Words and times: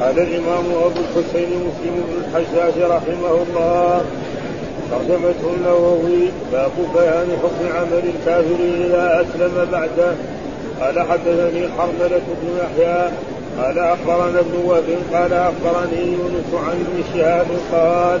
قال 0.00 0.18
الإمام 0.18 0.64
أبو 0.84 1.00
الحسين 1.00 1.48
مسلم 1.48 2.04
بن 2.08 2.24
الحجاج 2.24 2.90
رحمه 2.90 3.42
الله 3.42 4.04
ترجمته 4.90 5.54
النووي 5.56 6.28
باب 6.52 6.70
بيان 6.94 7.28
حكم 7.42 7.76
عمل 7.76 8.02
الكافر 8.14 8.58
إذا 8.86 9.20
أسلم 9.20 9.68
بعده. 9.72 10.14
قال 10.80 11.00
حدثني 11.00 11.68
حرملة 11.78 12.20
بن 12.42 12.58
يحيى 12.58 13.08
قال 13.58 13.78
أخبرنا 13.78 14.40
ابن 14.40 14.64
وهب 14.64 14.84
قال 15.12 15.32
أخبرني 15.32 16.12
يونس 16.12 16.64
عن 16.66 16.84
ابن 16.86 17.02
شهاب 17.14 17.46
قال 17.72 18.20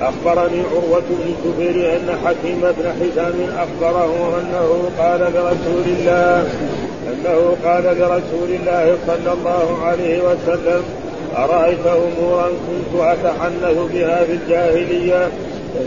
أخبرني 0.00 0.62
عروة 0.72 1.02
بن 1.10 1.34
الزبير 1.34 1.96
أن 1.96 2.18
حكيم 2.24 2.60
بن 2.60 2.92
حزام 3.00 3.34
أخبره 3.58 4.40
أنه 4.40 4.90
قال 4.98 5.20
لرسول 5.20 5.84
الله 5.98 6.46
أنه 7.12 7.56
قال 7.64 7.84
لرسول 7.84 8.50
الله 8.60 8.96
صلى 9.06 9.32
الله 9.32 9.78
عليه 9.84 10.20
وسلم 10.22 10.82
أرأيت 11.36 11.86
أمورا 11.86 12.46
كنت 12.48 13.00
أتحنث 13.00 13.78
بها 13.92 14.24
في 14.24 14.32
الجاهلية 14.32 15.28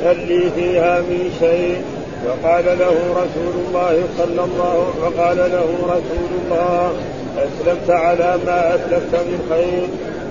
هل 0.04 0.18
لي 0.28 0.52
فيها 0.56 1.02
من 1.02 1.32
شيء؟ 1.40 1.82
فقال 2.26 2.66
له 2.66 2.96
رسول 3.12 3.54
الله 3.68 4.04
صلى 4.18 4.44
الله 4.44 4.94
فقال 5.02 5.38
له 5.38 5.68
رسول 5.84 6.30
الله 6.42 6.94
أسلمت 7.38 7.90
على 7.90 8.40
ما 8.46 8.76
أسلفت 8.76 9.16
من 9.16 9.48
خير 9.50 9.88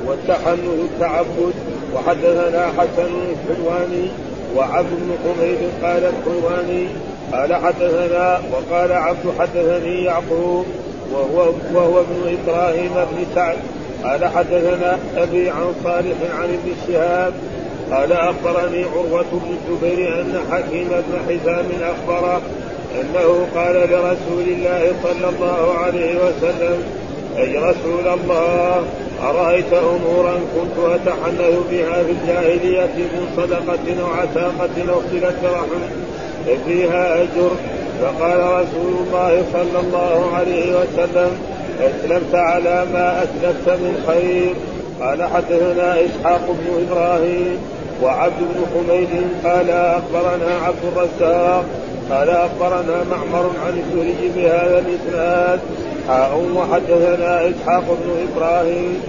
والتحنث 0.06 0.90
التعبد. 0.92 1.54
وحدثنا 1.94 2.66
حسن 2.66 3.10
الحلواني 3.30 4.08
وعبد 4.56 4.86
بن 4.90 5.12
حميد 5.24 5.58
قال 5.82 6.02
الحلواني 6.04 6.86
قال 7.32 7.54
حدثنا 7.54 8.40
وقال 8.52 8.92
عبد 8.92 9.32
حدثني 9.38 10.04
يعقوب 10.04 10.66
وهو 11.12 11.50
وهو 11.74 12.00
ابن 12.00 12.36
إبراهيم 12.38 12.92
بن 12.94 13.26
سعد. 13.34 13.56
قال 14.04 14.24
حدثنا 14.24 14.98
أبي 15.16 15.50
عن 15.50 15.74
صالح 15.84 16.16
عن 16.38 16.44
ابن 16.48 16.72
شهاب 16.86 17.32
قال 17.90 18.12
أخبرني 18.12 18.84
عروة 18.84 19.24
بن 19.32 19.56
الزبير 19.56 20.20
أن 20.20 20.40
حكيم 20.52 20.88
بن 20.88 21.18
حزام 21.28 21.66
أخبره 21.82 22.40
أنه 23.00 23.46
قال 23.54 23.74
لرسول 23.74 24.48
الله 24.48 24.92
صلى 25.02 25.28
الله 25.28 25.74
عليه 25.78 26.14
وسلم 26.14 26.82
أي 27.38 27.56
رسول 27.56 28.08
الله 28.08 28.82
أرأيت 29.22 29.72
أمورا 29.72 30.34
كنت 30.54 30.84
أتحنث 30.84 31.58
بها 31.70 32.02
في 32.02 32.10
الجاهلية 32.10 32.94
من 32.96 33.32
صدقة 33.36 34.02
أو 34.02 34.06
عتاقه 34.06 34.92
أو 34.92 35.00
صلة 35.10 35.52
رحم 35.52 35.80
فيها 36.66 37.22
أجر 37.22 37.50
فقال 38.00 38.40
رسول 38.40 39.06
الله 39.06 39.44
صلى 39.52 39.80
الله 39.80 40.30
عليه 40.34 40.76
وسلم 40.76 41.53
أسلمت 41.80 42.34
على 42.34 42.86
ما 42.92 43.22
اسلفت 43.22 43.68
من 43.68 44.04
خير. 44.06 44.54
قال 45.00 45.22
حدثنا 45.22 45.96
إسحاق 46.04 46.46
بن 46.48 46.86
إبراهيم 46.86 47.58
وعبد 48.02 48.40
بن 48.40 48.66
حميد. 48.74 49.08
قال 49.44 49.70
أخبرنا 49.70 50.54
عبد 50.66 50.84
الرزاق. 50.92 51.64
قال 52.10 52.30
أخبرنا 52.30 53.04
معمر 53.10 53.50
عن 53.66 53.78
الزهري 53.78 54.30
بهذا 54.36 54.78
الإسناد. 54.78 55.60
حاء 56.08 56.42
وحدثنا 56.56 57.48
إسحاق 57.48 57.84
بن 57.84 58.10
إبراهيم. 58.28 59.00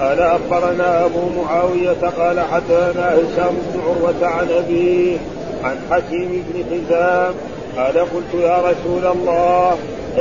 قال 0.00 0.20
أخبرنا 0.20 1.04
أبو 1.04 1.42
معاوية. 1.42 2.10
قال 2.18 2.40
حدثنا 2.40 3.14
هشام 3.14 3.54
بن 3.74 3.80
عروة 3.80 4.26
عن 4.26 4.46
أبيه 4.58 5.16
عن 5.64 5.76
حكيم 5.90 6.44
بن 6.48 6.64
حزام. 6.70 7.34
قال 7.76 7.98
قلت 7.98 8.42
يا 8.42 8.58
رسول 8.58 9.12
الله 9.12 9.76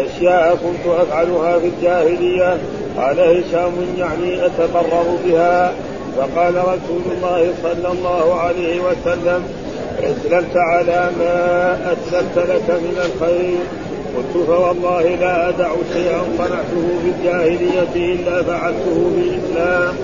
أشياء 0.05 0.55
كنت 0.55 0.93
أفعلها 1.01 1.59
في 1.59 1.67
الجاهلية. 1.67 2.57
قال 2.97 3.19
هشام 3.19 3.73
يعني 3.97 4.45
اتضرر 4.45 5.17
بها. 5.25 5.71
فقال 6.17 6.55
رسول 6.55 7.01
الله 7.17 7.53
صلى 7.63 7.91
الله 7.91 8.35
عليه 8.39 8.79
وسلم 8.79 9.43
اسلمت 10.03 10.57
على 10.57 11.09
ما 11.19 11.93
اسلمت 11.93 12.37
لك 12.37 12.69
من 12.69 12.97
الخير. 13.05 13.59
قلت 14.17 14.45
فوالله 14.47 15.01
لا 15.01 15.49
أدع 15.49 15.69
شيئا 15.93 16.21
صنعته 16.37 16.87
في 17.03 17.09
الجاهلية 17.09 18.13
إلا 18.13 18.43
فعلته 18.43 19.11
في 19.15 19.21
الإسلام. 19.21 19.95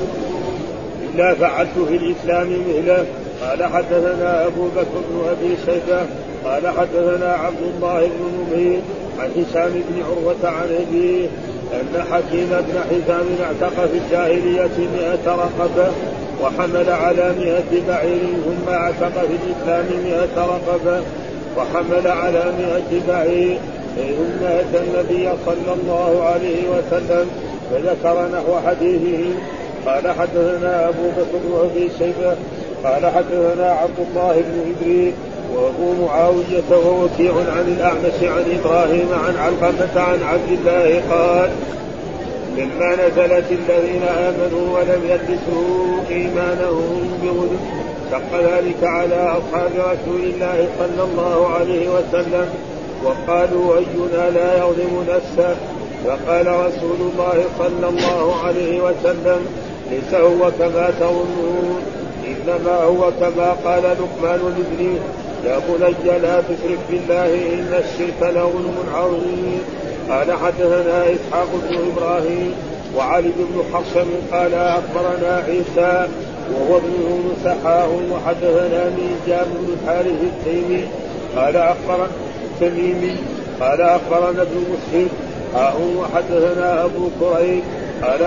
إلا 1.14 1.34
فعلت 1.34 1.78
في 1.88 1.96
الإسلام 1.96 2.48
مثله. 2.50 3.06
قال 3.42 3.64
حدثنا 3.64 4.46
أبو 4.46 4.68
بكر 4.76 5.00
بن 5.10 5.30
أبي 5.30 5.56
شيبة. 5.66 6.02
قال 6.46 6.68
حدثنا 6.68 7.34
عبد 7.34 7.62
الله 7.76 8.00
بن 8.00 8.56
نمير. 8.58 8.80
عن 9.20 9.30
هشام 9.30 9.72
بن 9.72 10.04
عروة 10.04 10.54
عن 10.56 10.68
أبيه 10.82 11.28
أن 11.74 12.04
حكيم 12.12 12.50
بن 12.50 12.80
حزام 12.90 13.26
اعتق 13.44 13.86
في 13.86 13.98
الجاهلية 13.98 14.78
مئة 14.96 15.26
رقبة 15.28 15.92
وحمل 16.44 16.90
على 16.90 17.34
مئة 17.40 17.82
بعير 17.88 18.34
ثم 18.46 18.74
اعتق 18.74 19.26
في 19.28 19.36
الإسلام 19.44 19.86
مئة 20.06 20.38
رقبة 20.38 21.02
وحمل 21.58 22.08
على 22.08 22.44
مئة 22.60 23.02
بعير. 23.08 23.58
ثم 23.96 24.46
اتى 24.46 24.80
النبي 24.84 25.30
صلى 25.46 25.74
الله 25.74 26.24
عليه 26.24 26.64
وسلم 26.70 27.30
فذكر 27.72 28.28
نحو 28.34 28.68
حديثه. 28.68 29.24
قال 29.86 30.12
حدثنا 30.12 30.90
أبو 30.90 31.10
بكر 31.18 31.38
بن 31.44 31.70
ابي 31.72 31.90
شيبة 32.00 32.36
قال 32.84 33.06
حدثنا 33.06 33.72
عبد 33.72 34.00
الله 34.00 34.34
بن 34.34 34.74
إدريس 34.76 35.14
وابو 35.56 36.06
معاويه 36.06 36.70
ووكيع 36.72 37.34
عن 37.34 37.76
الأعمش 37.78 38.24
عن 38.24 38.60
إبراهيم 38.60 39.08
عن 39.14 39.36
علقمة 39.38 40.02
عن 40.02 40.24
عبد 40.24 40.50
الله 40.52 41.02
قال 41.12 41.50
لما 42.58 42.96
نزلت 42.96 43.46
الذين 43.52 44.04
آمنوا 44.04 44.78
ولم 44.78 45.02
يلبسوا 45.10 46.10
إيمانهم 46.10 47.20
بظلم 47.24 47.60
شق 48.12 48.40
ذلك 48.40 48.84
على 48.84 49.16
أصحاب 49.16 49.72
رسول 49.78 50.24
الله 50.24 50.68
صلى 50.80 51.04
الله 51.04 51.48
عليه 51.48 51.90
وسلم 51.90 52.50
وقالوا 53.04 53.78
أينا 53.78 54.30
لا 54.30 54.58
يظلم 54.58 55.06
نفسه 55.10 55.56
فقال 56.06 56.48
رسول 56.48 56.98
الله 57.00 57.44
صلى 57.60 57.90
الله 57.90 58.36
عليه 58.44 58.82
وسلم 58.82 59.46
ليس 59.92 60.14
هو 60.14 60.52
كما 60.60 60.92
تظنون 61.00 61.84
إنما 62.28 62.76
هو 62.76 63.12
كما 63.20 63.56
قال 63.66 63.84
لقمان 63.84 64.40
لابنه. 64.58 65.00
يا 65.46 65.60
بني 65.60 66.20
لا 66.20 66.42
تشرك 66.42 66.80
بالله 66.90 67.26
إن 67.26 67.82
الشرك 67.84 68.20
لظلم 68.22 68.76
عظيم. 68.96 69.62
قال 70.10 70.34
حدثنا 70.34 71.06
إسحاق 71.06 71.48
بن 71.54 71.78
إبراهيم 71.92 72.54
وعلي 72.98 73.30
بن 73.38 73.64
حصم 73.74 74.08
قال 74.32 74.54
أخبرنا 74.54 75.44
عيسى 75.48 76.08
وهو 76.54 76.78
ابن 76.78 76.94
يونس 77.02 77.58
وحدثنا 78.12 78.86
من 78.86 79.20
بن 79.46 79.74
الحارث 79.74 80.20
التيمي 80.24 80.84
قال 81.36 81.58
اخبرنا 81.58 82.08
التميمي 82.44 83.16
قال 83.60 83.82
أخبرنا 83.82 84.42
ابن 84.42 84.64
مسلم 84.74 85.10
حاء 85.54 85.82
وحدثنا 85.98 86.86
أبو 86.86 87.10
كريب 87.20 87.64
قال 88.02 88.22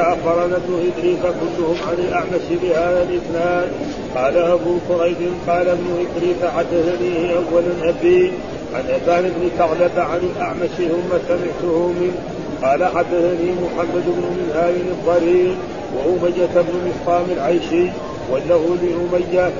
ابن 0.53 0.93
إدريس 0.97 1.21
كلهم 1.21 1.77
عن 1.89 1.95
الأعمش 1.99 2.47
بهذا 2.63 3.07
الإسناد. 3.09 3.69
قال 4.17 4.37
أبو 4.37 4.79
كريب 4.89 5.17
قال 5.49 5.69
ابن 5.69 6.07
إدريس 6.07 6.37
حدثني 6.57 7.35
اولا 7.35 7.89
ابي 7.89 8.33
عن 8.75 8.85
أبان 8.89 9.23
بن 9.23 9.49
ثعلب 9.59 9.93
عن 9.97 10.21
الأعمش 10.37 10.71
ثم 10.77 11.19
سمعته 11.29 11.93
منه 12.01 12.15
قال 12.63 12.85
حدثني 12.85 13.53
محمد 13.53 14.05
بن 14.07 14.25
منهال 14.39 14.75
الضرير 14.91 15.57
وأمية 15.95 16.55
بن 16.55 16.91
مسقام 16.91 17.25
العيشي 17.37 17.91
وله 18.31 18.77
لأمية. 18.83 19.51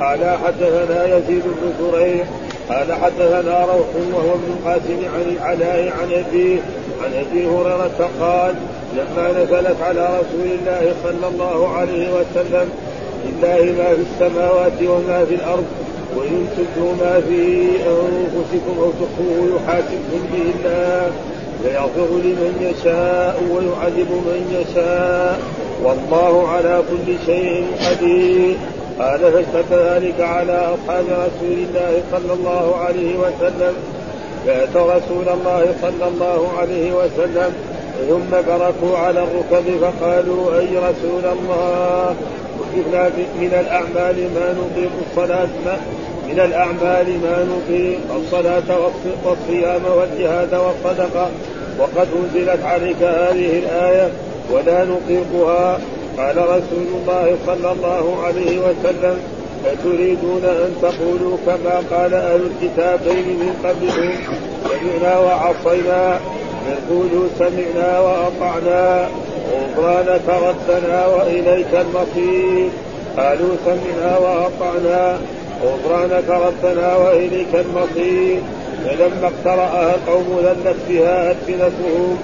قال 0.00 0.38
حدثنا 0.44 1.16
يزيد 1.16 1.42
بن 1.44 1.72
زريع. 1.80 2.24
قال 2.68 2.92
حدثنا 2.92 3.64
روح 3.64 3.86
وهو 4.12 4.34
ابن 4.34 4.52
القاسم 4.56 4.98
عن 5.14 5.36
العلاء 5.36 5.92
عن 6.00 6.12
أبيه. 6.12 6.58
عن 7.02 7.14
أبي 7.14 7.46
هريرة 7.46 8.10
قال 8.20 8.54
لما 8.96 9.42
نزلت 9.42 9.76
على 9.82 10.06
رسول 10.06 10.46
الله 10.58 10.94
صلى 11.04 11.28
الله 11.28 11.68
عليه 11.68 12.08
وسلم 12.12 12.68
لله 13.24 13.72
ما 13.78 13.94
في 13.94 14.02
السماوات 14.12 14.72
وما 14.82 15.24
في 15.24 15.34
الأرض 15.34 15.64
وإن 16.16 16.48
تبدوا 16.56 16.92
ما 16.92 17.20
في 17.28 17.66
أنفسكم 17.76 18.78
أو 18.80 18.90
تخفوه 18.90 19.56
يحاسبكم 19.56 20.26
به 20.32 20.42
الله 20.54 21.10
فيغفر 21.62 22.14
لمن 22.14 22.52
يشاء 22.60 23.42
ويعذب 23.52 24.10
من 24.10 24.60
يشاء. 24.60 25.40
والله 25.84 26.48
على 26.48 26.82
كل 26.90 27.14
شيء 27.26 27.66
قدير. 27.90 28.56
قال 28.98 29.20
فاشتد 29.32 29.72
ذلك 29.72 30.20
على 30.20 30.52
أصحاب 30.52 31.04
رسول 31.04 31.56
الله 31.68 32.02
صلى 32.12 32.32
الله 32.32 32.76
عليه 32.76 33.16
وسلم. 33.16 33.74
فاتوا 34.46 34.92
رسول 34.92 35.28
الله 35.28 35.74
صلى 35.82 36.08
الله 36.08 36.48
عليه 36.58 36.92
وسلم 36.92 37.52
ثم 38.08 38.30
بركوا 38.30 38.98
على 38.98 39.22
الركب 39.22 39.64
فقالوا 39.80 40.58
أي 40.58 40.68
رسول 40.76 41.24
الله؟ 41.24 42.16
كلفنا 42.58 43.10
من 43.40 43.52
الأعمال 43.60 44.16
ما 44.34 44.52
نطيق 44.52 44.90
الصلاة 45.10 45.48
ما 45.64 45.76
من 46.28 46.40
الأعمال 46.40 47.06
ما 47.22 47.46
نطيق 47.52 48.00
الصلاة 48.16 48.78
والصيام 49.24 49.82
والجهاد 49.96 50.54
والصدقة. 50.54 51.30
وقد 51.78 52.08
أنزلت 52.22 52.64
عليك 52.64 53.02
هذه 53.02 53.58
الآية 53.58 54.08
ولا 54.52 54.84
نطيقها. 54.84 55.78
قال 56.18 56.36
رسول 56.36 56.86
الله 56.94 57.36
صلى 57.46 57.72
الله 57.72 58.22
عليه 58.24 58.58
وسلم 58.58 59.16
فتريدون 59.64 60.44
أن 60.44 60.74
تقولوا 60.82 61.36
كما 61.46 61.96
قال 61.96 62.14
أهل 62.14 62.40
الكتابين 62.50 63.26
من 63.26 63.52
قبلكم 63.64 64.12
سمعنا 64.64 65.18
وعصينا. 65.18 66.20
يقولوا 66.68 67.26
سمعنا 67.38 68.00
وأطعنا 68.00 69.08
غفرانك 69.52 70.28
ربنا 70.28 71.06
وإليك 71.06 71.72
المصير. 71.74 72.68
قالوا 73.16 73.56
سمعنا 73.64 74.18
وأطعنا 74.18 75.18
غفرانك 75.64 76.28
ربنا 76.28 76.96
وإليك 76.96 77.54
المصير. 77.54 78.40
فلما 78.84 79.30
اقترأها 79.32 79.94
القوم 79.94 80.40
ذلت 80.44 80.76
بها 80.88 81.30
ألسنتهم. 81.32 82.18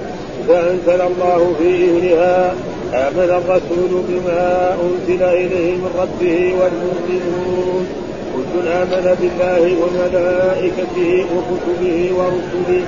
فأنزل 0.48 1.00
الله 1.00 1.54
في 1.58 1.68
إهلها 1.68 2.54
آمن 2.94 3.42
الرسول 3.42 4.02
بما 4.08 4.76
أنزل 4.82 5.22
إليه 5.22 5.74
من 5.74 5.90
ربه 5.98 6.54
والمؤمنون. 6.60 7.86
كل 8.54 8.68
آمن 8.68 9.16
بالله 9.20 9.76
وملائكته 9.82 11.26
وكتبه 11.34 12.10
ورسله 12.18 12.84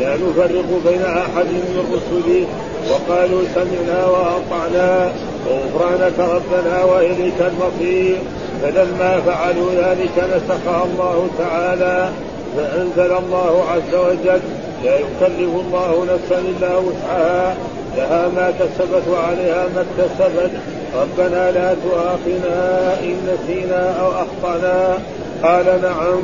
لا 0.00 0.16
نفرق 0.16 0.80
بين 0.86 1.02
أحد 1.02 1.46
من 1.46 1.84
رسله 1.94 2.46
وقالوا 2.90 3.42
سمعنا 3.54 4.06
وأطعنا 4.06 5.12
غفرانك 5.48 6.18
ربنا 6.18 6.84
وإليك 6.84 7.34
المصير. 7.40 8.16
فلما 8.62 9.20
فعلوا 9.26 9.70
ذلك 9.70 10.24
نسخها 10.36 10.84
الله 10.84 11.28
تعالى 11.38 12.08
فأنزل 12.56 13.12
الله 13.16 13.64
عز 13.70 13.94
وجل 13.94 14.40
لا 14.84 14.98
يكلف 14.98 15.50
الله 15.66 16.06
نفسا 16.14 16.38
إلا 16.38 16.76
وسعها. 16.76 17.56
لها 17.96 18.28
ما 18.36 18.50
كسبت 18.50 19.02
وعليها 19.12 19.66
ما 19.74 19.84
اكتسبت. 19.86 20.50
ربنا 20.94 21.50
لا 21.50 21.74
تؤاخنا 21.84 22.94
إن 23.02 23.16
نسينا 23.28 24.00
أو 24.00 24.10
أخطأنا. 24.10 24.98
قال 25.42 25.82
نعم. 25.82 26.22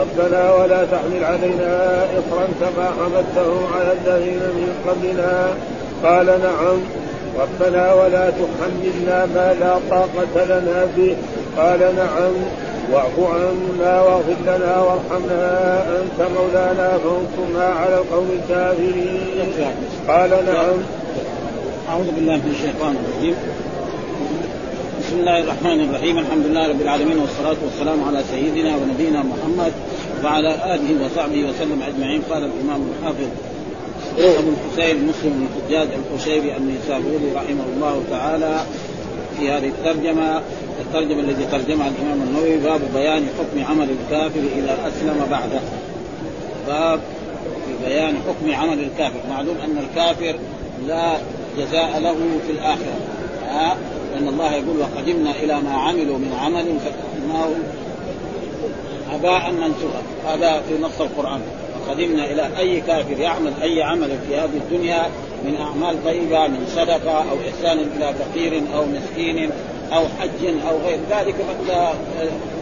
ربنا 0.00 0.54
ولا 0.54 0.84
تحمل 0.84 1.24
علينا 1.24 2.04
إصرا 2.04 2.46
كما 2.60 2.90
حملته 2.98 3.60
على 3.76 3.92
الذين 3.92 4.38
من 4.38 4.68
قبلنا. 4.88 5.54
قال 6.04 6.26
نعم. 6.26 6.78
ربنا 7.40 7.94
ولا 7.94 8.30
تحملنا 8.30 9.26
ما 9.26 9.54
لا 9.60 9.74
طاقة 9.90 10.44
لنا 10.44 10.88
به. 10.96 11.16
قال 11.58 11.80
نعم. 11.80 12.32
واعف 12.92 13.18
عنا 13.18 14.02
واغفر 14.02 14.36
لنا 14.46 14.80
وارحمنا 14.80 15.82
أنت 15.82 16.28
مولانا 16.36 16.98
فانصرنا 16.98 17.64
على 17.64 17.94
القوم 17.94 18.28
الكافرين. 18.42 19.52
قال 20.08 20.30
نعم. 20.30 20.76
أعوذ 21.90 22.10
بالله 22.10 22.36
من 22.36 22.50
الشيطان 22.50 22.96
الرجيم. 22.96 23.36
بسم 25.12 25.20
الله 25.20 25.40
الرحمن 25.40 25.80
الرحيم. 25.80 26.18
الحمد 26.18 26.46
لله 26.46 26.68
رب 26.68 26.80
العالمين 26.80 27.18
والصلاة 27.18 27.56
والسلام 27.64 28.04
على 28.04 28.22
سيدنا 28.30 28.76
ونبينا 28.76 29.22
محمد 29.22 29.72
وعلى 30.24 30.74
آله 30.74 31.04
وصحبه 31.04 31.44
وسلم 31.48 31.82
أجمعين. 31.82 32.22
قال 32.30 32.44
الإمام 32.44 32.80
الحافظ 32.90 33.28
أبو 34.18 34.50
الحسين 34.50 34.96
مسلم 35.06 35.32
بن 35.32 35.46
الحجاج 35.46 35.88
القشيري 36.00 36.56
النيسابوري 36.56 37.32
رحمه 37.34 37.64
الله 37.74 38.02
تعالى 38.10 38.64
في 39.38 39.50
هذه 39.50 39.68
الترجمة. 39.68 40.42
الترجمة 40.80 41.20
التي 41.20 41.44
ترجمها 41.52 41.88
الإمام 41.88 42.22
النووي 42.22 42.56
باب 42.56 42.80
بيان 42.94 43.26
حكم 43.38 43.64
عمل 43.64 43.88
الكافر 43.90 44.40
إذا 44.58 44.76
أسلم 44.88 45.26
بعده. 45.30 45.60
باب 46.66 47.00
في 47.66 47.88
بيان 47.88 48.14
حكم 48.28 48.54
عمل 48.54 48.78
الكافر. 48.78 49.20
معلوم 49.30 49.56
أن 49.64 49.84
الكافر 49.84 50.38
لا 50.86 51.16
جزاء 51.58 52.00
له 52.00 52.16
في 52.46 52.52
الآخرة. 52.52 52.96
لأن 54.12 54.28
الله 54.28 54.52
يقول 54.52 54.76
وقدمنا 54.80 55.30
إلى 55.30 55.60
ما 55.60 55.72
عملوا 55.72 56.18
من 56.18 56.38
عمل 56.42 56.78
فجعلناه 56.78 57.50
هباء 59.10 59.52
منثورا 59.52 60.02
هذا 60.26 60.62
في 60.68 60.82
نص 60.82 61.00
القرآن. 61.00 61.40
وقدمنا 61.86 62.24
إلى 62.24 62.48
أي 62.58 62.80
كافر 62.80 63.20
يعمل 63.20 63.52
أي 63.62 63.82
عمل 63.82 64.18
في 64.28 64.36
هذه 64.36 64.56
الدنيا 64.56 65.02
من 65.44 65.56
أعمال 65.60 66.04
طيبة 66.04 66.46
من 66.46 66.66
صدقة 66.76 67.18
أو 67.18 67.36
إحسان 67.48 67.78
إلى 67.78 68.14
فقير 68.14 68.62
أو 68.74 68.84
مسكين 68.84 69.50
أو 69.92 70.04
حج 70.20 70.46
أو 70.68 70.76
غير 70.86 70.98
ذلك 71.10 71.34
لا 71.68 71.92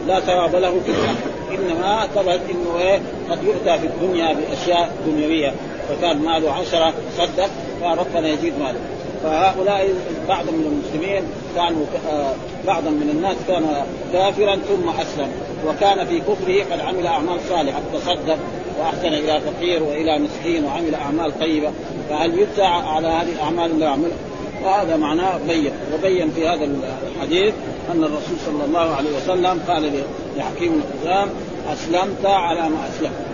لا 0.07 0.19
ثواب 0.19 0.55
له 0.55 0.81
في 0.85 0.91
الاخره 0.91 1.31
إنما 1.51 2.07
ثبت 2.15 2.41
إنه 2.51 2.79
إيه؟ 2.79 3.01
قد 3.29 3.43
يؤتى 3.43 3.79
في 3.79 3.87
الدنيا 3.87 4.33
بأشياء 4.33 4.91
دنيوية. 5.07 5.53
فكان 5.89 6.17
ماله 6.17 6.51
عشرة 6.51 6.93
صدق 7.17 7.49
فربنا 7.81 8.29
يزيد 8.29 8.53
ماله. 8.59 8.79
فهؤلاء 9.23 9.89
بعض 10.27 10.45
من 10.45 10.65
المسلمين 10.71 11.23
كانوا 11.55 11.85
آه، 12.11 12.33
بعضا 12.67 12.89
من 12.89 13.09
الناس 13.15 13.37
كان 13.47 13.65
كافرا 14.13 14.55
ثم 14.55 14.89
أسلم. 14.89 15.31
وكان 15.67 16.05
في 16.05 16.19
كفره 16.19 16.63
قد 16.73 16.79
عمل 16.79 17.07
أعمال 17.07 17.39
صالحة 17.49 17.79
تصدق 17.93 18.37
وأحسن 18.79 19.07
إلى 19.07 19.41
فقير 19.41 19.83
وإلى 19.83 20.19
مسكين 20.19 20.65
وعمل 20.65 20.95
أعمال 20.95 21.39
طيبة. 21.39 21.71
فهل 22.09 22.39
يجزى 22.39 22.63
على 22.63 23.07
هذه 23.07 23.31
الأعمال 23.35 23.71
اللي 23.71 23.85
عملها 23.85 24.17
وهذا 24.63 24.97
معناه 24.97 25.37
بين. 25.47 25.71
وبين 25.93 26.31
في 26.31 26.47
هذا 26.47 26.69
الحديث 27.15 27.53
أن 27.91 28.03
الرسول 28.03 28.37
صلى 28.45 28.65
الله 28.65 28.95
عليه 28.95 29.09
وسلم 29.17 29.61
قال 29.67 29.91
لحكيم 30.37 30.81
الحزام 30.81 31.29
أسلمت 31.73 32.25
على 32.25 32.69
ما 32.69 32.89
أسلمت. 32.89 33.25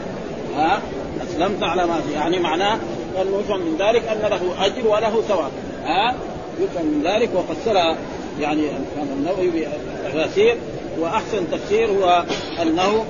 ها؟ 0.55 0.81
أسلمت 1.23 1.63
على 1.63 1.85
ما. 1.85 2.01
يعني 2.13 2.39
معناه 2.39 2.79
يفهم 3.21 3.59
من 3.59 3.77
ذلك 3.79 4.07
أن 4.07 4.29
له 4.29 4.65
أجر 4.65 4.87
وله 4.87 5.21
ثواب. 5.21 5.51
ها؟ 5.83 6.15
يفهم 6.59 6.85
من 6.85 7.03
ذلك 7.03 7.29
وفسرها 7.35 7.97
يعني 8.39 8.63
النووي 9.17 9.51
بتفاسير 10.05 10.57
وأحسن 10.99 11.51
تفسير 11.51 11.89
هو 11.89 12.23
أنه 12.61 13.05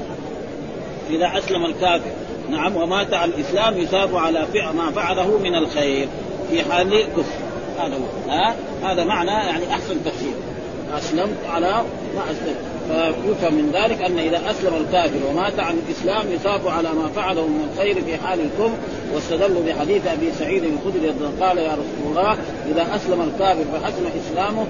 إذا 1.10 1.32
أسلم 1.38 1.66
الكافر 1.66 2.12
نعم 2.50 2.76
ومات 2.76 3.14
على 3.14 3.32
الإسلام 3.32 3.78
يثاب 3.78 4.16
على 4.16 4.48
ما 4.76 4.92
فعله 4.92 5.38
من 5.38 5.56
الخير 5.56 6.08
في 6.50 6.64
حال 6.64 6.94
الكفر. 6.94 7.40
هذا 7.80 7.96
هو 7.96 8.32
ها؟ 8.32 8.56
هذا 8.84 9.04
معنى 9.04 9.32
يعني 9.32 9.70
أحسن 9.70 10.04
تفسير. 10.06 10.34
أسلمت 10.98 11.46
على 11.50 11.84
ما 12.16 12.24
أسلمت. 12.32 12.77
فيفهم 12.88 13.54
من 13.54 13.72
ذلك 13.74 14.02
أن 14.02 14.20
إذا 14.20 14.42
أسلم 14.52 14.74
الكافر 14.76 15.20
ومات 15.30 15.60
عن 15.60 15.80
الإسلام 15.88 16.32
يصاب 16.32 16.68
على 16.68 16.90
ما 16.94 17.08
فعله 17.16 17.48
من 17.48 17.70
الخير 17.74 17.96
في 18.02 18.18
حال 18.18 18.40
الكفر 18.40 18.78
واستدلوا 19.14 19.62
بحديث 19.68 20.08
أبي 20.08 20.32
سعيد 20.40 20.64
الخدري 20.64 21.14
قال 21.42 21.58
يا 21.58 21.72
رسول 21.72 22.10
الله 22.10 22.38
إذا 22.72 22.96
أسلم 22.96 23.22
الكافر 23.22 23.64
فحسن 23.74 24.06
إسلامه 24.20 24.66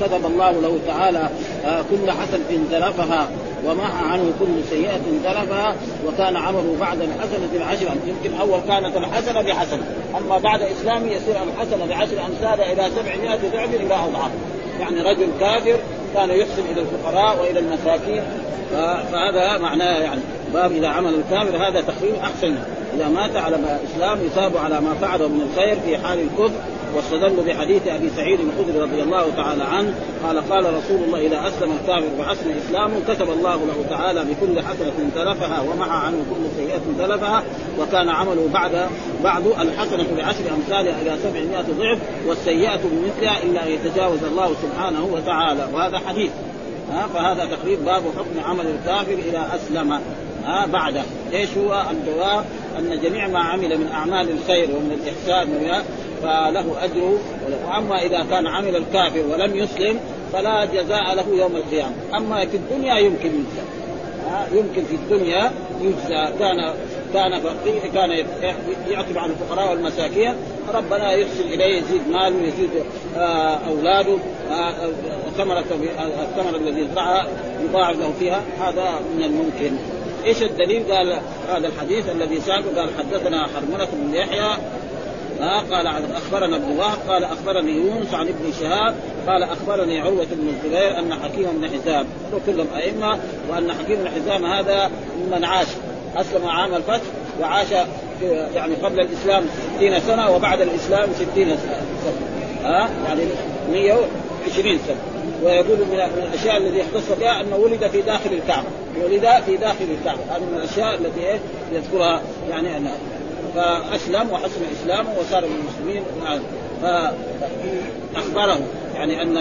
كتب 0.00 0.26
الله 0.26 0.50
له 0.50 0.78
تعالى 0.86 1.30
آه، 1.64 1.82
كل 1.90 2.10
حسنه 2.10 2.64
زلفها 2.70 3.28
ومحى 3.66 4.04
عنه 4.10 4.32
كل 4.40 4.64
سيئة 4.70 5.00
زلفها 5.24 5.76
وكان 6.06 6.36
عمله 6.36 6.76
بعد 6.80 7.00
الحسنة 7.00 7.48
بعشر 7.58 7.88
يمكن 8.06 8.40
أول 8.40 8.60
كانت 8.68 8.96
الحسنة 8.96 9.42
بحسنة 9.42 9.82
أما 10.18 10.38
بعد 10.38 10.62
إسلامه 10.62 11.06
يصير 11.06 11.36
الحسنة 11.42 11.86
بعشر 11.86 12.26
أمثالها 12.26 12.72
إلى 12.72 12.90
سبعمائة 12.96 13.40
ضعف 13.52 13.74
إلى 13.74 13.94
أضعاف 13.94 14.30
يعني 14.80 15.00
رجل 15.00 15.28
كافر 15.40 15.76
كان 16.14 16.30
يحسن 16.30 16.62
إلى 16.72 16.80
الفقراء 16.80 17.40
وإلى 17.40 17.58
المساكين. 17.58 18.22
فهذا 19.12 19.58
معناه 19.58 19.98
يعني 19.98 20.20
باب 20.54 20.72
اذا 20.72 20.88
عمل 20.88 21.14
الكافر. 21.14 21.56
هذا 21.56 21.80
تقرير 21.80 22.20
أحسن. 22.22 22.54
إذا 22.96 23.08
مات 23.08 23.36
على 23.36 23.56
الإسلام 23.56 24.26
يثاب 24.26 24.56
على 24.56 24.80
ما 24.80 24.94
فعله 24.94 25.28
من 25.28 25.40
الخير 25.40 25.76
في 25.80 25.98
حال 25.98 26.20
الكفر 26.20 26.60
واستدلوا 26.94 27.44
بحديث 27.44 27.86
أبي 27.86 28.10
سعيد 28.16 28.40
الخدري 28.40 28.80
رضي 28.80 29.02
الله 29.02 29.30
تعالى 29.36 29.64
عنه 29.64 29.94
قال 30.24 30.50
قال 30.50 30.74
رسول 30.74 31.02
الله 31.06 31.26
إذا 31.26 31.48
أسلم 31.48 31.72
الكافر 31.72 32.08
وحسن 32.18 32.50
اسلامه 32.50 33.00
كتب 33.08 33.30
الله 33.30 33.54
له 33.54 33.84
تعالى 33.90 34.24
بكل 34.24 34.60
حسنة 34.60 35.10
تلفها 35.14 35.60
ومحى 35.60 36.06
عنه 36.06 36.16
كل 36.16 36.56
سيئة 36.56 37.06
تلفها 37.06 37.42
وكان 37.78 38.08
عمله 38.08 38.48
بعد 38.52 38.88
بعد 39.24 39.46
الحسنة 39.46 40.06
بعشر 40.16 40.54
امثالها 40.56 41.02
إلى 41.02 41.16
سبعمائة 41.22 41.66
ضعف 41.78 41.98
والسيئة 42.26 42.80
بمثلها 42.84 43.42
إلا 43.42 43.66
أن 43.66 43.72
يتجاوز 43.72 44.24
الله 44.24 44.54
سبحانه 44.62 45.04
وتعالى. 45.04 45.68
وهذا 45.72 45.98
حديث. 45.98 46.30
ها 46.92 47.06
فهذا 47.14 47.56
تقريب 47.56 47.84
باب 47.84 48.02
حكم 48.16 48.50
عمل 48.50 48.66
الكافر 48.66 49.18
إذا 49.28 49.48
أسلم. 49.54 49.92
ها 50.44 50.66
بعده. 50.66 51.02
إيش 51.32 51.48
هو 51.58 51.84
الجواب؟ 51.90 52.44
أن 52.78 53.00
جميع 53.02 53.28
ما 53.28 53.38
عمل 53.38 53.78
من 53.78 53.88
أعمال 53.92 54.30
الخير 54.30 54.70
ومن 54.70 55.00
الإحسان 55.02 55.48
فله 56.22 56.84
اجره 56.84 57.18
واما 57.66 58.02
إذا 58.02 58.26
كان 58.30 58.46
عمل 58.46 58.76
الكافر 58.76 59.22
ولم 59.32 59.56
يسلم 59.56 60.00
فلا 60.32 60.64
جزاء 60.64 61.14
له 61.14 61.24
يوم 61.34 61.56
القيامة. 61.56 61.94
أما 62.16 62.46
في 62.46 62.56
الدنيا 62.56 62.98
يمكن 62.98 63.28
يجزى. 63.28 63.62
يمكن 64.52 64.84
في 64.84 64.94
الدنيا 64.94 65.50
يجزى. 65.80 66.38
كان 66.38 66.74
كان 67.14 67.40
فقير 67.40 67.80
كان 67.94 68.10
يعطي 68.88 69.18
عن 69.18 69.30
الفقراء 69.30 69.70
والمساكين. 69.70 70.34
ربنا 70.74 71.12
يحسن 71.12 71.44
إليه 71.44 71.78
يزيد 71.78 72.08
ماله 72.10 72.42
يزيد 72.42 72.70
آه، 73.16 73.58
أولاده 73.68 74.16
آه، 74.50 74.72
ثمرة 75.38 75.64
الثمرة 76.22 76.56
الذي 76.56 76.88
زرعها 76.94 77.26
يضاعف 77.64 77.96
له 77.96 78.12
فيها. 78.20 78.42
هذا 78.60 79.00
من 79.16 79.24
الممكن. 79.24 79.76
إيش 80.24 80.42
الدليل؟ 80.42 80.92
قال 80.92 81.20
هذا 81.48 81.68
الحديث 81.68 82.10
الذي 82.10 82.40
ساقه 82.40 82.64
قال 82.76 82.88
حدثنا 82.98 83.46
حرملة 83.46 83.88
بن 83.92 84.14
يحيى 84.14 84.50
آه 85.40 85.60
قال 85.60 85.86
أخبرنا 86.16 86.56
ابن 86.56 86.78
وهب 86.78 86.98
قال 87.08 87.24
أخبرني 87.24 87.72
يونس 87.72 88.14
عن 88.14 88.28
ابن 88.28 88.52
شهاب 88.60 88.94
قال 89.26 89.42
أخبرني 89.42 90.00
عروة 90.00 90.26
بن 90.32 90.48
الزبير 90.48 90.98
أن 90.98 91.14
حكيم 91.14 91.46
بن 91.52 91.68
حزام 91.68 92.06
كلهم 92.46 92.66
أئمة 92.76 93.18
وأن 93.50 93.72
حكيم 93.72 93.96
بن 93.96 94.08
حزام 94.08 94.44
هذا 94.44 94.90
ممن 95.20 95.44
عاش 95.44 95.68
أسلم 96.16 96.48
عام 96.48 96.74
الفتح 96.74 97.06
وعاش 97.40 97.66
يعني 98.54 98.74
قبل 98.74 99.00
الإسلام 99.00 99.44
60 99.76 100.00
سنة 100.00 100.30
وبعد 100.30 100.60
الإسلام 100.60 101.08
60 101.14 101.28
سنة. 101.34 101.82
ها 102.64 102.88
يعني 103.08 103.22
120 103.70 104.78
سنة. 104.86 104.96
ويقول 105.42 105.78
من 105.78 106.00
الأشياء 106.22 106.56
التي 106.56 106.78
يختص 106.78 107.18
بها 107.20 107.40
أنه 107.40 107.56
ولد 107.56 107.86
في 107.86 108.02
داخل 108.02 108.32
الكعبة. 108.32 108.68
ولد 109.04 109.28
في 109.46 109.56
داخل 109.56 109.84
الكعبة. 110.00 110.20
هذه 110.30 110.42
من 110.42 110.58
الأشياء 110.58 110.94
التي 110.94 111.20
إيه؟ 111.20 111.38
يذكرها 111.72 112.22
يعني 112.50 112.76
أنا. 112.76 112.90
فأسلم 113.58 114.30
وحسن 114.32 114.60
اسلامه 114.80 115.10
وصار 115.20 115.46
من 115.46 115.56
المسلمين 115.60 116.02
فأخبره 116.82 118.58
يعني 118.94 119.22
ان 119.22 119.36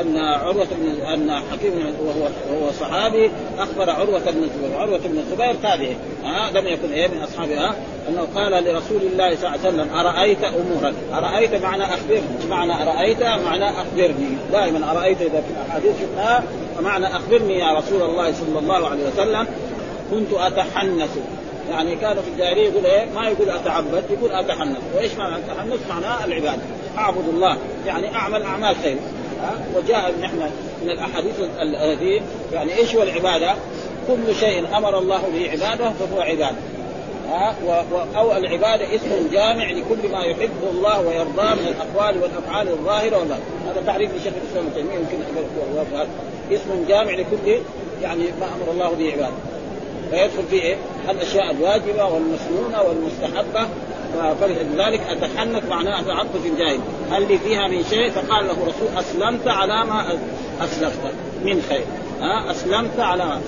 أن 0.00 0.18
عروة 0.18 0.66
بن 0.70 1.00
أن 1.00 1.42
حكيم 1.52 1.94
وهو 2.00 2.28
وهو 2.50 2.72
صحابي 2.80 3.30
أخبر 3.58 3.90
عروة 3.90 4.20
بن 4.20 4.42
الزبير، 4.42 4.78
عروة 4.78 4.98
بن 4.98 5.18
الزبير 5.18 5.54
تابعي 5.62 5.96
ها 6.24 6.50
لم 6.50 6.66
يكن 6.66 6.92
إيه 6.92 7.08
من 7.08 7.22
أصحابها 7.22 7.74
أنه 8.08 8.26
قال 8.34 8.52
لرسول 8.52 9.02
الله 9.12 9.36
صلى 9.36 9.46
الله 9.46 9.48
عليه 9.48 9.68
وسلم 9.68 9.94
أرأيت 9.94 10.44
امورا، 10.44 10.94
أرأيت 11.14 11.54
معنى 11.54 11.84
أخبرني، 11.84 12.48
معنى 12.50 12.72
أرأيت 12.82 13.22
معنى 13.22 13.70
أخبرني، 13.70 14.36
دائما 14.52 14.90
أرأيت 14.90 15.20
إذا 15.20 15.40
في 15.40 15.50
الأحاديث 15.50 15.92
شفناها 16.00 16.44
فمعنى 16.78 17.06
أخبرني 17.06 17.58
يا 17.58 17.72
رسول 17.78 18.02
الله 18.02 18.32
صلى 18.32 18.58
الله 18.58 18.88
عليه 18.88 19.08
وسلم. 19.08 19.46
كنت 20.10 20.32
أتحنث. 20.32 21.18
يعني 21.70 21.96
كانوا 21.96 22.22
في 22.22 22.28
الجاهلية 22.28 22.68
يقول 22.68 22.86
إيه؟ 22.86 23.06
ما 23.14 23.28
يقول 23.28 23.50
أتعبد 23.50 24.04
يقول 24.10 24.32
أتحنث. 24.32 24.78
وإيش 24.96 25.14
معنى 25.14 25.36
التحنث 25.36 25.90
معناه 25.90 26.24
العبادة. 26.24 26.62
أعبد 26.98 27.28
الله. 27.28 27.56
يعني 27.86 28.14
أعمل 28.14 28.42
أعمال 28.42 28.76
خير. 28.82 28.96
وجاء 29.76 30.14
نحن 30.20 30.50
من 30.82 30.90
الأحاديث 30.90 31.34
الذي 31.62 32.22
يعني 32.52 32.76
إيش 32.76 32.94
هو 32.94 33.02
العبادة؟ 33.02 33.54
كل 34.06 34.34
شيء 34.34 34.76
أمر 34.76 34.98
الله 34.98 35.22
به 35.34 35.50
عباده 35.50 35.90
فهو 35.90 36.20
عبادة. 36.20 36.56
ها؟ 37.30 37.54
أو 38.16 38.36
العبادة 38.36 38.94
اسم 38.94 39.28
جامع 39.32 39.70
لكل 39.70 40.12
ما 40.12 40.24
يحبه 40.24 40.70
الله 40.70 41.00
ويرضاه 41.00 41.54
من 41.54 41.74
الأقوال 41.76 42.22
والأفعال 42.22 42.68
الظاهرة 42.68 43.18
والله 43.18 43.38
هذا 43.66 43.82
تعريف 43.86 44.10
لشيخ 44.14 44.32
الإسلام 44.42 44.66
ابن 44.66 44.74
تيمية 44.74 44.94
يمكن 44.94 45.16
اسم 46.52 46.84
جامع 46.88 47.12
لكل 47.12 47.60
يعني 48.02 48.24
ما 48.40 48.46
أمر 48.46 48.72
الله 48.72 48.88
به 48.88 49.12
عباده. 49.12 49.59
فيدخل 50.10 50.42
فيه 50.50 50.62
إيه؟ 50.62 50.76
الأشياء 51.10 51.50
الواجبة 51.50 52.04
والمسنونة 52.04 52.82
والمستحبة. 52.82 53.68
فلذلك 54.40 55.00
أتحنث 55.00 55.68
معناه 55.70 56.00
اتعبد 56.00 56.40
في 56.42 56.48
الجاهل. 56.48 56.80
هل 57.10 57.28
لي 57.28 57.38
فيها 57.38 57.68
من 57.68 57.84
شيء؟ 57.90 58.10
فقال 58.10 58.46
له 58.46 58.52
رسول 58.52 58.98
أسلمت 58.98 59.48
على 59.48 59.84
ما 59.84 60.18
أسلفت. 60.60 61.14
من 61.44 61.62
خير. 61.68 61.84
ها؟ 62.20 62.50
أسلمت 62.50 63.00
على 63.00 63.24
ما. 63.24 63.40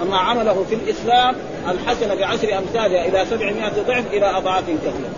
فما 0.00 0.16
عمله 0.16 0.64
في 0.68 0.74
الإسلام 0.74 1.34
الحسنة 1.68 2.14
بعشر 2.14 2.58
أمثالها 2.58 3.06
إلى 3.06 3.26
700 3.30 3.68
ضعف 3.86 4.06
إلى 4.12 4.36
أضعاف 4.36 4.64
كثيرة. 4.64 5.10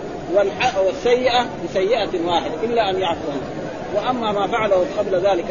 والسيئة 0.87 1.47
بسيئة 1.64 2.26
واحدة 2.26 2.54
إلا 2.64 2.90
أن 2.90 3.00
يعفو 3.00 3.33
وأما 3.95 4.33
ما 4.33 4.47
فعله 4.47 4.87
قبل 4.99 5.14
ذلك 5.14 5.45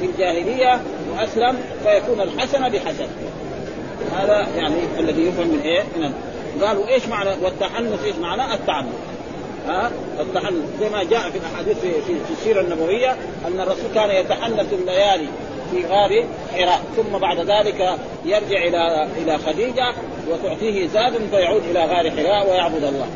في 0.00 0.06
الجاهلية 0.06 0.80
وأسلم 1.12 1.58
فيكون 1.84 2.20
الحسنة 2.20 2.68
بحسن 2.68 3.06
هذا 4.16 4.46
يعني 4.56 4.76
الذي 4.98 5.22
يفهم 5.22 5.48
من 5.48 5.60
إيه؟ 5.60 5.82
من 5.96 6.12
قالوا 6.64 6.88
إيش 6.88 7.06
معنى 7.06 7.30
والتحنث 7.42 8.04
إيش 8.04 8.16
معنى؟ 8.16 8.54
التعنت 8.54 8.88
ها؟ 9.68 9.90
التحنث. 10.20 10.64
زي 10.80 10.88
ما 10.88 11.04
جاء 11.04 11.30
في 11.30 11.38
الأحاديث 11.38 11.78
في, 11.78 11.92
في, 11.92 12.14
في 12.24 12.30
السيرة 12.32 12.60
النبوية 12.60 13.16
أن 13.46 13.60
الرسول 13.60 13.90
كان 13.94 14.10
يتحنث 14.10 14.72
الليالي 14.72 15.28
في 15.70 15.86
غار 15.86 16.24
حراء 16.54 16.80
ثم 16.96 17.18
بعد 17.18 17.38
ذلك 17.38 17.98
يرجع 18.24 18.62
إلى 18.62 19.08
إلى 19.22 19.38
خديجة 19.38 19.92
وتعطيه 20.30 20.86
زاد 20.86 21.12
فيعود 21.30 21.62
إلى 21.70 21.80
غار 21.84 22.10
حراء 22.10 22.50
ويعبد 22.50 22.84
الله. 22.84 23.06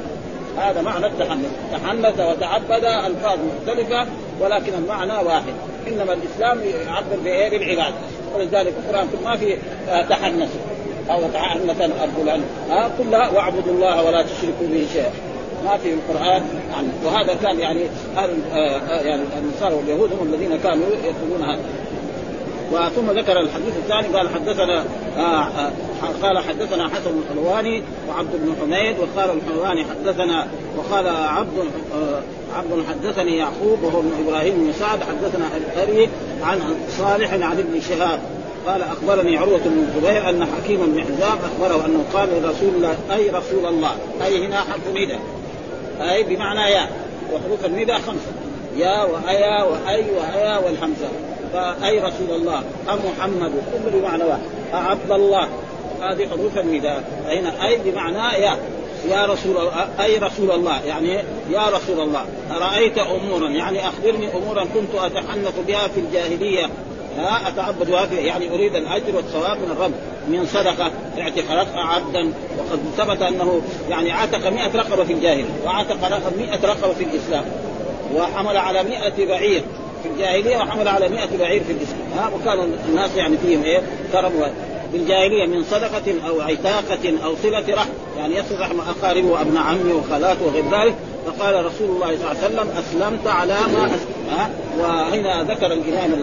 هذا 0.58 0.82
معنى 0.82 1.06
التحنث. 1.06 1.50
تحنث 1.72 2.20
وتعبد 2.20 2.84
ألفاظ 2.84 3.38
مختلفة 3.38 4.06
ولكن 4.40 4.72
المعنى 4.74 5.12
واحد. 5.12 5.54
إنما 5.88 6.12
الإسلام 6.12 6.60
يعبر 6.86 7.16
بايه 7.24 7.50
بالعباده 7.50 7.96
ولذلك 8.34 8.74
القرآن 8.78 9.08
ما 9.24 9.36
في 9.36 9.56
تحنث. 10.10 10.56
أو 11.10 11.20
تعنتا 11.32 11.84
ارجلا 11.84 12.40
ها 12.70 12.90
كلها 12.98 13.30
واعبدوا 13.30 13.72
الله 13.72 14.04
ولا 14.04 14.22
تشركوا 14.22 14.66
به 14.72 14.86
شيئا. 14.92 15.10
ما 15.64 15.76
في 15.76 15.94
القرآن 15.94 16.42
عنه 16.76 16.92
وهذا 17.04 17.34
كان 17.34 17.60
يعني 17.60 17.80
آه 18.16 19.00
يعني 19.00 19.22
النصارى 19.38 19.74
واليهود 19.74 20.10
هم 20.12 20.34
الذين 20.34 20.58
كانوا 20.58 20.86
يقولون 20.88 21.50
هذا. 21.50 21.62
وثم 22.72 23.10
ذكر 23.10 23.40
الحديث 23.40 23.76
الثاني 23.76 24.08
قال 24.08 24.28
حدثنا 24.28 24.84
آه 25.16 25.20
آه 25.20 25.72
قال 26.22 26.38
حدثنا 26.38 26.88
حسن 26.88 27.10
الحلواني 27.18 27.82
وعبد 28.08 28.30
بن 28.32 28.54
حميد 28.60 28.96
وقال 28.98 29.30
الحلواني 29.30 29.84
حدثنا 29.84 30.46
وقال 30.76 31.08
عبد 31.08 31.58
آه 31.94 32.22
عبد 32.56 32.84
حدثني 32.88 33.36
يعقوب 33.36 33.82
وهو 33.82 34.00
ابن 34.00 34.10
إبراهيم 34.26 34.54
بن 34.54 34.72
سعد 34.72 34.98
حدثنا 35.02 35.44
الأري 35.56 36.08
عن 36.42 36.60
صالح 36.98 37.32
عن 37.32 37.58
ابن 37.58 37.80
شهاب 37.80 38.20
قال 38.66 38.82
أخبرني 38.82 39.36
عروة 39.36 39.60
بن 39.64 39.86
الزبير 39.88 40.30
أن 40.30 40.46
حكيم 40.46 40.86
بن 40.86 41.00
حزام 41.00 41.38
أخبره 41.44 41.86
أنه 41.86 42.04
قال 42.14 42.28
لرسول 42.28 42.74
الله 42.74 42.96
أي 43.14 43.30
رسول 43.30 43.66
الله 43.66 43.90
أي 44.24 44.46
هنا 44.46 44.56
حرف 44.56 44.88
نداء 44.94 45.20
أي 46.00 46.22
بمعنى 46.22 46.72
يا 46.72 46.88
وحروف 47.32 47.64
النداء 47.64 47.98
خمسة. 47.98 48.32
يا 48.76 49.02
وأيا 49.02 49.62
وأي 49.62 50.04
وأيا 50.10 50.58
والحمزة. 50.58 51.08
فأي 51.52 51.98
رسول 51.98 52.30
الله؟ 52.30 52.62
محمد 52.86 53.52
كل 53.72 53.98
بمعنى 53.98 54.24
واحد. 54.24 54.40
عبد 54.72 55.10
الله. 55.10 55.48
هذه 56.00 56.28
حروف 56.28 56.58
النداء 56.58 57.04
هنا 57.26 57.66
أي 57.66 57.78
بمعنى 57.84 58.42
يا. 58.42 58.56
يا 59.08 59.26
رسول 59.26 59.56
الله 59.56 59.88
أي 60.00 60.18
رسول 60.18 60.50
الله 60.50 60.80
يعني 60.86 61.14
يا 61.50 61.68
رسول 61.68 62.00
الله 62.00 62.24
أرأيت 62.50 62.98
أمورا؟ 62.98 63.48
يعني 63.48 63.88
أخبرني 63.88 64.28
أمورا 64.34 64.64
كنت 64.64 64.94
أتحنث 64.94 65.54
بها 65.68 65.88
في 65.88 66.00
الجاهلية. 66.00 66.66
ها 67.18 67.48
أتعبد 67.48 67.90
بها 67.90 68.20
يعني 68.20 68.54
أريد 68.54 68.76
الأجر 68.76 69.16
والثواب 69.16 69.56
من 69.56 69.70
الرب 69.70 69.92
من 70.28 70.46
صدقة. 70.46 70.90
اعتق 71.18 71.44
عبدا 71.74 72.32
وقد 72.58 72.80
ثبت 72.96 73.22
أنه 73.22 73.62
يعني 73.90 74.12
عتق 74.12 74.48
100 74.48 74.76
رقبة 74.76 75.04
في 75.04 75.12
الجاهليه 75.12 75.44
وعتق 75.64 75.96
100 76.38 76.60
رقبة 76.64 76.92
في 76.94 77.04
الإسلام 77.04 77.44
وحمل 78.14 78.56
على 78.56 78.82
100 78.82 79.26
بعير 79.26 79.62
في 80.02 80.08
الجاهلية 80.08 80.56
وحمل 80.56 80.88
على 80.88 81.08
100 81.08 81.36
بعير 81.38 81.64
في 81.64 81.72
الإسلام. 81.72 82.12
ها 82.16 82.30
وكان 82.34 82.72
الناس 82.88 83.16
يعني 83.16 83.36
فيهم 83.38 83.62
إيه؟ 83.62 83.82
كرم 84.12 84.32
بالجاهلية 84.92 85.46
من 85.46 85.64
صدقة 85.64 86.28
أو 86.28 86.40
عتاقة 86.40 87.24
أو 87.24 87.34
صلة 87.42 87.64
رحم. 87.68 87.90
يعني 88.18 88.36
يصل 88.36 88.60
رحم 88.60 88.80
أقاربه 88.80 89.28
وابن 89.28 89.56
عمه 89.56 89.94
وخالاته 89.94 90.46
وغير 90.46 90.64
ذلك. 90.64 90.94
فقال 91.26 91.64
رسول 91.66 91.88
الله 91.88 92.06
صلى 92.06 92.14
الله 92.16 92.28
عليه 92.28 92.38
وسلم 92.38 92.68
أسلمت 92.78 93.26
على 93.26 93.54
ما 93.54 93.86
أسلم 93.86 94.50
وهنا 94.80 95.42
ذكر 95.42 95.66
الإمام 95.66 96.14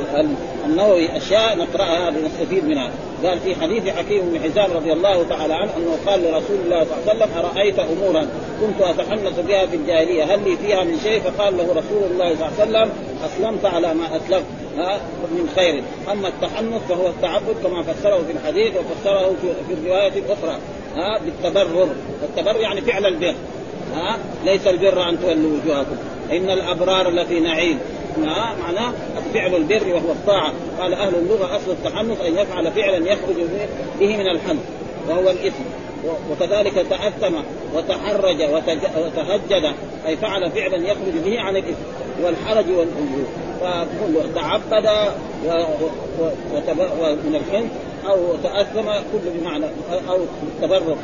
النووي 0.65 1.17
أشياء 1.17 1.57
نقرأها 1.57 2.11
لنستفيد 2.11 2.65
منها. 2.65 2.91
قال 3.23 3.39
في 3.39 3.55
حديث 3.55 3.89
حكيم 3.89 4.21
بن 4.29 4.39
حزام 4.39 4.71
رضي 4.73 4.93
الله 4.93 5.23
تعالى 5.29 5.53
عنه 5.53 5.71
أنه 5.77 5.97
قال 6.07 6.23
لرسول 6.23 6.57
الله 6.65 6.83
صلى 6.83 6.97
الله 6.97 7.09
عليه 7.09 7.25
وسلم 7.25 7.45
أرأيت 7.45 7.79
أمورا 7.79 8.27
كنت 8.61 8.81
اتحنث 8.81 9.39
بها 9.39 9.65
في 9.65 9.75
الجاهلية 9.75 10.23
هل 10.23 10.49
لي 10.49 10.57
فيها 10.57 10.83
من 10.83 10.99
شيء؟ 11.03 11.21
فقال 11.21 11.57
له 11.57 11.63
رسول 11.63 12.11
الله 12.11 12.35
صلى 12.35 12.47
الله 12.47 12.79
عليه 12.79 12.89
وسلم 12.89 12.91
أسلمت 13.25 13.65
على 13.65 13.93
ما 13.93 14.05
أسلمت. 14.17 14.45
من 15.31 15.49
خير. 15.55 15.83
أما 16.11 16.27
التحنث 16.27 16.87
فهو 16.89 17.07
التعبد 17.07 17.55
كما 17.63 17.83
فسره 17.83 18.23
في 18.27 18.31
الحديث 18.31 18.73
وفسره 18.77 19.35
في 19.67 19.73
الرواية 19.73 20.13
الأخرى 20.19 20.57
ها 20.95 21.19
بالتبرر. 21.19 21.89
التبرر 22.23 22.61
يعني 22.61 22.81
فعل 22.81 23.05
البر 23.05 23.35
ها 23.93 24.17
ليس 24.45 24.67
البر 24.67 25.09
أن 25.09 25.21
تولوا 25.21 25.57
وجوهكم. 25.57 25.95
إن 26.31 26.49
الأبرار 26.49 27.09
لفي 27.09 27.39
نعيم 27.39 27.79
ها 28.17 28.55
معناه 28.61 28.93
فعل 29.33 29.55
البر 29.55 29.87
وهو 29.87 30.11
الطاعة. 30.11 30.53
قال 30.79 30.93
أهل 30.93 31.15
اللغة 31.15 31.55
أصل 31.55 31.71
التحنث 31.71 32.21
أن 32.21 32.37
يفعل 32.37 32.71
فعلا 32.71 33.11
يخرج 33.11 33.35
به 33.99 34.17
من 34.17 34.27
الحنث 34.27 34.63
وهو 35.09 35.29
الإثم. 35.29 35.63
وكذلك 36.31 36.73
تأثم 36.73 37.35
وتحرج 37.75 38.41
وتهجد 38.97 39.73
أي 40.07 40.17
فعل 40.17 40.51
فعلا 40.51 40.87
يخرج 40.87 41.13
به 41.25 41.39
عن 41.39 41.55
الإثم. 41.55 41.81
والحرج 42.23 42.65
والأجور. 42.69 43.27
فكل 43.61 44.33
تعبد 44.35 44.87
ومن 46.99 47.35
الحنث 47.35 47.71
أو 48.09 48.35
تأثم 48.43 48.91
كل 49.11 49.39
بمعنى 49.39 49.65
أو 50.09 50.17
التبرر 50.43 50.97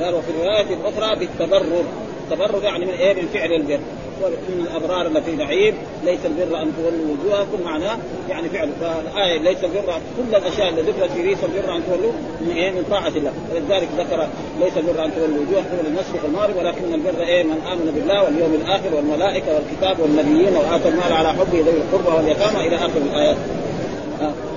قال 0.00 0.14
وفي 0.14 0.30
الرواية 0.30 0.66
الأخرى 0.74 1.18
بالتبرر. 1.18 1.84
التبرر 2.24 2.64
يعني 2.64 2.84
من 2.84 2.92
إيه؟ 2.92 3.14
من 3.14 3.28
فعل 3.34 3.52
البر. 3.52 3.80
وان 4.22 4.32
الأبرار 4.48 5.08
لفي 5.08 5.36
نعيم 5.36 5.74
ليس 6.04 6.20
البر 6.24 6.62
أن 6.62 6.72
تولوا 6.76 7.14
وجوهكم 7.14 7.62
معناه 7.64 7.98
يعني 8.28 8.48
فعل 8.48 8.68
فالايه 8.80 9.38
ليس 9.38 9.64
البر 9.64 10.00
كل 10.16 10.36
الأشياء 10.36 10.68
اللي 10.68 10.82
ذكرت 10.82 11.10
في 11.10 11.22
ليس 11.22 11.38
البر 11.44 11.76
أن 11.76 11.82
تولوا 11.86 12.12
من 12.40 12.52
إيه 12.56 12.70
من 12.70 12.84
طاعة 12.90 13.08
الله. 13.08 13.32
ولذلك 13.54 13.88
ذكر 13.98 14.28
ليس 14.60 14.76
البر 14.76 15.04
أن 15.04 15.14
تولوا 15.14 15.38
وجوهكم 15.40 15.76
للمشرق 15.86 16.24
والمغرب 16.24 16.56
ولكن 16.56 16.94
البر 16.94 17.22
إيه؟ 17.22 17.42
من 17.42 17.60
آمن 17.72 17.92
بالله 17.94 18.22
واليوم 18.24 18.54
الآخر 18.54 18.94
والملائكة 18.94 19.54
والكتاب 19.54 20.00
والنبيين 20.00 20.56
واتى 20.56 20.88
المال 20.88 21.12
على 21.12 21.28
حبه 21.28 21.58
ذوي 21.58 21.76
القربى 21.76 22.16
واليتامى 22.16 22.66
إلى 22.66 22.76
آخر 22.76 23.00
الآيات. 23.12 23.36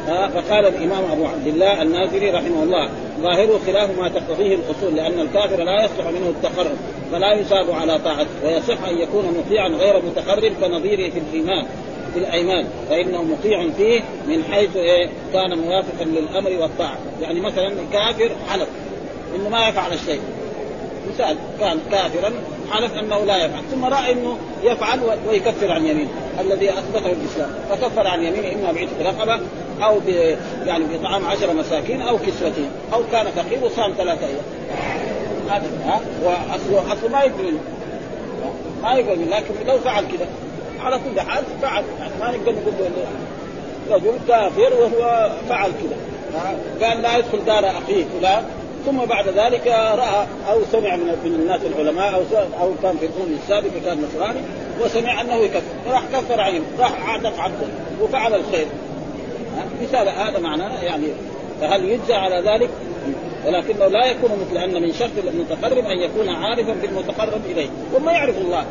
فقال 0.09 0.65
الإمام 0.65 1.11
أبو 1.11 1.25
عبد 1.25 1.47
الله 1.47 1.81
النازلي 1.81 2.29
رحمه 2.29 2.63
الله 2.63 2.89
ظاهره 3.21 3.59
خلاف 3.67 3.99
ما 3.99 4.09
تقتضيه 4.09 4.55
الأصول 4.55 4.95
لأن 4.95 5.19
الكافر 5.19 5.63
لا 5.63 5.85
يصلح 5.85 6.07
منه 6.07 6.29
التقرب 6.29 6.75
فلا 7.11 7.33
يصاب 7.33 7.71
على 7.71 7.99
طاعته 7.99 8.29
ويصح 8.45 8.87
أن 8.87 8.97
يكون 8.97 9.25
مطيعا 9.39 9.67
غير 9.67 10.01
متقرب 10.05 10.51
كنظيره 10.61 11.09
في 11.09 11.19
الإيمان. 11.19 11.65
في 12.13 12.19
الأيمان 12.19 12.67
فإنه 12.89 13.23
مطيع 13.23 13.69
فيه 13.77 14.01
من 14.27 14.43
حيث 14.51 14.75
إيه؟ 14.75 15.09
كان 15.33 15.57
موافقا 15.57 16.03
للأمر 16.03 16.51
والطاعة. 16.61 16.97
يعني 17.21 17.39
مثلا 17.39 17.73
كافر 17.93 18.31
حلف 18.49 18.67
إنه 19.35 19.49
ما 19.49 19.67
يفعل 19.67 19.93
الشيء. 19.93 20.21
مثال 21.13 21.37
كان 21.59 21.79
كافرا 21.91 22.33
حلف 22.71 22.93
أنه 22.93 23.25
لا 23.25 23.45
يفعل 23.45 23.61
ثم 23.71 23.85
رأى 23.85 24.11
إنه 24.11 24.37
يفعل 24.63 24.99
ويكفر 25.27 25.71
عن 25.71 25.85
يمينه 25.85 26.09
الذي 26.39 26.69
أثبته 26.69 27.11
الاسلام 27.11 27.49
فكفر 27.69 28.07
عن 28.07 28.23
يمينه 28.23 28.53
إما 28.53 28.71
بعتق 28.71 29.01
رقبة 29.01 29.39
أو 29.83 29.99
ب 29.99 30.07
يعني 30.65 30.83
باطعام 30.83 31.25
عشر 31.25 31.53
مساكين 31.53 32.01
أو 32.01 32.17
كسوتهم 32.17 32.69
أو 32.93 33.01
كان 33.11 33.25
فقير 33.25 33.63
وصام 33.63 33.93
ثلاثة 33.97 34.27
أيام. 34.27 34.43
هذا 35.49 35.67
ها؟ 35.85 36.01
وأصله 36.23 36.93
أصله 36.93 37.09
ما 37.09 37.21
يقبل 37.21 37.57
ما 38.83 38.93
يقبل 38.93 39.31
لكن 39.31 39.53
لو 39.67 39.77
فعل 39.77 40.03
كذا 40.03 40.27
على 40.81 40.95
كل 40.95 41.21
حال 41.21 41.43
فعل. 41.61 41.83
يعني 41.99 42.13
ما 42.19 42.31
نقدر 42.31 42.51
نقول 42.51 42.91
رجل 43.91 44.17
كافر 44.27 44.73
وهو 44.73 45.31
فعل 45.49 45.71
كذا. 45.71 45.97
قال 46.87 47.01
لا 47.01 47.17
يدخل 47.17 47.45
دار 47.45 47.69
أخيه 47.69 48.05
فلان. 48.19 48.43
ثم 48.85 48.97
بعد 48.97 49.27
ذلك 49.27 49.67
رأى 49.67 50.27
أو 50.49 50.61
سمع 50.71 50.95
من 50.95 51.35
الناس 51.39 51.61
العلماء 51.65 52.15
أو 52.15 52.21
أو 52.61 52.71
كان 52.83 52.97
في 52.97 53.05
القرن 53.05 53.37
السابق 53.43 53.69
كان 53.85 54.03
نصراني 54.03 54.39
وسمع 54.81 55.21
أنه 55.21 55.35
يكفر. 55.35 55.91
راح 55.91 56.03
كفر 56.13 56.41
عين 56.41 56.63
راح 56.79 57.09
اعتق 57.09 57.39
عبدا 57.39 57.67
وفعل 58.01 58.35
الخير. 58.35 58.67
مثال 59.81 60.09
هذا 60.09 60.39
معناه 60.39 60.83
يعني 60.83 61.07
فهل 61.61 61.85
يجزى 61.85 62.13
على 62.13 62.35
ذلك؟ 62.35 62.69
ولكنه 63.45 63.87
لا 63.87 64.05
يكون 64.05 64.31
مثل 64.31 64.57
أن 64.57 64.81
من 64.81 64.93
شرط 64.93 65.09
المتقرب 65.27 65.85
أن 65.85 65.97
يكون 65.97 66.29
عارفا 66.29 66.73
بالمتقرب 66.81 67.41
إليه. 67.45 67.69
وما 67.95 68.11
يعرف 68.11 68.37
الله. 68.37 68.65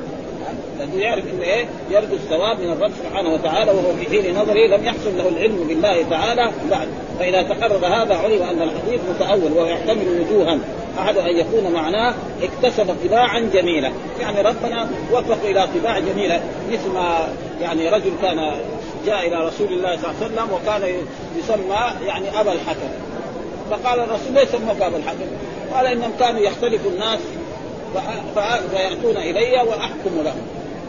لأنه 0.79 1.03
يعرف 1.03 1.25
إنه 1.25 1.43
إيه؟ 1.43 1.67
يرجو 1.91 2.15
الثواب 2.15 2.61
من 2.61 2.73
الرب 2.73 2.91
سبحانه 3.05 3.35
وتعالى 3.35 3.71
وهو 3.71 3.93
في 4.01 4.07
حين 4.11 4.35
نظره 4.35 4.67
لم 4.67 4.85
يحصل 4.85 5.19
له 5.19 5.29
العلم 5.29 5.65
بالله 5.69 6.03
تعالى 6.11 6.51
بعد. 6.71 6.89
فإذا 7.19 7.43
تقرر 7.43 7.87
هذا 7.87 8.15
علم 8.15 8.43
أن 8.43 8.63
الحديث 8.63 9.01
متأول 9.15 9.53
ويحتمل 9.53 10.21
وجوها 10.21 10.59
أحد 10.99 11.17
أن 11.17 11.37
يكون 11.37 11.73
معناه 11.73 12.15
اكتسب 12.43 12.97
طباعا 13.05 13.51
جميلة. 13.55 13.93
يعني 14.21 14.41
ربنا 14.41 14.89
وفق 15.13 15.39
إلى 15.45 15.69
طباع 15.81 15.99
جميلة 15.99 16.41
مثل 16.73 16.89
ما 16.95 17.29
يعني 17.61 17.89
رجل 17.89 18.13
كان 18.23 18.53
جاء 19.07 19.29
إلى 19.29 19.47
رسول 19.47 19.73
الله 19.73 19.97
صلى 19.97 20.11
الله 20.11 20.15
عليه 20.23 20.27
وسلم 20.27 20.49
وكان 20.53 20.95
يسمى 21.39 22.07
يعني 22.07 22.41
أبا 22.41 22.53
الحكم. 22.53 22.89
فقال 23.71 24.01
الرسول 24.01 24.35
ليس 24.35 24.49
سموك 24.49 24.83
ابا 24.83 24.97
الحكم 24.97 25.27
قال 25.75 25.87
إنهم 25.87 26.13
كانوا 26.19 26.41
يختلف 26.41 26.87
الناس 26.87 27.19
فيأتون 28.71 29.17
إلي 29.17 29.63
وأحكم 29.69 30.23
لهم 30.25 30.43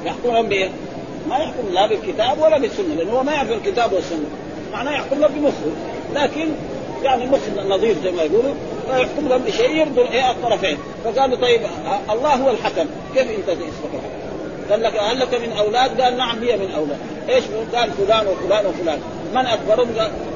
يحكم 0.06 0.32
لهم 0.34 0.50
بايه؟ 0.50 0.70
ما 1.29 1.38
يحكم 1.38 1.74
لا 1.74 1.88
بالكتاب 1.88 2.41
ولا 2.41 2.58
بالسنة 2.58 2.96
لأنه 2.96 3.12
هو 3.12 3.24
ما 3.24 3.32
يعرف 3.32 3.51
الكتاب 3.51 3.94
والسنة 3.94 4.25
معناه 4.72 4.91
يحكم 4.91 5.20
لهم 5.20 5.32
بمخه 5.32 5.72
لكن 6.15 6.48
يعني 7.03 7.25
مخ 7.25 7.39
نظير 7.70 7.96
زي 8.03 8.12
ما 8.12 8.24
يقولوا 8.24 8.53
فيحكم 8.88 9.27
لهم 9.27 9.41
بشيء 9.41 9.75
يرضي 9.75 10.01
إيه 10.01 10.32
الطرفين 10.32 10.77
فقالوا 11.03 11.38
طيب 11.38 11.62
الله 12.10 12.36
هو 12.36 12.50
الحكم 12.50 12.86
كيف 13.15 13.32
أنت 13.32 13.50
اسمك 13.50 13.91
الحكم؟ 13.94 14.29
قال 14.70 14.84
لك 14.84 14.96
هل 14.96 15.20
لك 15.20 15.34
من 15.34 15.51
أولاد؟ 15.51 16.01
قال 16.01 16.18
نعم 16.18 16.44
هي 16.44 16.58
من 16.58 16.72
أولاد، 16.72 16.98
إيش 17.29 17.44
قال 17.75 17.91
فلان 17.91 18.27
وفلان 18.27 18.65
وفلان، 18.65 19.00
من 19.36 19.46
أكبرهم؟ 19.46 19.88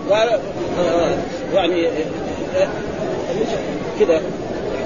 قال 0.10 0.30
آه 0.80 1.18
يعني 1.54 1.88
آه 1.88 2.68
كذا 4.00 4.22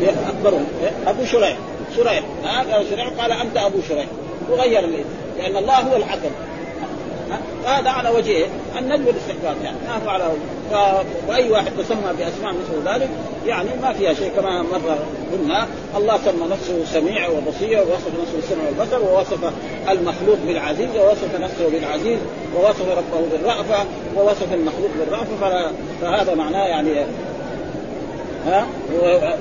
أكبرهم. 0.04 0.66
أبو 1.08 1.26
شريح. 1.26 1.58
شريح. 1.96 2.24
قال 2.46 2.86
شريح 2.90 3.08
قال 3.20 3.32
أنت 3.32 3.58
أبو 3.58 3.78
شريح. 3.90 4.06
وغير 4.52 4.80
الاسم 4.80 5.10
لأن 5.38 5.58
الله 5.58 5.80
هو 5.80 5.96
الحكم 5.96 6.30
هذا 7.66 7.90
على 7.90 8.10
وجهه. 8.10 8.46
الندب 8.80 9.08
والاستحباب 9.08 9.56
يعني 9.64 9.78
ما 9.88 10.06
هو 10.06 10.10
على 10.10 10.32
واي 11.28 11.52
واحد 11.52 11.72
تسمى 11.78 12.14
بأسماء 12.18 12.54
مثل 12.54 12.90
ذلك 12.90 13.10
يعني 13.46 13.70
ما 13.82 13.94
فيها 13.94 14.14
شيء. 14.14 14.32
كما 14.36 14.62
مره 14.62 14.98
قلنا 15.32 15.68
الله 15.98 16.18
سمى 16.18 16.48
نفسه 16.52 16.86
سميع 16.86 17.30
وبصير 17.30 17.80
ووصف 17.80 18.12
نفسه 18.22 18.36
بالسمع 18.36 18.64
والبصر 18.66 19.02
ووصف 19.02 19.54
المخلوق 19.90 20.38
بالعزيز 20.48 20.90
ووصف 20.96 21.40
نفسه 21.40 21.70
بالعزيز 21.70 22.20
ووصف 22.56 22.90
ربه 22.90 23.28
بالرأفة 23.32 23.86
ووصف 24.18 24.54
المخلوق 24.54 24.90
بالرأفة. 25.00 25.72
فهذا 26.02 26.36
معناه 26.36 26.64
يعني 26.68 27.06
ها؟ 28.46 28.68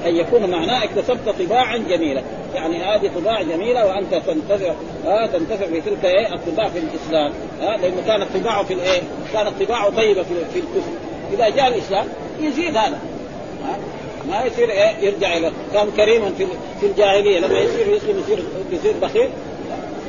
أن 0.07 0.17
يكون 0.17 0.51
معناه 0.51 0.85
اكتسبت 0.85 1.29
طباعا 1.41 1.77
جميلة. 1.77 2.23
يعني 2.55 2.85
هذه 2.85 3.11
طباع 3.17 3.43
جميلة 3.43 3.87
وأنت 3.87 4.15
تنتفع 4.15 4.73
ها 5.05 5.27
تنتفع 5.27 5.67
بتلك 5.67 6.05
إيه؟ 6.05 6.35
الطباع 6.35 6.69
في 6.69 6.79
الإسلام 6.79 7.33
ها 7.61 7.77
لأنه 7.77 8.03
كانت 8.07 8.27
طباعه 8.37 8.65
في 8.65 8.75
الإيه؟ 8.75 9.01
كانت 9.33 9.63
طباعه 9.63 9.91
طيبة 9.91 10.23
في, 10.23 10.35
في 10.53 10.59
الكفر. 10.59 10.91
إذا 11.33 11.49
جاء 11.49 11.69
الإسلام 11.69 12.07
يزيد 12.41 12.77
هذا 12.77 12.99
ما 14.29 14.45
يصير 14.45 14.71
إيه؟ 14.71 14.97
يرجع 15.01 15.37
إلى 15.37 15.53
كان 15.73 15.91
كريما 15.97 16.31
في 16.39 16.47
في 16.81 16.87
الجاهلية. 16.87 17.39
لما 17.39 17.59
يصير 17.59 17.89
يسلم 17.89 18.21
يصير 18.21 18.39
يصير 18.73 18.93
بخيل. 19.03 19.29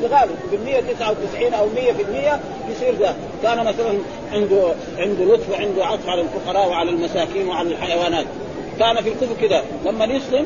بالغالب 0.02 0.32
بالمية 0.52 0.80
99 0.80 1.54
أو 1.54 1.66
100% 1.66 2.40
يصير 2.72 2.96
ذا. 3.00 3.16
كان 3.44 3.58
مثلا 3.58 3.98
عنده 4.32 4.74
عنده 4.98 5.24
لطف 5.26 5.50
وعنده 5.50 5.86
عطف 5.86 6.10
على 6.10 6.22
الفقراء 6.22 6.70
وعلى 6.70 6.90
المساكين 6.90 7.48
وعلى 7.48 7.70
الحيوانات. 7.70 8.26
كان 8.80 8.96
في 8.96 9.10
الكفر 9.10 9.48
كذا 9.48 9.64
لما 9.86 10.06
يسلم 10.06 10.46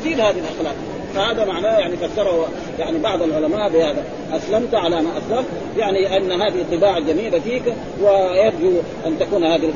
تزيد 0.00 0.20
هذه 0.20 0.36
الأخلاق. 0.38 0.74
فهذا 1.14 1.44
معناه 1.44 1.78
يعني 1.78 1.96
فسره 1.96 2.48
يعني 2.78 2.98
بعض 2.98 3.22
العلماء 3.22 3.68
بهذا. 3.68 4.04
أسلمت 4.32 4.74
على 4.74 5.02
ما 5.02 5.10
أسلمت 5.18 5.46
يعني 5.78 6.16
أن 6.16 6.42
هذه 6.42 6.64
طباع 6.72 6.98
جميلة 6.98 7.38
فيك 7.38 7.62
ويرجو 8.02 8.72
أن 9.06 9.18
تكون 9.18 9.44
هذه 9.44 9.72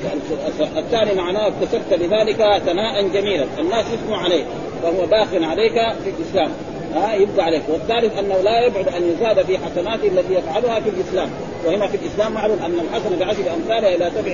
الثاني 0.77 1.15
معناه 1.15 1.49
اكتسبت 1.49 1.95
بذلك 1.95 2.63
ثناء 2.67 3.09
جميلا. 3.09 3.47
الناس 3.59 3.85
يثنوا 3.95 4.17
عليك 4.17 4.47
وهو 4.83 5.07
باق 5.07 5.29
عليك 5.33 5.75
في 5.75 6.11
الإسلام. 6.19 6.53
ها 6.95 7.15
يبقى 7.15 7.45
عليك. 7.45 7.63
والثالث 7.69 8.19
أنه 8.19 8.37
لا 8.43 8.67
يبعد 8.67 8.89
أن 8.89 9.03
يزاد 9.15 9.47
في 9.47 9.59
حسناته 9.59 10.07
التي 10.09 10.35
يفعلها 10.35 10.81
في 10.81 10.91
الإسلام. 10.91 11.31
وهنا 11.67 11.87
في 11.87 11.97
الإسلام 11.97 12.33
معلوم 12.33 12.59
أن 12.59 12.75
الحسن 12.81 13.19
بعشر 13.19 13.55
امثالها 13.55 13.95
إلى 13.95 14.11
سبع 14.17 14.33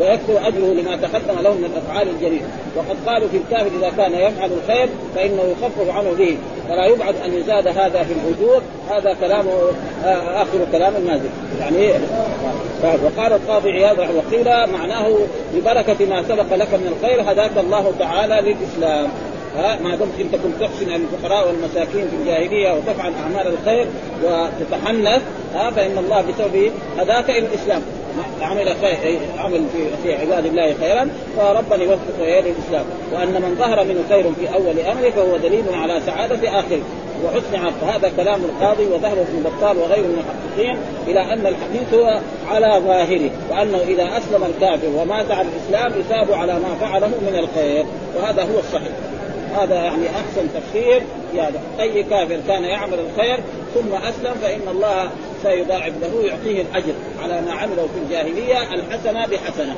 ويكثر 0.00 0.48
أجره 0.48 0.72
لما 0.72 0.96
تقدم 0.96 1.42
له 1.42 1.54
من 1.54 1.64
الأفعال 1.64 2.08
الجليلة. 2.08 2.46
وقد 2.76 2.96
قالوا 3.06 3.28
في 3.28 3.36
الكافر 3.36 3.70
إذا 3.78 3.92
كان 3.96 4.12
يفعل 4.12 4.50
الخير 4.52 4.88
فإنه 5.14 5.42
يخفف 5.42 5.90
عنه 5.90 6.10
به. 6.18 6.36
فلا 6.68 6.86
يبعد 6.86 7.14
أن 7.24 7.34
يزاد 7.34 7.68
هذا 7.68 8.02
في 8.02 8.12
الاجور 8.12 8.62
هذا 8.90 9.16
كلام 9.20 9.46
آخر 10.34 10.58
كلام 10.72 10.96
النازل. 10.96 11.28
يعني 11.60 11.90
وقال 13.04 13.32
القاضي 13.32 13.70
عياض 13.70 13.98
وقيل 13.98 14.72
معناه 14.72 15.16
ببركة 15.54 16.06
ما 16.06 16.22
سبق 16.22 16.54
لك 16.54 16.74
من 16.74 16.96
الخير 16.96 17.32
هداك 17.32 17.58
الله 17.58 17.92
تعالى 17.98 18.34
للإسلام. 18.34 19.08
ها 19.56 19.78
ما 19.82 19.94
انت 19.94 20.34
كنت 20.34 20.60
تحسن 20.60 20.94
الفقراء 20.94 21.46
والمساكين 21.48 22.08
في 22.08 22.16
الجاهلية 22.16 22.72
وتفعل 22.72 23.12
أعمال 23.22 23.46
الخير 23.46 23.86
وتتحنث 24.24 25.22
ها 25.54 25.70
فإن 25.70 25.98
الله 25.98 26.20
بسبب 26.20 26.72
هداك 26.98 27.30
إلى 27.30 27.46
الإسلام. 27.46 27.82
عمل 28.40 28.74
خير 28.80 29.18
عمل 29.38 29.64
في 29.72 29.78
في 30.02 30.14
عباد 30.14 30.46
الله 30.46 30.74
خيرا 30.80 31.08
فربنا 31.36 31.82
يوفقه 31.82 32.38
إلى 32.38 32.50
الإسلام. 32.50 32.84
وأن 33.12 33.42
من 33.42 33.56
ظهر 33.58 33.84
منه 33.84 34.00
خير 34.08 34.32
في 34.32 34.54
أول 34.54 34.80
أمره 34.80 35.10
فهو 35.10 35.36
دليل 35.36 35.64
على 35.72 36.00
سعادة 36.06 36.48
آخره 36.60 36.82
وحسن 37.24 37.56
عقل 37.56 37.86
هذا 37.86 38.12
كلام 38.16 38.40
القاضي 38.44 38.86
وظهره 38.86 39.26
ابن 39.32 39.42
بطال 39.42 39.78
وغيره 39.78 40.06
من 40.06 40.24
المحققين 40.24 40.78
إلى 41.06 41.32
أن 41.32 41.46
الحديث 41.46 41.94
هو 41.94 42.20
على 42.48 42.82
ظاهره 42.86 43.30
وأنه 43.50 43.78
إذا 43.78 44.18
أسلم 44.18 44.44
الكافر 44.44 44.88
ومات 44.96 45.30
على 45.30 45.48
الإسلام 45.48 46.00
يثاب 46.00 46.32
على 46.32 46.52
ما 46.52 46.74
فعله 46.80 47.06
من 47.06 47.38
الخير 47.38 47.84
وهذا 48.16 48.42
هو 48.42 48.58
الصحيح. 48.58 49.15
هذا 49.56 49.74
يعني 49.74 50.10
أحسن 50.10 50.48
تفسير. 50.54 51.02
هذا 51.34 51.60
أي 51.80 52.02
كافر 52.02 52.40
كان 52.48 52.64
يعمل 52.64 52.98
الخير 52.98 53.40
ثم 53.74 53.94
أسلم 53.94 54.34
فإن 54.42 54.68
الله 54.68 55.10
سيضاعف 55.42 55.92
له 56.00 56.26
يعطيه 56.26 56.62
الأجر 56.62 56.94
على 57.22 57.40
ما 57.40 57.52
عمله 57.52 57.88
في 57.94 57.98
الجاهلية 58.04 58.74
الحسنة 58.74 59.26
بحسنة. 59.26 59.76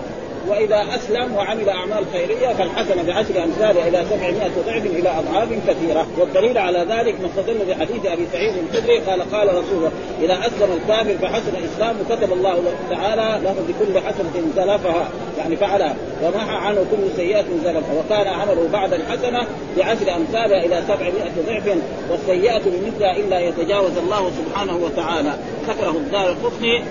وإذا 0.51 0.87
أسلم 0.95 1.35
وعمل 1.37 1.69
أعمال 1.69 2.05
خيرية 2.13 2.49
فالحسنة 2.49 3.03
بعشر 3.03 3.45
امثالها 3.45 3.89
إلى 3.89 4.05
700 4.11 4.51
ضعف 4.67 4.87
إلى 4.87 5.09
أضعاف 5.09 5.49
كثيرة. 5.69 6.07
والدليل 6.19 6.59
على 6.59 6.79
ذلك 6.79 7.15
ما 7.21 7.27
استدل 7.27 7.59
بحديث 7.69 8.07
أبي 8.07 8.27
سعيد 8.33 8.55
الخدري 8.57 8.99
قال 8.99 9.31
قال 9.33 9.49
رسول 9.49 9.79
الله 9.79 9.93
إذا 10.23 10.39
أسلم 10.47 10.79
الكافر 10.83 11.19
فحسن 11.23 11.53
اسلامه 11.75 11.99
كتب 12.11 12.33
الله 12.33 12.63
تعالى 12.91 13.41
له 13.45 13.55
بكل 13.69 13.99
حسنة 14.01 14.43
زلفها 14.57 15.09
يعني 15.39 15.57
فعلها 15.57 15.97
ومحى 16.23 16.57
عنه 16.57 16.87
كل 16.91 17.17
سيئة 17.17 17.45
زلفها 17.65 17.95
وكان 17.99 18.27
عمله 18.27 18.69
بعد 18.73 18.93
الحسنة 18.93 19.47
بعشر 19.77 20.17
امثالها 20.17 20.65
إلى 20.65 20.83
700 20.89 21.13
ضعف 21.47 21.79
والسيئة 22.11 22.63
بمثلها 22.65 23.17
إلا 23.17 23.41
يتجاوز 23.41 23.97
الله 23.97 24.31
سبحانه 24.31 24.77
وتعالى. 24.77 25.35
ذكره 25.69 25.91
الدار 25.91 26.29
القطني 26.29 26.83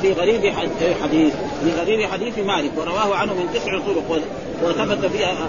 في 0.00 0.12
غريب 0.12 0.52
حديث 1.02 1.32
في 1.64 1.70
غريب 1.80 2.02
حديث 2.02 2.38
مالك. 2.38 2.70
ورواه 2.78 3.03
عنه 3.12 3.32
من 3.34 3.48
تسع 3.54 3.78
طرق 3.78 4.22
وثبت 4.62 5.06
فيها 5.06 5.48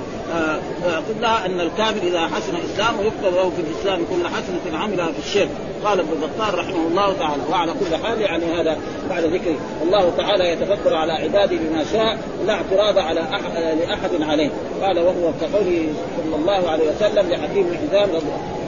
كلها 1.07 1.45
أن 1.45 1.59
الكافر 1.59 2.07
إذا 2.07 2.27
حسن 2.27 2.53
إسلامه 2.73 3.01
يكتب 3.01 3.35
له 3.35 3.49
في 3.49 3.61
الإسلام 3.61 3.99
كل 3.99 4.27
حسنة 4.27 4.77
عملها 4.79 5.11
في 5.11 5.19
الشرك. 5.19 5.49
قال 5.85 5.99
ابن 5.99 6.09
بطال 6.09 6.59
رحمه 6.59 6.87
الله 6.87 7.13
تعالى 7.13 7.41
وعلى 7.51 7.71
كل 7.71 7.95
حال 7.95 8.21
يعني 8.21 8.45
هذا 8.45 8.77
بعد 9.09 9.23
ذكر 9.23 9.55
الله 9.83 10.11
تعالى 10.17 10.51
يتفكر 10.51 10.95
على 10.95 11.13
عباده 11.13 11.57
بما 11.57 11.83
شاء 11.91 12.17
لا 12.45 12.53
اعتراض 12.53 12.99
على 12.99 13.21
أحد 13.21 13.77
لأحد 13.79 14.21
عليه. 14.21 14.49
قال 14.81 14.99
وهو 14.99 15.31
كقوله 15.41 15.87
صلى 16.17 16.35
الله 16.35 16.69
عليه 16.69 16.83
وسلم 16.95 17.29
لحكيم 17.29 17.63
بن 17.63 17.77
حزام 17.77 18.09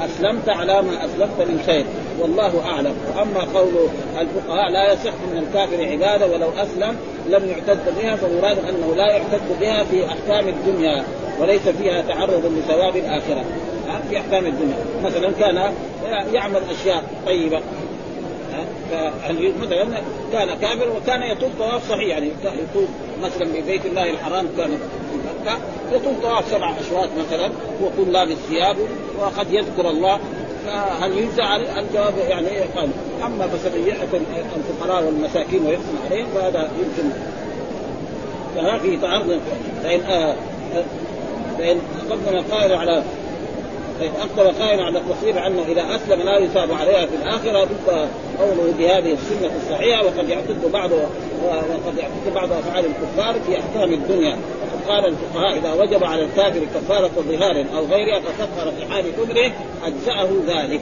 أسلمت 0.01 0.49
على 0.49 0.82
ما 0.82 1.06
أسلمت 1.06 1.39
من 1.39 1.63
خير. 1.65 1.86
والله 2.19 2.65
أعلم. 2.65 2.93
وأما 3.15 3.60
قول 3.60 3.73
الفقهاء 4.19 4.71
لا 4.71 4.93
يصح 4.93 5.13
من 5.32 5.38
الكافر 5.38 5.86
عبادة 5.91 6.25
ولو 6.25 6.49
أسلم 6.49 6.95
لم 7.30 7.49
يعتد 7.49 7.95
بها 8.01 8.15
فمراد 8.15 8.58
أنه 8.69 8.95
لا 8.95 9.08
يعتد 9.12 9.60
بها 9.60 9.84
في 9.84 10.06
أحكام 10.06 10.47
الدنيا. 10.47 11.03
وليس 11.39 11.57
فيها 11.62 12.02
تعرض 12.02 12.46
لثواب 12.46 12.96
الآخرة. 12.96 13.46
في 14.10 14.17
احكام 14.17 14.46
الدنيا. 14.46 14.78
مثلا 15.04 15.32
كان 15.32 15.74
يعمل 16.34 16.62
أشياء 16.70 17.04
طيبة. 17.26 17.62
مثلا 19.62 19.88
كان 20.32 20.50
كافر 20.62 20.89
وكان 20.98 21.24
يطوف 21.24 21.50
طواف 21.60 21.89
صحيح. 21.89 22.08
يعني 22.08 22.32
يطوف 22.43 22.89
مثلا 23.24 23.48
ببيت 23.48 23.86
الله 23.86 24.10
الحرام 24.10 24.48
كان 24.58 24.70
في 25.12 25.17
مكة. 25.17 25.58
يطوف 25.93 26.24
طواف 26.24 26.52
سبع 26.52 26.74
أشواط 26.80 27.10
مثلا 27.20 27.50
ويكون 27.82 28.12
لابس 28.12 28.38
ثيابه 28.50 28.88
وقد 29.20 29.52
يذكر 29.52 29.89
الله. 29.89 30.20
فهل 30.65 31.17
ينسى 31.17 31.41
عليه 31.41 31.80
الجواب 31.80 32.13
يعني 32.30 32.48
قال 32.76 32.89
أما 33.26 33.48
فسبيحه 33.48 34.08
الفقراء 34.56 35.04
والمساكين 35.04 35.65
ويحسن 35.65 35.96
عليهم 36.06 36.28
فهذا 36.36 36.72
يمكن. 36.80 37.10
فهذا 38.56 38.78
في 38.78 38.98
تعرض 38.98 39.39
فان 39.84 40.36
آه 41.62 41.76
فإن 41.76 41.82
قدم 42.10 42.38
القائل 42.38 42.74
على 42.74 43.04
فإن 44.00 44.12
أقدم 44.22 44.63
قائلا 44.63 44.84
على 44.84 45.00
التصريح 45.00 45.38
عنه 45.38 45.63
إذا 45.67 45.96
أسلم 45.96 46.22
لا 46.22 46.39
يثاب 46.39 46.72
عليها 46.72 47.06
في 47.06 47.15
الآخرة 47.15 47.63
ضد 47.63 48.10
قوله 48.39 48.74
بهذه 48.78 49.13
السنة 49.13 49.52
الصحيحة 49.63 50.06
وقد 50.06 50.30
يعتد 50.30 50.72
بعض 50.74 50.91
وقد 51.43 51.98
يعتد 51.98 52.34
بعض 52.36 52.52
أفعال 52.52 52.86
الكفار 52.86 53.36
في 53.48 53.60
أحكام 53.60 53.93
الدنيا 53.93 54.38
وقد 54.62 54.88
قال 54.88 55.06
الفقهاء 55.06 55.58
إذا 55.58 55.74
وجب 55.74 56.04
على 56.04 56.24
الكافر 56.24 56.60
كفارة 56.76 57.12
ظهار 57.30 57.65
أو 57.76 57.86
غيرها 57.86 58.20
فكفر 58.20 58.72
في 58.72 58.93
حال 58.93 59.12
كفره 59.12 59.52
أجزأه 59.86 60.30
ذلك. 60.48 60.82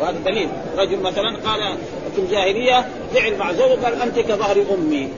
وهذا 0.00 0.18
دليل. 0.24 0.48
رجل 0.78 1.00
مثلا 1.00 1.36
قال 1.44 1.76
في 2.14 2.20
الجاهلية 2.20 2.86
فعل 3.14 3.36
مع 3.38 3.52
زوجه 3.52 3.84
قال 3.84 4.02
أنت 4.02 4.18
كظهر 4.18 4.64
أمي. 4.74 5.08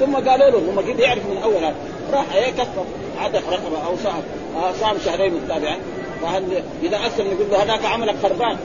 ثم 0.00 0.14
قالوا 0.14 0.50
له 0.50 0.58
هم 0.58 0.80
كده 0.80 1.04
يعرف 1.04 1.26
من 1.26 1.36
أول 1.42 1.56
هذا 1.56 1.74
راح 2.12 2.34
إيه 2.34 2.50
كفر. 2.50 2.84
عتق 3.20 3.50
رقبه 3.50 3.86
أو 3.86 3.96
صام 4.04 4.22
صام 4.80 4.96
شهرين 5.04 5.34
متابعين 5.34 5.78
فهل 6.22 6.62
إذا 6.82 6.96
اسلم 6.96 7.26
يقول 7.26 7.50
له 7.50 7.62
هذاك 7.62 7.84
عملك 7.84 8.14
خربان 8.22 8.56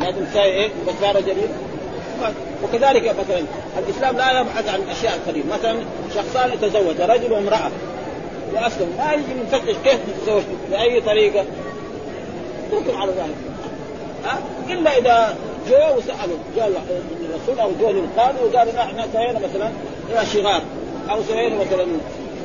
لازم 0.00 0.24
تساوي 0.24 0.46
إيه؟ 0.46 0.68
كفاره 0.86 1.20
جديد. 1.20 1.50
وكذلك 2.64 3.02
مثلا 3.04 3.42
الإسلام 3.78 4.16
لا 4.16 4.40
يبحث 4.40 4.68
عن 4.68 4.82
الاشياء 4.82 5.16
القديمه 5.16 5.54
مثلا 5.54 5.76
شخصان 6.14 6.60
تزوج 6.60 7.00
رجل 7.00 7.32
وامرأة. 7.32 7.70
واسلم 8.54 8.94
ما 8.98 9.12
يجي 9.12 9.40
نفتش 9.40 9.74
كيف 9.84 9.98
تتزوج 10.06 10.42
بأي 10.70 11.00
طريقة. 11.00 11.44
تركم 12.70 12.96
على 12.96 13.12
ذلك. 13.12 13.36
ها؟ 14.24 14.38
إلا 14.70 14.98
إذا 14.98 15.36
جو 15.68 15.96
وسألوا 15.96 16.36
جاء 16.56 16.68
الرسول 17.20 17.60
أو 17.60 17.70
جو 17.80 17.90
للقاضي 17.90 18.38
وقالوا 18.44 18.82
إحنا 18.82 19.06
سوينا 19.12 19.38
مثلا 19.38 19.70
إلى 20.10 20.26
شغار 20.26 20.62
أو 21.10 21.22
سوينا 21.22 21.56
مثلا 21.56 21.86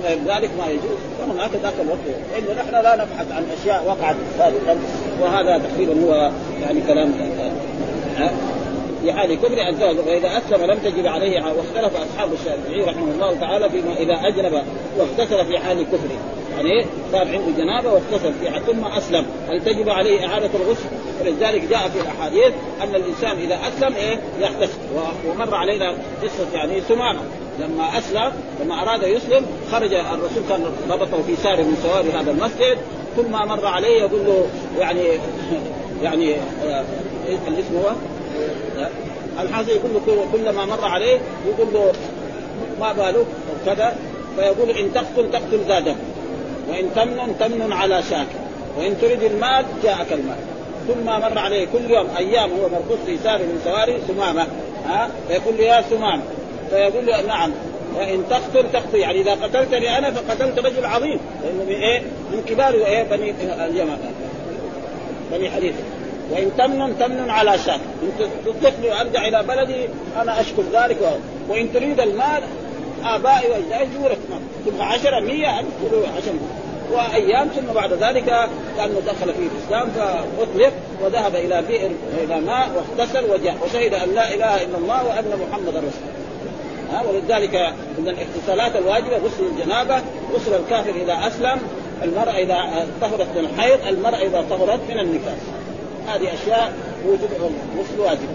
غير 0.03 0.17
ذلك 0.17 0.49
ما 0.59 0.67
يجوز. 0.67 0.99
وهناك 1.19 1.51
ذاك 1.63 1.73
الوقت. 1.81 1.99
إلا 2.37 2.63
نحن 2.63 2.71
لا 2.71 2.95
نبحث 2.95 3.31
عن 3.31 3.45
أشياء 3.61 3.83
وقعت 3.87 4.15
سابقا 4.37 4.79
وهذا 5.21 5.57
تقريبا 5.57 6.05
هو 6.05 6.31
يعني 6.61 6.81
كلام 6.81 7.13
حال 9.15 9.35
كبر 9.35 9.67
الزوج. 9.69 10.07
وإذا 10.07 10.37
أسلم 10.37 10.71
لم 10.71 10.77
تجب 10.77 11.07
عليه 11.07 11.41
واختلف 11.41 11.97
أصحاب 11.97 12.29
الشافعي 12.33 12.81
رحمه 12.81 13.11
الله 13.11 13.39
تعالى 13.39 13.69
فيما 13.69 13.93
إذا 13.97 14.27
أجنب 14.27 14.63
واغتسل 14.97 15.45
في 15.45 15.59
حال 15.59 15.83
كفره. 15.83 16.17
يعني 16.55 16.85
صار 17.11 17.21
عنده 17.21 17.57
جنابة 17.57 17.89
واغتسل 17.93 18.33
فيها. 18.33 18.59
ثم 18.59 18.85
أسلم. 18.85 19.25
هل 19.49 19.63
تجب 19.63 19.89
عليه 19.89 20.27
إعادة 20.27 20.49
الغسل؟ 20.55 20.89
ولذلك 21.21 21.63
جاء 21.69 21.89
في 21.89 22.01
الأحاديث 22.01 22.53
أن 22.81 22.95
الإنسان 22.95 23.37
إذا 23.37 23.59
أسلم 23.67 23.95
إيه؟ 23.95 24.19
يغتسل. 24.39 24.77
ومر 25.27 25.55
علينا 25.55 25.91
قصة 26.23 26.53
يعني 26.53 26.81
سمامة. 26.81 27.19
لما 27.59 27.97
أسلم 27.97 28.31
لما 28.61 28.81
أراد 28.81 29.03
يسلم 29.03 29.45
خرج 29.71 29.93
الرسول 29.93 30.43
كان 30.49 30.65
ربطه 30.89 31.21
في 31.27 31.35
سار 31.35 31.57
من 31.57 31.77
سوار 31.83 32.21
هذا 32.21 32.31
المسجد 32.31 32.77
كل 33.17 33.25
ما 33.31 33.45
مر 33.45 33.65
عليه 33.65 33.99
يقول 34.01 34.25
له 34.25 34.47
يعني 34.79 35.03
يعني 36.03 36.35
آه 36.65 36.83
الاسم 37.47 37.77
هو؟ 37.77 37.91
الحاصل 39.41 39.69
يقول 39.69 39.91
له 39.93 40.25
كلما 40.33 40.65
مر 40.65 40.85
عليه 40.85 41.19
يقول 41.47 41.73
له 41.73 41.93
ما 42.79 42.93
بالك؟ 42.93 43.25
وكذا 43.53 43.95
فيقول 44.35 44.69
إن 44.69 44.93
تقتل 44.93 45.31
تقتل 45.31 45.59
ذا 45.67 45.79
دم 45.79 45.95
وإن 46.69 46.85
تمنن 46.95 47.35
تمنن 47.39 47.73
على 47.73 48.03
شاكر 48.03 48.39
وإن 48.77 48.97
تريد 49.01 49.23
المال 49.23 49.65
جاءك 49.83 50.13
المال. 50.13 50.37
كل 50.87 51.03
ما 51.05 51.19
مر 51.19 51.37
عليه 51.37 51.67
كل 51.73 51.91
يوم 51.91 52.07
أيام 52.17 52.49
هو 52.49 52.69
مربوط 52.69 52.97
في 53.05 53.17
سار 53.23 53.37
من 53.37 53.61
سواري 53.63 53.97
سمامة 54.07 54.47
ها؟ 54.87 55.09
فيقول 55.27 55.57
له 55.57 55.63
يا 55.63 55.83
سمامة. 55.89 56.21
فيقول 56.69 57.05
له 57.05 57.21
نعم 57.21 57.51
وان 57.95 58.23
تقتل 58.29 58.71
تقتل 58.73 58.97
يعني 58.97 59.21
إذا 59.21 59.31
قتلتني 59.31 59.97
أنا 59.97 60.11
فقتلت 60.11 60.59
رجل 60.59 60.85
عظيم. 60.85 61.19
لأنه 61.43 61.63
من 61.63 61.75
إيه؟ 61.75 62.01
من 62.31 62.43
كبار 62.47 62.73
إيه؟ 62.73 63.03
بني 63.03 63.33
اليمن 63.65 63.97
بني 65.31 65.49
حديث 65.49 65.75
وإن 66.31 66.51
تمنن 66.57 66.99
تمنن 66.99 67.29
على 67.29 67.57
شاك 67.57 67.79
إن 68.03 68.29
تطلقني 68.45 68.89
وأرجع 68.89 69.27
إلى 69.27 69.43
بلدي 69.43 69.87
أنا 70.21 70.41
أشكر 70.41 70.63
ذلك. 70.73 71.19
وإن 71.49 71.73
تريد 71.73 71.99
المال 71.99 72.43
آبائي 73.03 73.47
يورث 74.01 74.17
ثم 74.65 74.81
عشرة 74.81 75.19
مية 75.19 75.59
ألف 75.59 75.67
عشر 76.17 76.33
وأيام 76.91 77.47
ثم 77.47 77.73
بعد 77.73 77.93
ذلك 77.93 78.25
كانه 78.77 79.01
دخل 79.07 79.33
في 79.33 79.39
الإسلام 79.39 79.89
فأطلق 79.89 80.73
وذهب 81.03 81.35
إلى 81.35 81.61
بئر 81.61 81.91
إلى 82.23 82.41
ماء 82.41 82.69
واغتسل 82.75 83.31
وجاء. 83.31 83.57
وشهد 83.65 83.93
أن 83.93 84.15
لا 84.15 84.33
إله 84.33 84.63
إلا 84.63 84.77
الله 84.77 85.07
وأن 85.07 85.39
محمدا 85.49 85.77
رسول 85.77 85.81
الله. 85.81 86.26
ها 86.91 87.03
ولذلك 87.09 87.73
من 87.97 88.07
الاغتسالات 88.09 88.75
الواجبة 88.75 89.17
غسل 89.17 89.43
الجنابة 89.43 90.01
غسل 90.33 90.53
الكافر 90.53 90.89
إذا 90.89 91.27
أسلم 91.27 91.59
المرأة 92.03 92.31
إذا 92.31 92.87
طهرت 93.01 93.27
من 93.35 93.45
الحيض 93.45 93.79
المرأة 93.87 94.17
إذا 94.17 94.45
طهرت 94.49 94.79
من 94.89 94.99
النفاس 94.99 95.39
هذه 96.07 96.33
أشياء 96.33 96.73
وجب 97.07 97.29
غسل 97.79 97.99
واجب. 97.99 98.29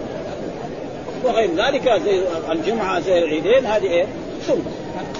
وغير 1.23 1.49
ذلك 1.55 2.01
زي 2.05 2.21
الجمعة 2.51 2.99
زي 2.99 3.19
العيدين 3.19 3.65
هذه 3.65 3.83
إيه؟ 3.83 4.05
سنة. 4.47 4.63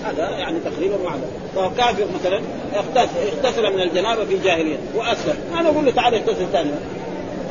هذا 0.06 0.30
يعني 0.30 0.60
تقريبا 0.60 0.98
معذر 1.04 1.28
فهو 1.56 1.70
كافر 1.78 2.06
مثلا 2.20 2.42
اغتسل 2.76 3.74
من 3.74 3.82
الجنابة 3.82 4.26
في 4.26 4.34
الجاهلية 4.34 4.78
وأسلم. 4.96 5.36
أنا 5.60 5.70
أقول 5.70 5.86
له 5.86 5.92
تعال 5.92 6.14
اغتسل 6.14 6.48
ثاني. 6.52 6.72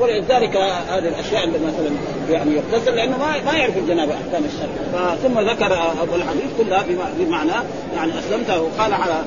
ولذلك 0.00 0.56
هذه 0.88 1.08
الأشياء 1.08 1.44
اللي 1.44 1.58
مثلا 1.58 1.90
يعني 2.30 2.50
يغتسل 2.56 2.96
لأنه 2.96 3.18
ما 3.18 3.52
ما 3.52 3.58
يعرف 3.58 3.76
الجنابه 3.76 4.12
أحكام 4.14 4.42
الشرع. 4.44 5.14
ثم 5.14 5.40
ذكر 5.40 5.72
أبو 6.02 6.14
الحديث 6.14 6.50
كلها 6.58 6.84
بمعنى 7.18 7.52
يعني 7.96 8.12
أسلمته. 8.18 8.60
وقال 8.62 8.92
على 8.94 9.24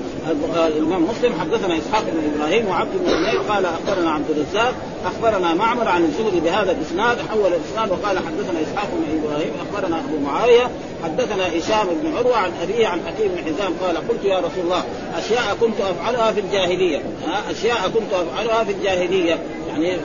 الإمام 0.67 1.04
مسلم 1.04 1.34
حدثنا 1.39 1.78
إسحاق 1.78 2.04
بن 2.04 2.36
إبراهيم 2.36 2.67
وعبد 2.67 2.91
بن 2.93 3.25
قال 3.49 3.65
أخبرنا 3.65 4.12
عبد 4.12 4.30
الرزاق 4.30 4.73
أخبرنا 5.06 5.54
معمر 5.54 5.88
عن 5.88 6.04
الزهري 6.04 6.39
بهذا 6.39 6.71
الإسناد 6.71 7.17
حول 7.30 7.54
الإسناد 7.54 7.91
وقال 7.91 8.17
حدثنا 8.17 8.62
إسحاق 8.62 8.89
بن 8.93 9.19
إبراهيم 9.19 9.51
أخبرنا 9.62 9.99
أبو 9.99 10.25
معاوية 10.25 10.69
حدثنا 11.04 11.47
هشام 11.47 11.88
بن 12.04 12.17
عروة 12.17 12.38
عن 12.38 12.51
أبيه 12.63 12.88
عن 12.88 12.99
حكيم 13.08 13.28
بن 13.28 13.38
حزام 13.38 13.73
قال 13.84 13.97
قلت 14.08 14.23
يا 14.23 14.38
رسول 14.38 14.63
الله 14.63 14.84
أشياء 15.17 15.58
كنت 15.62 15.82
أفعلها 15.82 16.32
في 16.32 16.39
الجاهلية. 16.39 17.01
أشياء 17.49 17.91
كنت 17.93 18.13
أفعلها 18.13 18.63
في 18.63 18.71
الجاهلية. 18.71 19.38
يعني 19.75 19.97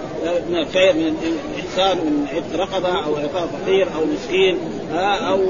من 0.49 0.57
الخير 0.57 0.93
من 0.93 1.17
الانسان 1.57 1.97
من 1.97 2.27
عتق 2.29 2.61
رقبة 2.61 3.05
أو 3.05 3.17
اعطاء 3.17 3.47
فقير 3.47 3.87
أو 3.95 4.05
مسكين 4.05 4.59
أو 4.93 5.41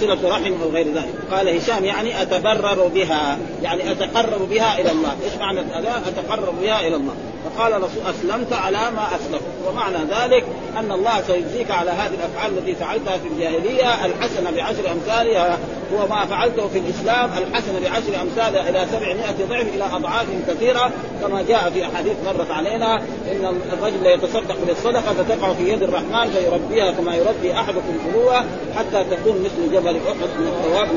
صلة 0.00 0.28
رحم 0.28 0.52
أو 0.62 0.68
غير 0.70 0.86
ذلك. 0.86 1.14
قال 1.30 1.48
هشام 1.48 1.84
يعني 1.84 2.22
أتبرر 2.22 2.88
بها 2.94 3.38
يعني 3.62 3.92
أتقرب 3.92 4.48
بها 4.48 4.80
إلى 4.80 4.90
الله. 4.90 5.16
إيش 5.24 5.34
معنى 5.40 5.60
أتقرب 6.08 6.54
بها 6.62 6.86
إلى 6.86 6.96
الله. 6.96 7.14
فقال 7.44 7.72
رسول 7.72 8.02
أسلمت 8.10 8.52
على 8.52 8.78
ما 8.78 9.06
أسلمت. 9.16 9.42
ومعنى 9.68 9.96
ذلك 9.96 10.44
أن 10.76 10.92
الله 10.92 11.22
سيجزيك 11.26 11.70
على 11.70 11.90
هذه 11.90 12.14
الأفعال 12.14 12.58
التي 12.58 12.74
فعلتها 12.74 13.16
في 13.16 13.28
الجاهلية 13.28 14.06
الحسنة 14.06 14.50
بعشر 14.50 14.92
أمثالها 14.92 15.58
هو 15.94 16.06
ما 16.06 16.26
فعلته 16.26 16.68
في 16.68 16.78
الإسلام 16.78 17.30
الحسنة 17.38 17.80
بعشر 17.80 18.22
أمثالها 18.22 18.68
إلى 18.70 18.86
700 18.92 19.14
ضعف 19.48 19.74
إلى 19.74 19.84
أضعاف 19.84 20.26
كثيرة. 20.48 20.90
كما 21.22 21.42
جاء 21.42 21.70
في 21.70 21.84
أحاديث 21.84 22.16
مرت 22.26 22.50
علينا 22.50 22.96
إن 23.32 23.60
الرجل 23.72 24.06
يتصدق 24.06 24.56
بالصدقة 24.66 25.14
فتقع 25.14 25.52
في 25.52 25.72
يد 25.72 25.82
الرحمن 25.82 26.30
فيربيها 26.30 26.90
كما 26.90 27.16
يربي 27.16 27.52
أحدكم 27.52 27.98
فلوه 28.04 28.44
حتى 28.76 29.04
تكون 29.10 29.44
مثل 29.44 29.72
جبل 29.72 29.96
أحد 29.96 30.28
من 30.38 30.46
الثواب 30.46 30.88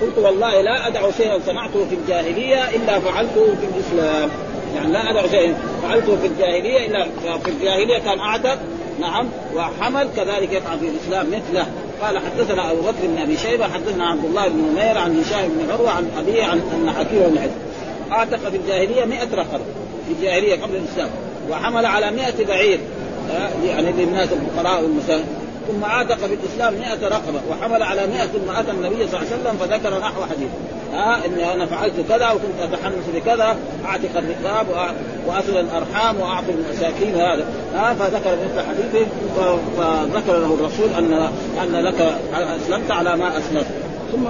قلت 0.00 0.18
والله 0.18 0.60
لا 0.60 0.86
أدع 0.86 1.10
شيئا 1.10 1.38
صنعته 1.46 1.86
في 1.88 1.94
الجاهلية 1.94 2.70
إلا 2.70 3.00
فعلته 3.00 3.46
في 3.46 3.66
الإسلام. 3.74 4.30
يعني 4.74 4.92
لا 4.92 5.10
أدع 5.10 5.26
شيئا 5.26 5.54
فعلته 5.82 6.16
في 6.16 6.26
الجاهلية 6.26 6.86
إلا 6.86 7.06
في 7.44 7.50
الجاهلية 7.50 7.98
كان 7.98 8.18
أعتق. 8.18 8.58
نعم. 9.00 9.28
وحمل 9.54 10.08
كذلك 10.16 10.52
يقع 10.52 10.76
في 10.76 10.88
الإسلام 10.88 11.26
مثله. 11.26 11.66
قال 12.02 12.18
حدثنا 12.18 12.70
أبو 12.72 12.80
بكر 12.80 13.06
بن 13.06 13.18
أبي 13.18 13.36
شيبة 13.36 13.64
حدثنا 13.64 14.06
عبد 14.06 14.24
الله 14.24 14.48
بن 14.48 14.56
نمير 14.56 14.98
عن 14.98 15.20
هشام 15.20 15.48
بن 15.48 15.70
عروة 15.70 15.90
عن 15.90 16.10
أبيه 16.18 16.44
عن 16.44 16.58
أن 16.58 16.90
حكيم 16.90 17.22
بن 17.22 17.38
حزم 17.38 17.58
أعتق 18.12 18.50
في 18.50 18.56
الجاهلية 18.56 19.04
100 19.04 19.34
رقبه 19.34 19.64
في 20.06 20.12
الجاهلية 20.18 20.62
قبل 20.62 20.76
الإسلام. 20.76 21.10
وحمل 21.50 21.86
على 21.86 22.10
100 22.10 22.46
بعير 22.48 22.78
يعني 23.66 23.92
للناس 23.92 24.28
الفقراء 24.32 24.82
والمساكين. 24.82 25.37
ثم 25.68 25.84
عاتق 25.84 26.16
في 26.16 26.34
الإسلام 26.34 26.74
100 26.74 27.08
رقبة 27.08 27.40
وحمل 27.50 27.82
على 27.82 28.06
100 28.06 28.26
ثم 28.26 28.50
اتى 28.50 28.70
النبي 28.70 29.08
صلى 29.08 29.20
الله 29.20 29.32
عليه 29.32 29.42
وسلم 29.42 29.56
فذكر 29.60 29.98
نحو 30.00 30.22
حديث. 30.22 30.48
ها 30.92 31.26
إني 31.26 31.52
أنا 31.54 31.66
فعلت 31.66 31.94
كذا 32.08 32.30
وكنت 32.30 32.72
أتحمس 32.72 33.04
بكذا 33.14 33.56
أعتق 33.86 34.16
الرقاب 34.16 34.66
وأصل 35.26 35.56
الأرحام 35.56 36.20
وأعطي 36.20 36.50
المساكين 36.50 37.14
هذا. 37.14 37.44
ها 37.74 37.94
فذكر 37.94 38.36
مثل 38.44 38.66
حديثه 38.68 39.06
فذكر 39.78 40.38
له 40.38 40.54
الرسول 40.60 40.90
ان 40.98 41.28
أن 41.62 41.72
لك 41.72 42.14
أسلمت 42.34 42.90
على 42.90 43.16
ما 43.16 43.38
أسلمت. 43.38 43.66
ثم 44.12 44.28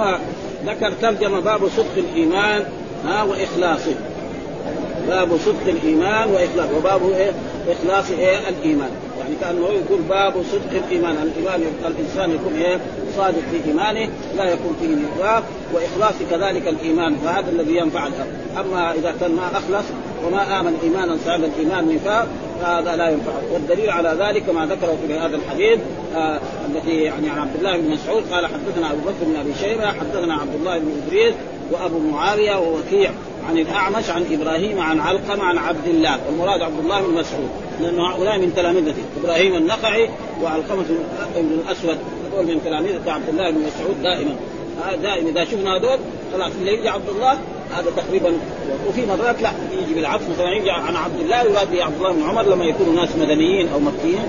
ذكر 0.66 0.92
ترجم 1.02 1.40
باب 1.40 1.68
صدق 1.76 1.96
الإيمان 1.96 2.64
ها 3.04 3.22
وإخلاصه. 3.22 3.94
باب 5.08 5.38
صدق 5.44 5.66
الإيمان 5.66 6.30
واخلاص 6.30 6.68
وباب 6.76 7.10
إيه؟ 7.10 7.32
إخلاص 7.68 8.10
إيه؟ 8.10 8.38
الإيمان. 8.48 8.90
يعني 9.28 9.40
كأنه 9.40 9.68
يقول 9.68 10.00
باب 10.08 10.42
صدق 10.52 10.84
الإيمان. 10.86 11.16
الإيمان 11.16 11.62
الإنسان 11.86 12.30
يكون 12.30 12.52
إيه؟ 12.56 12.80
صادق 13.16 13.42
في 13.50 13.68
إيمانه 13.70 14.08
لا 14.36 14.44
يكون 14.44 14.76
فيه 14.80 14.88
نفاق 14.88 15.42
وإخلاص 15.74 16.14
كذلك 16.30 16.68
الإيمان 16.68 17.16
فهذا 17.16 17.50
الذي 17.50 17.76
ينفع 17.76 18.06
الامر 18.06 18.26
أما 18.60 18.92
إذا 18.92 19.14
كان 19.20 19.32
ما 19.32 19.46
أخلص 19.52 19.86
وما 20.26 20.60
آمن 20.60 20.78
إيمانا 20.82 21.16
صعب 21.26 21.44
الإيمان 21.44 21.94
نفاق 21.94 22.26
فهذا 22.60 22.96
لا 22.96 23.08
ينفع 23.10 23.32
والدليل 23.52 23.90
على 23.90 24.16
ذلك 24.18 24.48
ما 24.48 24.66
ذكره 24.66 24.98
في 25.06 25.14
هذا 25.18 25.36
الحديث 25.36 25.78
آه 26.16 26.40
التي 26.68 26.96
يعني 27.02 27.30
عن 27.30 27.38
عبد 27.38 27.56
الله 27.58 27.76
بن 27.76 27.90
مسعود 27.90 28.22
قال 28.32 28.46
حدثنا 28.46 28.92
أبو 28.92 29.00
بكر 29.00 29.24
بن 29.26 29.36
أبي 29.36 29.54
شيبة 29.54 29.86
حدثنا 29.86 30.34
عبد 30.34 30.54
الله 30.54 30.78
بن 30.78 30.90
إدريس 31.06 31.34
وأبو 31.72 31.98
معاوية 31.98 32.56
ووكيع. 32.56 33.10
عن 33.48 33.58
الأعمش 33.58 34.10
عن 34.10 34.24
إبراهيم 34.30 34.80
عن 34.80 35.00
علقمة 35.00 35.44
عن 35.44 35.58
عبد 35.58 35.86
الله. 35.86 36.18
والمراد 36.26 36.62
عبد 36.62 36.78
الله 36.78 37.00
بن 37.00 37.14
مسعود. 37.14 37.48
لأنه 37.80 38.10
هؤلاء 38.10 38.38
من 38.38 38.54
تلامذته. 38.56 39.02
إبراهيم 39.22 39.54
النقعي 39.54 40.08
وعلقمة 40.42 40.84
بن 41.36 41.60
الأسود. 41.64 41.98
هذول 42.32 42.46
من 42.46 42.60
تلامذة 42.64 43.12
عبد 43.12 43.28
الله 43.28 43.50
بن 43.50 43.58
مسعود 43.58 44.02
دائما. 44.02 44.34
دائما. 45.02 45.30
إذا 45.30 45.44
شفنا 45.44 45.76
هذول 45.76 45.98
خلاص 46.32 46.52
اللي 46.60 46.72
يجي 46.72 46.88
عبد 46.88 47.08
الله 47.08 47.32
هذا 47.76 47.90
تقريبا 47.96 48.32
وفي 48.88 49.06
مرات 49.06 49.42
لا 49.42 49.50
يجي 49.82 49.94
بالعكس. 49.94 50.22
مثلا 50.34 50.52
يجي 50.52 50.70
عن 50.70 50.96
عبد 50.96 51.20
الله 51.20 51.42
يراد 51.42 51.76
عبد 51.76 51.96
الله 51.96 52.12
بن 52.12 52.22
عمر 52.22 52.42
لما 52.42 52.64
يكونوا 52.64 52.94
ناس 52.94 53.16
مدنيين 53.16 53.68
أو 53.68 53.80
مكيين. 53.80 54.28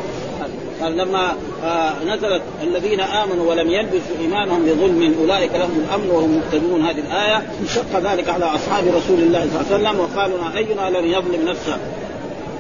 قال 0.82 0.98
لما 0.98 1.36
آه 1.64 2.04
نزلت 2.04 2.42
الذين 2.64 3.00
آمنوا 3.00 3.50
ولم 3.50 3.72
يلبسوا 3.72 4.16
إيمانهم 4.22 4.66
بظلم 4.66 5.16
أولئك 5.22 5.52
لهم 5.52 5.86
الأمن 5.88 6.10
وهم 6.10 6.30
مهتدون. 6.30 6.82
هذه 6.82 7.00
الآية 7.00 7.44
شق 7.68 8.12
ذلك 8.12 8.30
على 8.30 8.46
أصحاب 8.46 8.84
رسول 8.88 9.20
الله 9.20 9.40
صلى 9.40 9.78
الله 9.78 9.90
عليه 9.90 9.90
وسلم 9.90 10.00
وقالوا 10.00 10.58
أينا 10.58 10.98
لم 10.98 11.06
يظلم 11.06 11.50
نفسه؟ 11.50 11.78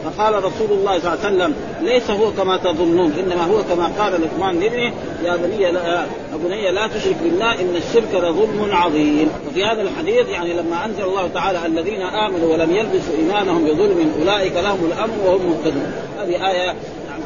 فقال 0.05 0.35
رسول 0.35 0.71
الله 0.71 0.99
صلى 0.99 1.13
الله 1.13 1.25
عليه 1.25 1.35
وسلم 1.35 1.53
ليس 1.81 2.11
هو 2.11 2.31
كما 2.31 2.57
تظنون 2.57 3.11
إنما 3.11 3.43
هو 3.43 3.63
كما 3.63 3.91
قال 3.99 4.21
لقمان 4.21 4.59
لابنه 4.59 4.93
يا 5.23 5.35
بني 5.35 5.71
لا 5.71 6.05
بني 6.33 6.71
لا 6.71 6.87
تشرك 6.87 7.15
بالله 7.23 7.61
إن 7.61 7.75
الشرك 7.75 8.13
لظلم 8.13 8.69
عظيم. 8.71 9.29
وفي 9.49 9.65
هذا 9.65 9.81
الحديث 9.81 10.29
يعني 10.29 10.53
لما 10.53 10.85
أنزل 10.85 11.03
الله 11.03 11.29
تعالى 11.33 11.65
الذين 11.65 12.01
آمنوا 12.01 12.53
ولم 12.53 12.75
يلبسوا 12.75 13.13
إيمانهم 13.19 13.65
بظلم 13.65 14.11
أولئك 14.19 14.53
لهم 14.53 14.85
الأمن 14.85 15.19
وهم 15.25 15.41
مهتدون. 15.45 15.93
هذه 16.19 16.49
آية 16.51 16.71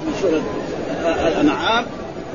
من 0.06 0.14
سوره 0.22 0.42
الأنعام 1.04 1.86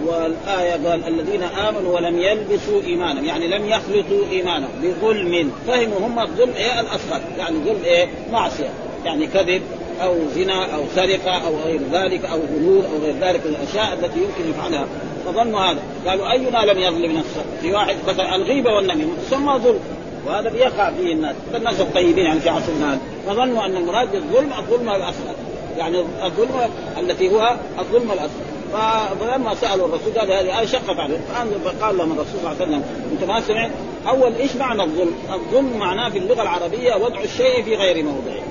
والآية 0.07 0.89
قال 0.89 1.09
الذين 1.09 1.43
آمنوا 1.43 1.97
ولم 1.97 2.19
يلبسوا 2.19 2.83
إيمانهم 2.83 3.25
يعني 3.25 3.47
لم 3.47 3.67
يخلطوا 3.67 4.25
إيمانهم 4.31 4.71
بظلم. 4.83 5.53
فهموا 5.67 5.99
هم 5.99 6.19
الظلم 6.19 6.53
إيه؟ 6.57 6.81
الأصغر. 6.81 7.21
يعني 7.39 7.57
ظلم 7.65 7.85
إيه؟ 7.85 8.09
معصية. 8.33 8.71
يعني 9.05 9.27
كذب 9.27 9.63
أو 10.03 10.17
زنا 10.35 10.75
أو 10.75 10.83
سرقة 10.95 11.31
أو 11.31 11.57
غير 11.65 11.81
ذلك 11.93 12.25
أو 12.25 12.39
غلول 12.55 12.85
أو 12.85 12.99
غير 13.03 13.15
ذلك 13.21 13.47
من 13.47 13.55
الأشياء 13.55 13.95
التي 13.95 14.19
يمكن 14.19 14.51
يفعلها. 14.51 14.87
فظنوا 15.27 15.61
هذا. 15.61 15.79
قالوا 16.07 16.31
أينا 16.31 16.73
لم 16.73 16.79
يظلم 16.79 17.19
نفسه؟ 17.19 17.43
في 17.61 17.73
واحد 17.73 17.97
مثلا 18.09 18.37
الغيبه 18.37 18.75
والنميمة. 18.75 19.13
تسمى 19.27 19.53
ظلم. 19.53 19.81
وهذا 20.27 20.51
بيقع 20.51 20.91
فيه 20.91 21.13
الناس. 21.13 21.37
الناس 21.55 21.81
الطيبين 21.81 22.25
يعني 22.25 22.41
في 22.41 22.49
عصرنا 22.49 22.93
هذا. 22.93 23.01
فظنوا 23.27 23.65
أن 23.65 23.77
المراد 23.77 24.13
بالظلم 24.13 24.51
الظلم 24.59 24.89
الأصغر. 24.89 25.35
يعني 25.79 26.05
الظلم 26.25 26.71
التي 26.99 27.29
هو 27.29 27.57
الظلم 27.79 28.13
الأصغر. 28.13 28.48
فلما 28.73 29.55
سألوا 29.55 29.87
الرسول 29.87 30.19
قال 30.19 30.33
هذه 30.33 30.61
آية 30.61 30.67
شقت 30.67 30.99
عليهم 30.99 31.21
فقال 31.65 31.99
لهم 31.99 32.13
الرسول 32.13 32.41
صلى 32.43 32.53
الله 32.53 32.63
عليه 32.63 32.63
وسلم 32.63 32.85
انت 33.13 33.25
ما 33.25 33.41
سمعت 33.41 33.71
أول 34.09 34.35
إيش 34.35 34.57
معنى 34.57 34.83
الظلم؟ 34.83 35.15
الظلم 35.33 35.79
معناه 35.79 36.09
في 36.09 36.19
اللغة 36.19 36.43
العربية 36.43 36.95
وضع 36.95 37.21
الشيء 37.21 37.63
في 37.63 37.75
غير 37.75 38.05
موضعه 38.05 38.43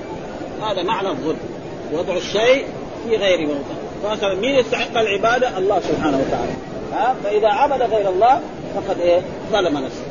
هذا 0.62 0.82
معنى 0.82 1.08
الظلم 1.08 1.38
وضع 1.92 2.16
الشيء 2.16 2.64
في 3.08 3.16
غير 3.16 3.46
موضعه 3.46 3.78
فمثلا 4.02 4.34
مين 4.34 4.54
يستحق 4.54 4.98
العبادة؟ 4.98 5.58
الله 5.58 5.80
سبحانه 5.80 6.18
وتعالى. 6.26 6.52
ها؟ 6.92 7.14
فإذا 7.24 7.48
عبد 7.48 7.82
غير 7.82 8.08
الله 8.08 8.40
فقد 8.74 9.00
إيه؟ 9.00 9.20
ظلم 9.52 9.78
نفسه. 9.78 10.02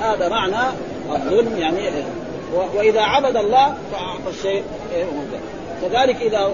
هذا 0.00 0.28
معنى 0.28 0.76
الظلم 1.12 1.58
يعني 1.58 1.78
إيه؟ 1.78 2.04
وإذا 2.74 3.00
عبد 3.00 3.36
الله 3.36 3.74
فأعطى 3.92 4.30
الشيء 4.30 4.62
إيه؟ 4.94 5.04
موضعه 5.04 5.40
كذلك 5.82 6.22
إذا 6.22 6.50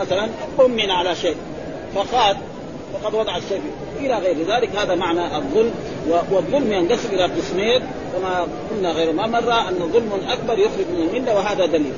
مثلا 0.00 0.28
امن 0.60 0.90
على 0.90 1.14
شيء. 1.14 1.36
فخاف 1.94 2.36
فقد 2.92 3.14
وضع 3.14 3.36
الشيء 3.36 3.60
إلى 4.00 4.14
غير 4.14 4.36
ذلك. 4.46 4.76
هذا 4.76 4.94
معنى 4.94 5.36
الظلم 5.36 5.74
والظلم 6.30 6.72
ينقسم 6.72 7.08
إلى 7.12 7.24
قسمين 7.24 7.82
كما 8.12 8.46
قلنا 8.70 8.92
غير 8.92 9.12
ما 9.12 9.26
مر 9.26 9.52
أن 9.52 9.90
ظلم 9.92 10.10
أكبر 10.28 10.58
يخرج 10.58 10.86
من 10.94 11.08
الملة 11.08 11.34
وهذا 11.34 11.66
دليل. 11.66 11.92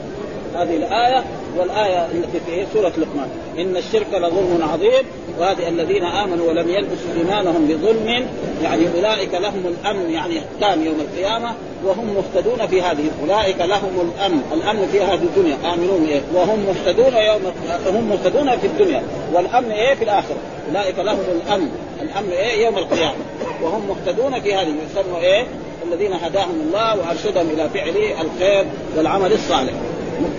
هذه 0.54 0.76
الآية 0.76 1.24
والآية 1.58 2.06
التي 2.06 2.40
في 2.46 2.66
سورة 2.72 2.92
لقمان. 2.98 3.28
إن 3.58 3.76
الشرك 3.76 4.06
لظلم 4.14 4.68
عظيم 4.72 5.04
وهذه 5.38 5.68
الذين 5.68 6.04
آمنوا 6.04 6.48
ولم 6.48 6.68
يلبسوا 6.68 7.10
إيمانهم 7.18 7.66
بظلم 7.68 8.26
يعني 8.62 8.82
أولئك 8.96 9.34
لهم 9.34 9.62
الأمن 9.66 10.10
يعني 10.10 10.38
إحكام 10.38 10.86
يوم 10.86 11.00
القيامة 11.00 11.54
وهم 11.84 12.14
مهتدون 12.14 12.66
في 12.66 12.82
هذه 12.82 13.10
أولئك 13.22 13.60
لهم 13.60 14.10
الأمن 14.16 14.40
الأمن 14.52 14.88
في 14.92 15.00
هذه 15.00 15.22
الدنيا. 15.22 15.56
آمنون 15.74 16.06
إيه؟ 16.08 16.20
وهم 16.34 16.58
مهتدون 16.58 17.16
يوم 17.16 17.52
هم 17.86 18.08
مهتدون 18.08 18.56
في 18.56 18.66
الدنيا. 18.66 19.02
والأمن 19.32 19.70
إيه 19.70 19.94
في 19.94 20.04
الآخرة؟ 20.04 20.36
أولئك 20.68 20.98
لهم 20.98 21.18
الأمن 21.18 21.68
الأمن 22.02 22.30
إيه 22.30 22.64
يوم 22.64 22.78
القيامة. 22.78 23.14
وهم 23.62 23.88
مهتدون 23.88 24.40
في 24.40 24.54
هذه 24.54 24.74
يسموا 24.90 25.18
إيه؟ 25.20 25.46
الذين 25.92 26.12
هداهم 26.12 26.60
الله 26.68 26.98
وأرشدهم 26.98 27.50
إلى 27.50 27.68
فعل 27.68 27.96
الخير 28.20 28.66
والعمل 28.96 29.32
الصالح. 29.32 29.72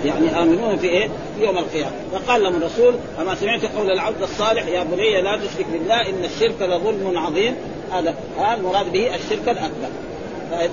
يعني 0.05 0.41
امنون 0.41 0.77
في 0.77 0.87
إيه؟ 0.87 1.07
في 1.37 1.45
يوم 1.45 1.57
القيامة، 1.57 1.91
فقال 2.11 2.43
لهم 2.43 2.55
الرسول: 2.55 2.95
أما 3.21 3.35
سمعت 3.35 3.65
قول 3.65 3.91
العبد 3.91 4.21
الصالح 4.21 4.67
يا 4.67 4.83
بني 4.83 5.21
لا 5.21 5.37
تشرك 5.37 5.65
بالله 5.73 6.09
إن 6.09 6.23
الشرك 6.23 6.61
لظلم 6.61 7.17
عظيم، 7.17 7.55
هذا 7.91 8.15
المراد 8.53 8.91
به 8.91 9.15
الشرك 9.15 9.49
الأكبر. 9.49 9.87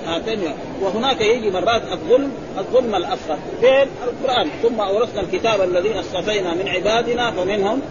هاتين 0.05 0.39
وهناك 0.81 1.21
يجي 1.21 1.51
مرات 1.51 1.81
الظلم 1.91 2.31
الظلم 2.57 2.95
الأصغر. 2.95 3.37
فين؟ 3.61 3.87
القرآن. 4.03 4.49
ثم 4.63 4.81
أورثنا 4.81 5.21
الكتاب 5.21 5.61
الذين 5.61 5.97
اصطفينا 5.97 6.53
من 6.53 6.67
عبادنا 6.67 7.31
فمنهم 7.31 7.81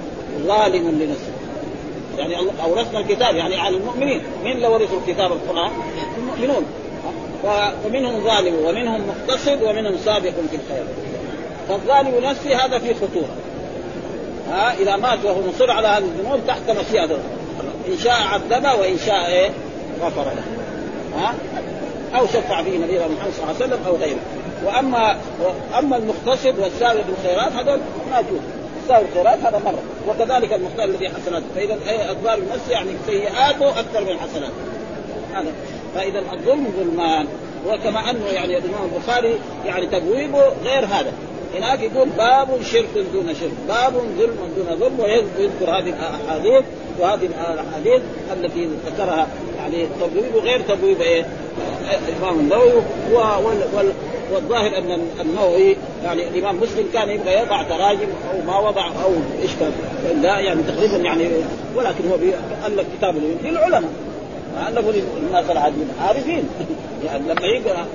ظالم 0.46 0.88
لنفسه. 0.88 1.32
يعني 2.18 2.36
أورثنا 2.64 3.00
الكتاب 3.00 3.36
يعني 3.36 3.56
على 3.56 3.76
المؤمنين. 3.76 4.22
مين 4.44 4.56
اللي 4.56 4.68
ورثوا 4.68 4.98
الكتاب؟ 5.06 5.32
القرآن؟ 5.32 5.70
المؤمنون. 6.18 6.64
فمنهم 7.84 8.24
ظالم 8.24 8.54
ومنهم 8.54 9.00
مقتصد 9.08 9.62
ومنهم 9.62 9.96
سابق 10.04 10.30
في 10.50 10.56
الخير. 10.56 10.84
فالظالم 11.68 12.24
نفسه 12.24 12.56
هذا 12.56 12.78
فيه 12.78 12.94
خطورة. 12.94 13.36
ها 14.50 14.74
إذا 14.74 14.96
مات 14.96 15.24
وهو 15.24 15.40
مصر 15.48 15.70
على 15.70 15.88
هذه 15.88 16.04
الذنوب 16.04 16.40
تحت 16.46 16.70
مشيئته 16.70 17.18
إن 17.88 17.98
شاء 18.04 18.14
عذبه 18.14 18.74
وإن 18.74 18.98
شاء 19.06 19.26
إيه؟ 19.26 19.50
غفر 20.00 20.24
له. 20.24 20.44
ها؟ 21.18 21.34
أو 22.18 22.26
شفع 22.26 22.60
به 22.60 22.70
نبينا 22.70 23.06
محمد 23.06 23.32
صلى 23.32 23.44
الله 23.44 23.54
عليه 23.54 23.64
وسلم 23.64 23.78
أو 23.86 23.96
غيره. 23.96 24.20
وأما 24.64 25.16
أما 25.78 25.96
المقتصد 25.96 26.58
والسابق 26.58 27.00
بالخيرات 27.06 27.52
هذا 27.52 27.76
ما 28.10 28.18
يجوز 28.18 28.40
السابق 28.82 29.00
بالخيرات 29.00 29.38
هذا 29.38 29.58
مرة. 29.64 29.82
وكذلك 30.08 30.52
المختار 30.52 30.84
الذي 30.84 31.08
حسناته. 31.08 31.46
فإذا 31.54 31.78
أي 31.88 32.10
النفس 32.34 32.68
يعني 32.70 32.90
سيئاته 33.06 33.80
أكثر 33.80 34.00
من 34.00 34.18
حسناته. 34.18 34.54
هذا. 35.34 35.52
فإذا 35.94 36.18
الظلم 36.18 36.66
ظلمان 36.78 37.26
وكما 37.68 38.10
أنه 38.10 38.26
يعني 38.26 38.58
الإمام 38.58 38.88
البخاري 38.94 39.34
يعني 39.66 39.86
تبويبه 39.86 40.42
غير 40.64 40.84
هذا. 40.84 41.12
هناك 41.54 41.80
يقول 41.80 42.08
باب 42.08 42.62
شرك 42.62 43.06
دون 43.12 43.34
شرك 43.34 43.52
باب 43.68 43.92
ظلم 43.92 44.36
دون 44.56 44.76
ظلم 44.78 45.00
ويذكر 45.00 45.78
هذه 45.78 45.88
الأحاديث 45.88 46.64
وهذه 47.00 47.28
الأحاديث 47.52 48.02
التي 48.32 48.68
ذكرها 48.86 49.28
يعني 49.58 49.86
تبويب 50.00 50.36
غير 50.44 50.60
تبويب 50.60 51.00
إيه؟ 51.00 51.26
الإمام 52.08 52.40
النووي. 52.40 52.82
والظاهر 54.32 54.78
أن 54.78 55.08
النووي 55.20 55.76
يعني 56.04 56.28
الإمام 56.28 56.56
مسلم 56.56 56.88
كان 56.92 57.10
يبغى 57.10 57.32
يضع 57.32 57.62
تراجم 57.62 58.08
أو 58.32 58.46
ما 58.46 58.68
وضع 58.68 58.86
أو 58.86 59.12
إيش 59.42 59.50
كان 59.60 59.72
لا 60.22 60.38
يعني 60.38 60.62
تقريبا 60.62 60.96
يعني 60.96 61.28
ولكن 61.76 62.08
هو 62.08 62.16
الف 62.66 62.86
كتاب 62.98 63.14
للعلماء. 63.44 63.90
الفوا 64.68 64.92
للناس 64.92 65.50
العاديين 65.50 65.88
عارفين. 66.02 66.48
يعني 67.04 67.22
لما 67.28 67.46
يقرأ 67.46 67.86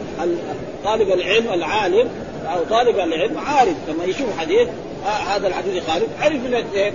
طالب 0.85 1.09
العلم 1.09 1.53
العالم 1.53 2.09
أو 2.53 2.63
طالب 2.69 2.99
العلم 2.99 3.37
عارف 3.37 3.75
لما 3.89 4.03
يشوف 4.05 4.39
حديث 4.39 4.67
آه 5.05 5.35
هذا 5.35 5.47
الحديث 5.47 5.75
يخالف 5.75 6.07
عرف 6.21 6.33
من 6.33 6.53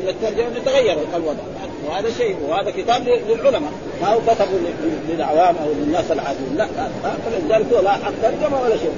الترجمه 0.08 0.48
إنه 0.48 0.60
تغير 0.64 0.96
الوضع 1.16 1.42
وهذا 1.88 2.10
شيء 2.18 2.36
وهذا 2.48 2.70
كتاب 2.70 3.08
للعلماء. 3.28 3.72
ما 4.02 4.08
هو 4.08 4.18
كتبه 4.20 4.46
للعوام 5.08 5.56
أو 5.56 5.68
للناس 5.78 6.10
العاديين. 6.10 6.56
لا 6.56 6.68
فلذلك 7.02 7.66
لا 7.84 7.90
حق 7.90 8.12
ترجمه 8.22 8.62
ولا 8.62 8.76
شيء. 8.76 8.92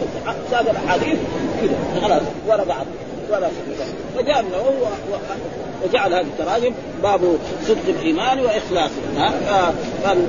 هذا 0.52 0.70
الاحاديث 0.70 1.18
كذا 1.62 2.02
خلاص 2.02 2.22
ورا 2.48 2.64
بعض. 2.64 2.86
ولا 3.30 3.48
فجاء 4.16 4.40
النووي 4.40 4.86
وجعل 5.84 6.14
هذه 6.14 6.20
التراجم 6.20 6.74
باب 7.02 7.38
صدق 7.66 7.88
الإيمان 7.88 8.40
وإخلاصه. 8.40 8.92
ها؟ 9.16 9.72
قال 10.04 10.26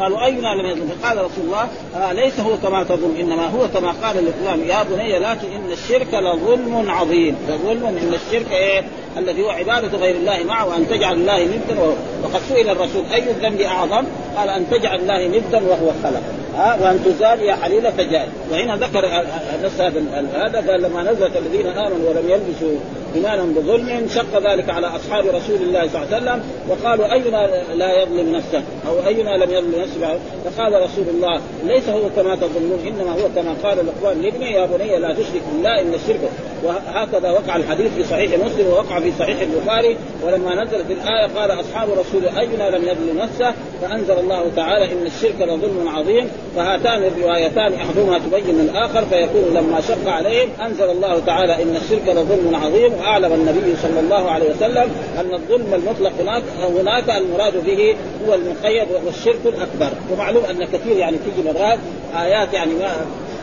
قالوا 0.00 0.24
اينا 0.24 0.48
لم 0.48 0.66
يظلم 0.66 0.90
قال 1.04 1.16
رسول 1.18 1.44
الله 1.44 1.68
آه 1.96 2.12
ليس 2.12 2.40
هو 2.40 2.56
كما 2.56 2.84
تظن 2.84 3.16
إنما 3.20 3.46
هو 3.46 3.68
كما 3.68 3.90
قال 4.02 4.16
لفلان 4.16 4.68
يا 4.68 4.82
بني 4.82 5.18
لا 5.18 5.32
إن 5.32 5.72
الشرك 5.72 6.14
لظلم 6.14 6.90
عظيم. 6.90 7.36
لظلم 7.48 7.86
إن 7.86 8.14
الشرك 8.14 8.52
إيه؟ 8.52 8.84
الذي 9.16 9.42
هو 9.42 9.50
عبادة 9.50 9.98
غير 9.98 10.16
الله 10.16 10.44
معه 10.44 10.68
وأن 10.68 10.88
تجعل 10.88 11.14
الله 11.14 11.44
ندا 11.44 11.82
وقد 12.22 12.40
سئل 12.48 12.70
الرسول 12.70 13.04
أي 13.12 13.30
الذنب 13.30 13.60
أعظم؟ 13.60 14.04
قال 14.36 14.48
أن 14.48 14.70
تجعل 14.70 15.00
الله 15.00 15.26
ندا 15.26 15.68
وهو 15.68 15.90
خلق. 16.02 16.22
ها 16.56 16.78
وأن 16.82 17.04
تزال 17.04 17.52
حليلة 17.52 17.92
جائز 17.96 18.28
وهنا 18.50 18.76
ذكر 18.76 19.24
نفس 19.64 19.80
هذا 19.80 20.02
هذا 20.34 20.70
قال 20.70 20.82
لما 20.82 21.02
نزلت 21.02 21.36
الذين 21.36 21.66
آمنوا 21.66 22.08
ولم 22.08 22.30
يلبسوا 22.30 22.76
إيمانا 23.14 23.42
بظلم 23.42 24.08
شق 24.14 24.52
ذلك 24.52 24.70
على 24.70 24.86
أصحاب 24.86 25.24
رسول 25.26 25.56
الله 25.56 25.88
صلى 25.88 26.02
الله 26.02 26.14
عليه 26.14 26.16
وسلم 26.16 26.42
وقالوا 26.68 27.12
أينا 27.12 27.46
لا 27.74 28.02
يظلم 28.02 28.36
نفسه 28.36 28.62
أو 28.88 29.06
أينا 29.06 29.44
لم 29.44 29.50
يظلم 29.50 29.80
نفسه 29.82 30.18
فقال 30.44 30.82
رسول 30.82 31.04
الله 31.08 31.40
ليس 31.64 31.88
هو 31.88 32.08
كما 32.16 32.36
تظنون 32.36 32.78
إنما 32.86 33.12
هو 33.12 33.28
كما 33.36 33.54
قال 33.62 33.86
لقمان 33.86 34.22
لابنه 34.22 34.46
يا 34.46 34.66
بني 34.66 34.98
لا 34.98 35.12
تشرك 35.12 35.42
بالله 35.52 35.80
إن 35.80 35.94
الشرك 35.94 36.30
وهكذا 36.64 37.30
وقع 37.30 37.56
الحديث 37.56 37.92
في 37.94 38.04
صحيح 38.04 38.32
مسلم 38.46 38.66
ووقع 38.66 39.00
في 39.00 39.12
صحيح 39.18 39.36
البخاري 39.40 39.96
ولما 40.22 40.64
نزلت 40.64 40.90
الآية 40.90 41.26
قال 41.36 41.60
أصحاب 41.60 41.88
رسول 41.90 42.24
اينا 42.38 42.76
لم 42.76 42.82
يظلم 42.84 43.18
نفسه؟ 43.18 43.54
فأنزل 43.82 44.18
الله 44.18 44.50
تعالى 44.56 44.92
إن 44.92 45.06
الشرك 45.06 45.40
لظلم 45.40 45.88
عظيم 45.88 46.30
فهاتان 46.56 47.02
الروايتان 47.04 47.74
أحدهما 47.74 48.18
تبين 48.18 48.60
الآخر 48.60 49.04
فيكون 49.04 49.54
لما 49.54 49.80
شق 49.80 50.08
عليهم 50.08 50.48
أنزل 50.66 50.90
الله 50.90 51.20
تعالى 51.26 51.62
إن 51.62 51.76
الشرك 51.76 52.08
لظلم 52.08 52.54
عظيم 52.54 52.92
وأعلم 53.00 53.32
النبي 53.32 53.76
صلى 53.82 54.00
الله 54.00 54.30
عليه 54.30 54.50
وسلم 54.50 54.90
أن 55.20 55.34
الظلم 55.34 55.74
المطلق 55.74 56.12
هناك 56.20 56.42
هناك 56.80 57.10
المراد 57.10 57.64
به 57.64 57.96
هو 58.26 58.34
المقيد 58.34 58.88
وهو 58.90 59.08
الشرك 59.08 59.40
الأكبر. 59.46 59.96
ومعلوم 60.12 60.44
أن 60.44 60.64
كثير 60.64 60.96
يعني 60.96 61.16
تيجي 61.18 61.48
مرات 61.48 61.78
آيات 62.16 62.54
يعني 62.54 62.74
ما 62.74 62.92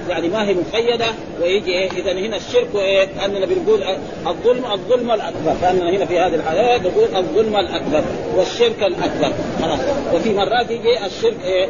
يعني 0.10 0.30
ما 0.30 0.48
هي 0.48 0.54
مقيدة 0.54 1.06
ويجي 1.41 1.72
إيه 1.72 1.91
إذا 1.91 2.12
هنا 2.12 2.38
الشرك 2.38 2.68
إيه 2.76 3.26
اننا 3.26 3.46
بنقول 3.46 3.84
الظلم 4.28 4.72
الظلم 4.72 5.12
الأكبر. 5.12 5.54
فأننا 5.62 5.89
هنا 5.89 6.06
في 6.06 6.20
هذه 6.20 6.36
الحالات 6.36 6.82
نقول 6.82 7.15
الظلم 7.15 7.56
الأكبر 7.56 8.04
والشرك 8.36 8.84
الأكبر. 8.84 9.34
خلاص. 9.62 9.80
وفي 10.13 10.34
مرات 10.34 10.72
يجي 10.72 11.06
الشرك 11.06 11.38
إيه 11.46 11.70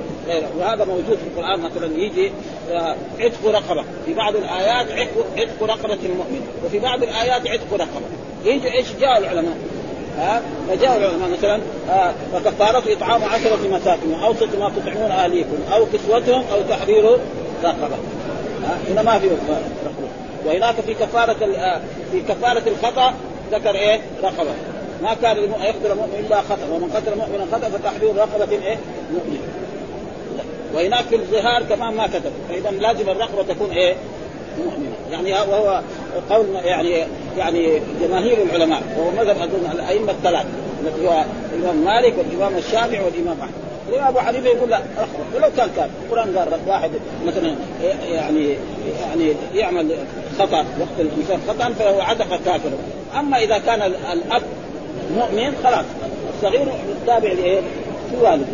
وهذا 0.60 0.86
موجود 0.86 1.18
في 1.18 1.28
القرآن 1.40 1.60
مثلا 1.60 1.98
يجي 1.98 2.32
آه، 2.72 2.96
عتق 3.20 3.46
رقبة. 3.46 3.84
في 4.06 4.14
بعض 4.14 4.36
الآيات 4.36 4.92
عتق 5.38 5.64
رقبة 5.64 6.00
المؤمن 6.06 6.42
وفي 6.66 6.80
بعض 6.80 7.04
الآيات 7.04 7.48
عتق 7.48 7.74
رقبة. 7.74 8.06
يجي 8.46 8.74
إيش 8.74 8.88
جاء 9.00 9.18
العلماء؟ 9.18 9.58
ها؟ 10.18 10.42
فجاء 10.70 10.98
العلماء 10.98 11.30
مثلا 11.38 11.60
آه 11.90 12.14
فكفارته 12.34 12.94
إطعام 12.94 13.24
عشرة 13.24 13.60
مساكين 13.72 14.14
اوسط 14.14 14.56
ما 14.60 14.72
تطعمون 14.78 15.12
اهليكم 15.12 15.58
أو 15.74 15.86
كسوتهم 15.94 16.44
أو 16.54 16.62
تحرير 16.70 17.18
رقبة. 17.64 17.98
هنا 18.90 19.02
ما 19.02 19.20
في 19.20 19.30
وهناك 20.46 20.76
في 20.76 20.94
كفارة 20.94 21.56
آه، 21.58 21.82
في 22.12 22.22
كفارة 22.22 22.64
الخطأ 22.68 23.14
ذكر 23.52 23.76
إيه؟ 23.76 24.02
رقبة. 24.24 24.52
ما 25.04 25.14
كان 25.22 25.38
يقتل 25.38 25.92
المؤمن 25.92 26.26
إلا 26.28 26.42
خطأ. 26.42 26.66
ومن 26.72 26.92
قتل 26.96 27.18
مؤمنا 27.18 27.46
خطأ 27.52 27.70
فتحرير 27.70 28.16
رقبة 28.16 28.52
إيه؟ 28.52 28.78
مؤمن. 29.14 29.40
وهناك 30.74 31.06
في 31.06 31.16
الظهار 31.16 31.64
كمان 31.64 31.94
ما 31.94 32.08
كتب. 32.08 32.32
فإذا 32.50 32.72
لازم 32.72 33.10
الرقبة 33.10 33.54
تكون 33.54 33.72
إيه؟ 33.72 33.96
مؤمنة. 34.58 34.96
يعني 35.12 35.34
وهو 35.52 35.82
قول 36.30 36.46
يعني 36.64 37.06
يعني 37.38 37.82
جماهير 38.02 38.38
العلماء 38.44 38.82
وهو 38.98 39.12
مذهب 39.12 39.38
أظن 39.38 39.72
الأئمة 39.72 40.12
الثلاث 40.12 40.46
الذي 40.82 41.08
هو 41.08 41.24
الإمام 41.54 41.86
مالك 41.86 42.14
والإمام 42.18 42.58
الشافعي 42.58 43.00
والإمام 43.00 43.38
أحمد. 43.42 43.65
الامام 43.90 44.08
أبو 44.08 44.20
حنيفة 44.20 44.48
يقول 44.48 44.70
لا 44.70 44.82
ولو 45.36 45.50
كان 45.58 45.70
كان 45.76 45.90
القرآن 46.06 46.38
قال 46.38 46.60
واحد 46.68 46.92
مثلا 47.26 47.56
يعني 48.12 48.56
يعني 49.02 49.34
يعمل 49.54 49.98
خطأ 50.40 50.58
يقتل 50.58 51.12
الانسان 51.14 51.40
خطأ 51.48 51.74
فهو 51.74 52.02
عتق 52.02 52.40
كافر 52.46 52.70
أما 53.20 53.38
إذا 53.38 53.58
كان 53.58 53.82
الأب 54.14 54.42
مؤمن 55.16 55.56
خلاص 55.64 55.86
الصغير 56.36 56.68
تابع؟ 57.08 57.30
والده 58.22 58.46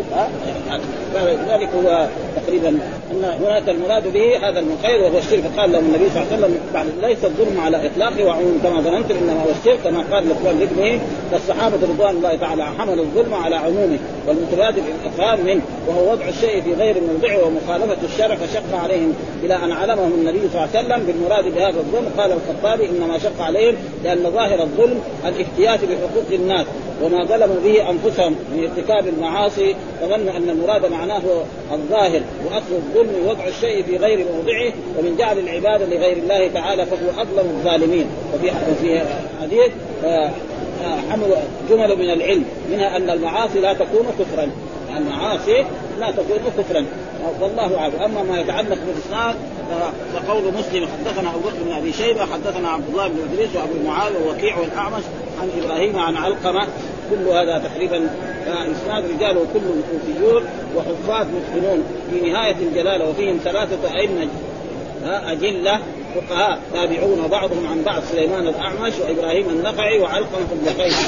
ذلك 1.49 1.69
هو 1.75 2.07
تقريبا 2.35 2.69
أن 3.11 3.23
هناك 3.23 3.69
المراد 3.69 4.13
به 4.13 4.37
هذا 4.37 4.59
المقيد 4.59 5.01
وهو 5.01 5.17
الشرك. 5.17 5.43
قال 5.57 5.71
له 5.71 5.79
النبي 5.79 6.09
صلى 6.09 6.23
الله 6.23 6.33
عليه 6.33 6.37
وسلم 6.37 6.59
بعد 6.73 6.85
ليس 7.01 7.25
الظلم 7.25 7.59
على 7.59 7.87
اطلاقه 7.87 8.25
وعموم 8.25 8.59
كما 8.63 8.81
ظننت 8.81 9.11
إنما 9.11 9.43
هو 9.43 9.49
الشرك. 9.59 9.79
كما 9.83 10.03
قال 10.11 10.29
لقمان 10.29 10.59
لابنه 10.59 10.99
فالصحابه 11.31 11.77
رضوان 11.87 12.15
الله 12.15 12.35
تعالى 12.35 12.65
حملوا 12.65 13.05
الظلم 13.05 13.33
على 13.33 13.55
عمومه 13.55 13.97
والمتبادل 14.27 14.81
الإفهام 15.01 15.45
منه 15.45 15.61
وهو 15.87 16.11
وضع 16.11 16.27
الشيء 16.27 16.61
في 16.61 16.73
غير 16.73 16.95
موضعه 17.13 17.45
ومخالفة 17.45 17.97
الشرع 18.13 18.35
فشق 18.35 18.79
عليهم 18.83 19.13
إلى 19.43 19.55
أن 19.55 19.71
علمهم 19.71 20.11
النبي 20.13 20.39
صلى 20.39 20.63
الله 20.63 20.69
عليه 20.75 20.87
وسلم 20.87 21.05
بالمراد 21.07 21.45
بهذا 21.55 21.79
الظلم. 21.79 22.11
قال 22.17 22.31
الخطابي 22.31 22.89
إنما 22.89 23.17
شق 23.17 23.41
عليهم 23.41 23.75
لأن 24.03 24.31
ظاهر 24.31 24.61
الظلم 24.61 24.99
الافتيات 25.25 25.79
بحقوق 25.79 26.25
الناس 26.31 26.65
وما 27.03 27.25
ظلموا 27.25 27.55
به 27.63 27.89
أنفسهم 27.89 28.35
من 28.53 28.69
ارتكاب 28.69 29.07
المعاصي 29.07 29.50
وظنوا 30.03 30.37
أن 30.37 30.49
المراد 30.49 30.85
معناه 30.85 31.21
الظاهر 31.71 32.21
واصل 32.45 32.71
الظلم 32.71 33.27
وضع 33.27 33.47
الشيء 33.47 33.83
في 33.83 33.97
غير 33.97 34.17
موضعه 34.17 34.73
ومن 34.97 35.15
جعل 35.17 35.39
العبادة 35.39 35.85
لغير 35.85 36.17
الله 36.17 36.47
تعالى 36.47 36.85
فهو 36.85 37.21
أظلم 37.21 37.49
الظالمين. 37.49 38.05
وفي 38.33 38.51
في 38.81 39.01
حديث 39.41 39.71
آه، 40.05 40.31
آه، 40.83 40.99
حمل 41.09 41.35
جمل 41.69 41.97
من 41.97 42.09
العلم 42.09 42.45
منها 42.71 42.97
أن 42.97 43.09
المعاصي 43.09 43.59
لا 43.59 43.73
تكون 43.73 44.05
كفرا. 44.19 44.49
المعاصي 44.97 45.65
لا 45.99 46.11
تكون 46.11 46.39
كفرا. 46.57 46.85
والله 47.41 47.77
أعلم. 47.77 47.93
أما 48.05 48.23
ما 48.23 48.39
يتعلق 48.39 48.77
بالاسناد 48.87 49.35
فقول 50.13 50.43
مسلم 50.53 50.87
حدثنا 50.87 51.29
أبو 51.29 51.39
بكر 51.39 51.63
بن 51.65 51.71
أبي 51.71 51.93
شيبة 51.93 52.25
حدثنا 52.25 52.69
عبد 52.69 52.89
الله 52.89 53.07
بن 53.07 53.17
إدريس 53.31 53.49
وأبو 53.55 53.87
معاويه 53.87 54.17
ووكيع 54.27 54.57
والأعمش 54.57 55.03
عن 55.41 55.49
إبراهيم 55.63 55.99
عن 55.99 56.15
علقمة. 56.15 56.67
كل 57.09 57.27
هذا 57.27 57.63
تقريبا 57.67 58.09
إسناد 58.47 59.03
رجاله 59.15 59.45
كلهم 59.53 59.83
كوفيون 59.91 60.43
وحفاظ 60.75 61.27
متقنون 61.27 61.83
في 62.11 62.31
نهاية 62.31 62.55
الجلالة 62.55 63.09
وفيهم 63.09 63.39
ثلاثة 63.43 63.97
أئمة 63.99 64.27
أجلة 65.05 65.79
فقهاء 66.15 66.59
تابعون 66.73 67.19
وبعضهم 67.25 67.67
عن 67.67 67.83
بعض 67.83 68.03
سليمان 68.11 68.47
الأعمش 68.47 68.93
وإبراهيم 68.99 69.49
النخعي 69.49 69.99
وعلقمة 69.99 70.47
بن 70.51 70.83
قيس 70.83 71.05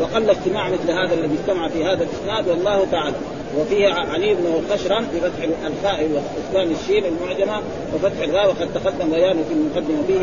وقل 0.00 0.30
اجتماع 0.30 0.68
مثل 0.68 0.90
هذا 0.90 1.14
الذي 1.14 1.38
اجتمع 1.40 1.68
في 1.68 1.84
هذا 1.84 2.04
الإسناد 2.04 2.48
والله 2.48 2.86
تعالى. 2.90 3.16
وفيه 3.58 3.88
علي 3.88 4.34
بن 4.34 4.62
خشرم 4.70 5.06
بفتح 5.14 5.48
الخاء 5.66 6.08
واسكان 6.12 6.76
الشين 6.80 7.04
المعجمة 7.04 7.62
وفتح 7.94 8.22
الراء 8.22 8.46
وقد 8.46 8.68
تقدم 8.74 9.10
بيانه 9.10 9.42
في 9.48 9.54
المقدمة 9.54 10.02
وفيه 10.08 10.18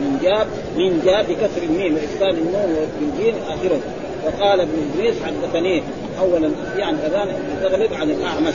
منجاب 0.00 0.46
منجاب 0.76 1.26
بكسر 1.26 1.62
الميم 1.62 1.94
واسكان 1.94 2.36
النون 2.36 2.76
والجيم 3.00 3.34
آخره. 3.48 3.80
وقال 4.26 4.60
ابن 4.60 4.72
إدريس 4.94 5.14
حدثنيه 5.22 5.82
أولا 6.20 6.50
أبي 6.76 6.88
عن 6.88 6.96
أبان 7.06 7.28
تغلب 7.62 7.94
عن 7.94 8.10
الأعمش. 8.10 8.54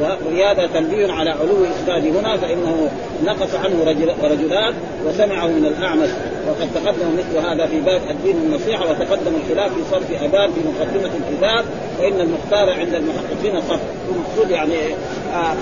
وهذا 0.00 0.66
تنبيه 0.74 1.12
على 1.12 1.30
علو 1.30 1.64
اسناد 1.64 2.16
هنا 2.16 2.36
فإنه 2.36 2.90
نقص 3.24 3.54
عنه 3.54 3.84
رجل 3.84 4.12
رجلان 4.22 4.74
وسمعه 5.06 5.46
من 5.46 5.66
الأعمش. 5.66 6.08
وقد 6.48 6.68
تقدم 6.74 7.18
مثل 7.18 7.46
هذا 7.46 7.66
في 7.66 7.80
باب 7.80 8.00
الدين 8.10 8.36
النصيحه 8.36 8.90
وتقدم 8.90 9.32
الخلاف 9.44 9.74
في 9.74 9.80
صرف 9.90 10.22
ابان 10.22 10.52
في 10.52 10.60
مقدمة 10.60 11.10
الكتاب 11.16 11.64
وان 12.00 12.20
المختار 12.20 12.70
عند 12.70 12.94
المحققين 12.94 13.60
صرف 13.68 13.80
المقصود 14.10 14.50
يعني 14.50 14.74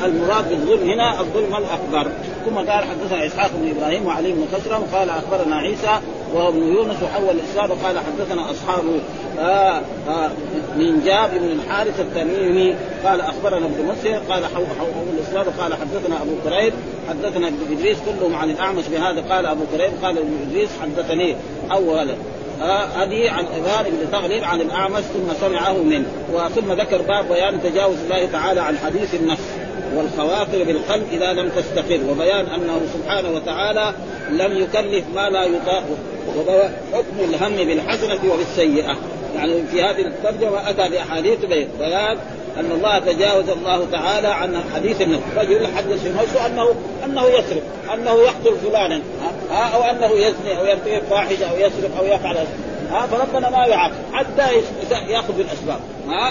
المراد 0.04 0.48
بالظلم 0.48 0.90
هنا 0.90 1.20
الظلم 1.20 1.56
الأكبر. 1.56 2.12
ثم 2.46 2.56
قال 2.56 2.84
حدثنا 2.84 3.26
إسحاق 3.26 3.50
بن 3.54 3.70
إبراهيم 3.76 4.06
وعلي 4.06 4.32
بن 4.32 4.44
خسرم 4.52 4.82
قال 4.92 5.10
أخبرنا 5.10 5.56
عيسى 5.56 6.00
وهو 6.34 6.48
ابن 6.48 6.62
يونس 6.62 6.96
وحول 7.02 7.30
الاسلام 7.30 7.70
وقال 7.70 7.98
حدثنا 7.98 8.50
أصحاب 8.50 8.84
آه 9.38 9.80
آه 10.08 10.30
من 10.76 11.02
جاب 11.04 11.30
بن 11.30 11.50
الحارث 11.50 12.00
التميمي 12.00 12.74
قال 13.04 13.20
أخبرنا 13.20 13.66
ابن 13.66 13.84
مسلم 13.84 14.20
قال 14.30 14.46
حول 14.46 14.64
الاسلام 15.18 15.46
قال 15.60 15.74
حدثنا 15.74 16.22
أبو 16.22 16.32
كريب 16.44 16.72
حدثنا 17.08 17.48
ابن 17.48 17.56
إدريس 17.70 17.98
كلهم 17.98 18.34
عن 18.34 18.50
الأعمش 18.50 18.88
بهذا 18.88 19.20
قال 19.34 19.46
أبو 19.46 19.62
كريب 19.72 19.90
قال 20.02 20.18
ابن 20.18 20.36
إدريس 20.48 20.70
حدثني 20.82 21.36
أولا 21.72 22.14
هذه 22.96 23.30
عن 23.30 23.44
بن 23.84 24.10
تغلب 24.12 24.44
عن 24.44 24.60
الأعمش 24.60 25.02
ثم 25.02 25.46
سمعه 25.46 25.72
منه 25.72 26.06
وثم 26.32 26.72
ذكر 26.72 27.02
باب 27.02 27.28
بيان 27.28 27.62
تجاوز 27.62 27.96
الله 27.98 28.28
تعالى 28.32 28.60
عن 28.60 28.78
حديث 28.78 29.14
النفس 29.14 29.44
والخواطر 29.94 30.64
بالقلب 30.64 31.06
إذا 31.12 31.32
لم 31.32 31.48
تستقر 31.48 32.00
وبيان 32.10 32.46
أنه 32.46 32.80
سبحانه 32.94 33.30
وتعالى 33.30 33.94
لم 34.30 34.56
يكلف 34.56 35.04
ما 35.14 35.28
لا 35.28 35.44
يطاق 35.44 35.84
حكم 36.92 37.20
الهم 37.20 37.56
بالحسنة 37.56 38.32
وبالسيئة. 38.32 38.96
يعني 39.36 39.62
في 39.70 39.82
هذه 39.82 40.00
الترجمة 40.00 40.70
أتى 40.70 40.88
بأحاديث 40.88 41.44
بيان 41.78 42.18
أن 42.56 42.70
الله 42.70 42.98
تجاوز 42.98 43.48
الله 43.48 43.86
تعالى 43.92 44.28
عن 44.28 44.62
حديث 44.74 45.02
النفس. 45.02 45.22
رجل 45.36 45.66
حدث 45.66 46.02
في 46.02 46.08
نفسه 46.08 46.46
انه 46.46 46.74
أنه 47.04 47.26
يسرق 47.26 47.62
أنه 47.94 48.10
يقتل 48.10 48.56
فلانا. 48.64 49.00
أو 49.52 49.82
أنه 49.82 50.06
يزني 50.06 50.58
أو 50.58 50.64
يرتكب 50.64 51.02
فاحشه 51.10 51.50
أو 51.50 51.56
يسرق 51.56 51.98
أو 51.98 52.04
يفعل 52.04 52.36
فربنا 53.10 53.50
ما 53.50 53.66
يعاقب 53.66 53.94
حتى 54.12 54.42
يأخذ 55.08 55.32
بالأسباب. 55.32 55.80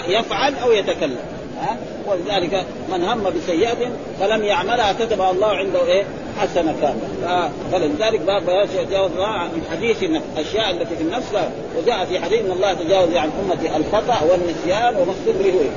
يفعل 0.08 0.54
أو 0.62 0.72
يتكلم. 0.72 1.18
ها 1.60 1.76
ولذلك 2.06 2.64
من 2.92 3.04
هم 3.04 3.30
بسيئة 3.30 3.90
فلم 4.20 4.44
يعملها 4.44 4.92
كتب 4.92 5.20
الله 5.20 5.46
عنده 5.46 5.86
إيه؟ 5.86 6.04
حسنة. 6.40 6.74
كاملة 6.82 7.50
فلذلك 7.72 8.20
باب 8.20 8.68
يتجاوز 8.74 9.10
الله 9.12 9.26
عن 9.26 9.48
حديث 9.70 10.02
النفس 10.02 10.24
الأشياء 10.36 10.70
التي 10.70 10.96
في 10.96 11.02
النفس 11.02 11.32
وجاء 11.78 12.04
في 12.04 12.18
حديث 12.20 12.44
إن 12.44 12.50
الله 12.50 12.72
تجاوز 12.72 13.14
عن 13.16 13.30
امتي 13.42 13.76
الخطأ 13.76 14.24
والنسيان 14.30 14.96
وما 14.96 15.12
استدره 15.12 15.70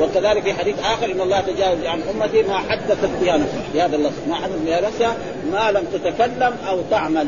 وكذلك 0.00 0.42
في 0.42 0.52
حديث 0.54 0.76
آخر 0.78 1.12
إن 1.12 1.20
الله 1.20 1.40
تجاوز 1.40 1.84
عن 1.84 2.00
امتي 2.14 2.42
ما 2.42 2.58
حدثت 2.58 3.10
بها 3.22 3.36
نفسها. 3.36 3.62
بهذا 3.74 3.96
اللفظ 3.96 4.28
ما 4.28 4.34
حدثت 4.34 4.58
بها 4.66 4.80
نفسها 4.80 5.16
ما 5.52 5.70
لم 5.70 5.84
تتكلم 5.92 6.56
أو 6.68 6.78
تعمل. 6.90 7.26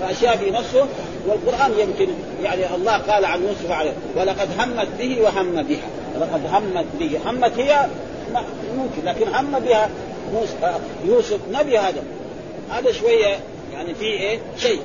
فأشياء 0.00 0.36
في 0.36 0.50
نفسه 0.50 0.86
والقرآن 1.28 1.72
يمكن 1.78 2.08
يعني 2.42 2.74
الله 2.74 2.98
قال 2.98 3.24
عن 3.24 3.42
يوسف 3.42 3.70
عليه 3.70 3.92
ولقد 4.16 4.48
همت 4.58 4.88
به 4.98 5.22
وهم 5.22 5.62
بها. 5.62 6.05
ولقد 6.16 6.46
همت 6.54 6.86
به. 6.98 7.18
همت 7.26 7.58
هي 7.58 7.86
ممكن 8.76 9.04
لكن 9.04 9.34
هم 9.34 9.58
بها 9.58 9.88
يوسف 11.06 11.38
نبي 11.52 11.78
هذا. 11.78 12.02
هذا 12.70 12.92
شوية 12.92 13.38
يعني 13.74 13.94
في 13.94 14.04
إيه؟ 14.04 14.38
شيء. 14.58 14.80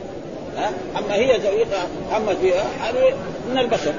ها؟ 0.57 0.71
أما 0.97 1.15
هي 1.15 1.39
زوجها 1.39 1.87
همت 2.11 2.37
بها 2.43 2.63
هذه 2.81 3.13
من 3.51 3.57
البشر. 3.57 3.93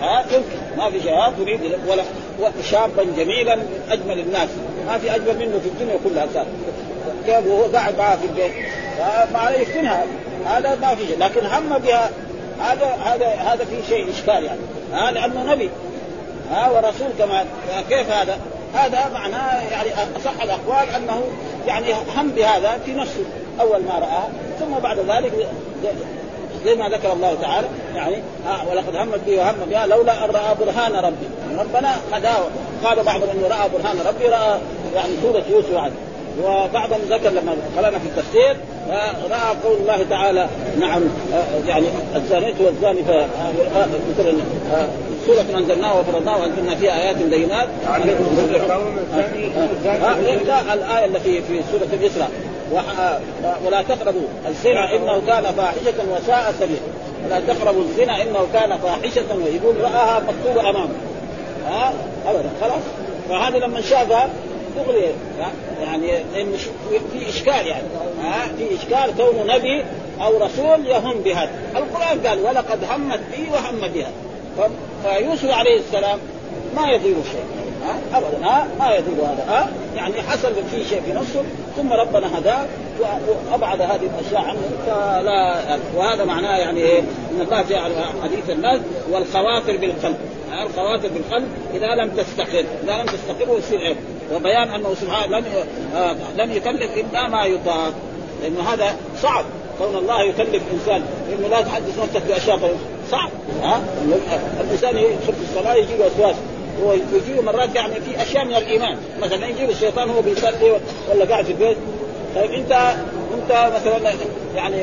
ها؟ 0.00 0.20
يمكن. 0.20 0.76
ما 0.76 0.90
في 0.90 1.02
شيء. 1.02 1.32
تريد 1.38 1.60
ولا 1.88 2.02
شابا 2.70 3.04
جميلا 3.16 3.56
من 3.56 3.82
أجمل 3.90 4.18
الناس. 4.18 4.48
ما 4.86 4.98
في 4.98 5.14
أجمل 5.14 5.38
منه 5.38 5.58
في 5.58 5.68
الدنيا 5.68 5.96
كلها 6.04 6.26
صار. 6.34 6.46
كيف 7.26 7.46
وهو 7.46 7.62
قاعد 7.62 7.98
معها 7.98 8.16
في 8.16 8.26
البيت. 8.26 8.52
ما 9.32 9.50
يفتنها. 9.50 10.04
هذا 10.46 10.74
ما 10.74 10.94
في 10.94 11.06
شيء. 11.06 11.18
لكن 11.18 11.46
هم 11.46 11.78
بها 11.78 12.10
هذا 12.60 12.86
هذا 12.86 13.26
هذا 13.26 13.64
في 13.64 13.76
شيء 13.88 14.10
إشكال 14.10 14.44
يعني. 14.44 14.60
ها؟ 14.92 15.10
لأنه 15.10 15.52
نبي. 15.52 15.70
ها 16.50 16.70
ورسول 16.70 17.08
كمان 17.18 17.46
كيف 17.88 18.10
هذا؟ 18.10 18.38
هذا 18.74 19.10
معناه 19.14 19.70
يعني 19.70 19.90
أصح 19.92 20.42
الأقوال 20.42 20.94
أنه 20.96 21.22
يعني 21.66 21.92
هم 22.16 22.28
بهذا 22.30 22.78
في 22.86 22.92
نفسه 22.92 23.24
أول 23.60 23.82
ما 23.82 23.98
رآه 23.98 24.28
ثم 24.58 24.78
بعد 24.82 24.98
ذلك 24.98 25.32
زي 26.64 26.74
ما 26.74 26.88
ذكر 26.88 27.12
الله 27.12 27.34
تعالى 27.42 27.66
يعني 27.94 28.16
آه 28.46 28.68
ولقد 28.70 28.96
همت 28.96 29.20
به 29.26 29.38
وهم 29.38 29.54
بها 29.70 29.86
لولا 29.86 30.24
أن 30.24 30.30
رأى 30.30 30.54
برهان 30.60 30.92
ربي 30.92 31.28
ربنا 31.58 31.96
هداه 32.12 32.38
قال 32.84 33.02
بعضهم 33.02 33.30
انه 33.30 33.48
رأى 33.48 33.68
برهان 33.68 33.96
ربي 34.06 34.26
رأى 34.26 34.58
يعني 34.94 35.12
سورة 35.22 35.44
يوسف 35.50 35.74
عنه 35.74 35.94
وبعضهم 36.44 37.00
ذكر 37.10 37.30
لما 37.30 37.56
قرأنا 37.76 37.98
في 37.98 38.06
التفسير 38.06 38.56
رأى 39.30 39.56
قول 39.64 39.76
الله 39.76 40.06
تعالى 40.10 40.48
نعم 40.80 41.02
يعني 41.66 41.86
الزانية 42.16 42.54
والزاني 42.60 43.00
مثلا 44.10 44.32
سورة 45.30 45.58
أنزلناها 45.58 46.00
وفرضناها 46.00 46.36
وأنزلنا 46.36 46.74
فيها 46.74 47.02
آيات 47.02 47.16
بينات. 47.16 47.68
الآية 50.72 51.04
التي 51.04 51.42
في 51.42 51.62
سورة 51.72 51.88
الإسراء. 51.92 52.30
ولا 53.66 53.82
تقربوا 53.82 54.22
الزنا 54.48 54.96
إنه 54.96 55.22
كان 55.26 55.42
فاحشة 55.42 55.94
وساء 56.12 56.54
سبيلا 56.60 56.80
ولا 57.26 57.40
تقربوا 57.40 57.82
الزنا 57.82 58.22
إنه 58.22 58.46
كان 58.52 58.78
فاحشة 58.78 59.36
ويقول 59.44 59.80
رآها 59.80 60.20
مكتوبة 60.20 60.70
أمامه. 60.70 60.94
ها؟ 61.66 61.92
أبدا 62.26 62.50
خلاص. 62.60 62.82
فهذا 63.28 63.58
لما 63.58 63.80
شافها 63.80 64.30
دغري 64.76 65.06
يعني 65.82 66.12
في 67.12 67.28
إشكال 67.28 67.66
يعني. 67.66 67.84
ها؟ 68.22 68.46
في 68.58 68.74
إشكال 68.74 69.16
كونه 69.16 69.54
نبي 69.54 69.84
أو 70.20 70.44
رسول 70.44 70.86
يهم 70.86 71.20
بهذا. 71.20 71.50
القرآن 71.76 72.26
قال 72.26 72.38
ولقد 72.38 72.78
همت 72.90 73.20
به 73.32 73.52
وهم 73.52 73.80
بها. 73.94 74.10
فيوسف 75.04 75.50
عليه 75.50 75.78
السلام 75.78 76.18
ما 76.76 76.90
يضير 76.90 77.14
شيء. 77.32 77.44
ها؟ 77.84 78.18
ابدا. 78.18 78.46
ها؟ 78.46 78.68
ما 78.78 78.94
يضير 78.94 79.24
هذا. 79.24 79.44
ها؟ 79.48 79.70
يعني 79.96 80.22
حصل 80.22 80.54
في 80.54 80.84
شيء 80.84 81.00
في 81.00 81.12
نفسه 81.12 81.42
ثم 81.76 81.92
ربنا 81.92 82.38
هداه 82.38 82.66
وأبعد 83.50 83.80
هذه 83.80 84.10
الأشياء 84.20 84.40
عنه 84.40 84.60
فلا 84.86 85.78
وهذا 85.96 86.24
معناه 86.24 86.56
يعني 86.58 86.80
إيه؟ 86.80 87.00
إن 87.00 87.40
الله 87.40 87.62
جاء 87.62 87.90
حديث 88.22 88.50
الناس 88.50 88.80
والخواطر 89.10 89.76
بالقلب. 89.76 90.16
الخواطر 90.66 91.08
بالقلب 91.08 91.48
إذا 91.74 91.94
لم 91.94 92.10
تستقر. 92.10 92.64
إذا 92.84 93.02
لم 93.02 93.06
تستقر 93.06 93.58
يصير 93.58 93.78
عيب. 93.78 93.96
وبيان 94.34 94.68
أنه 94.68 94.94
سبحانه 94.94 95.38
لم 95.38 95.44
آه 95.94 96.16
لم 96.36 96.52
يكلف 96.52 96.90
إلا 96.96 97.28
ما 97.28 97.44
يطاق. 97.44 97.92
لأنه 98.42 98.60
هذا 98.60 98.96
صعب. 99.22 99.44
كون 99.78 99.96
الله 99.96 100.22
يكلف 100.22 100.62
إنسان. 100.72 101.02
انه 101.38 101.48
لا 101.48 101.60
تحدث 101.60 101.98
نفسك 101.98 102.22
باشياء 102.28 102.56
صعب 103.10 103.30
ها؟ 103.62 103.80
الإنسان 104.60 104.96
يدخل 104.96 105.32
في 105.32 105.42
الصلاة 105.50 105.74
يجي 105.74 105.96
له 105.96 106.06
وسواس 106.06 106.36
ويجي 106.84 107.40
مرات 107.40 107.74
يعني 107.74 107.94
في 107.94 108.22
أشياء 108.22 108.44
من 108.44 108.54
الإيمان. 108.54 108.96
مثلا 109.22 109.46
يجي 109.46 109.64
الشيطان 109.64 110.10
هو 110.10 110.22
بيصلي 110.22 110.80
ولا 111.10 111.24
قاعد 111.24 111.44
في 111.44 111.52
البيت. 111.52 111.76
طيب 112.36 112.50
انت 112.50 112.72
أنت 113.34 113.72
مثلا 113.74 114.12
يعني 114.56 114.82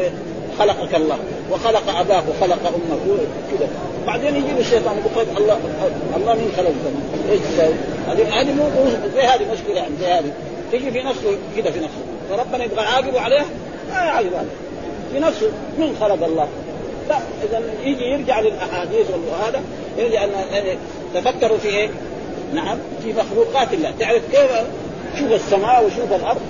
خلقك 0.60 0.96
الله 0.96 1.18
وخلق 1.52 2.00
اباك 2.00 2.24
وخلق 2.30 2.60
أمك 2.68 3.20
كذا 3.52 3.70
بعدين 4.08 4.36
يجي 4.36 4.60
الشيطان 4.60 4.98
يقول 4.98 5.26
طيب 5.26 5.38
الله 5.38 5.60
الله 6.16 6.34
مين 6.34 6.52
خلق 6.58 6.72
إيش 7.32 7.40
تسوي؟ 7.40 7.74
هذه 8.08 8.42
هذه 8.42 8.54
مو 8.54 8.64
زي 9.16 9.22
هذه 9.22 9.52
مشكلة 9.54 9.76
يعني 9.76 9.94
زي 10.00 10.06
هذه. 10.06 10.32
تجي 10.72 10.92
في 10.92 11.04
نفسه 11.04 11.38
كذا 11.58 11.72
في 11.72 11.80
نفسه. 11.80 12.02
فربنا 12.30 12.64
يبغى 12.64 12.84
يعاقبه 12.84 13.20
عليه 13.20 13.46
ما 13.90 13.96
يعاقب 13.96 14.34
عليه. 14.36 14.50
في 15.14 15.20
نفسه 15.20 15.52
من 15.78 15.98
خلق 16.02 16.26
الله؟ 16.26 16.48
لا 17.10 17.18
إذا 17.44 17.62
يجي 17.84 18.04
يرجع 18.04 18.40
للأحاديث 18.40 19.08
وهذا 19.32 19.62
يرجع 19.98 20.24
أن 20.24 20.30
تفكروا 21.14 21.58
في 21.58 21.68
إيه؟ 21.68 21.90
نعم 22.54 22.78
في 23.04 23.14
مخلوقات 23.14 23.74
الله. 23.74 23.94
تعرف 24.00 24.22
كيف؟ 24.32 24.52
شوف 25.20 25.32
السماء 25.32 25.86
وشوف 25.86 26.14
الأرض. 26.14 26.42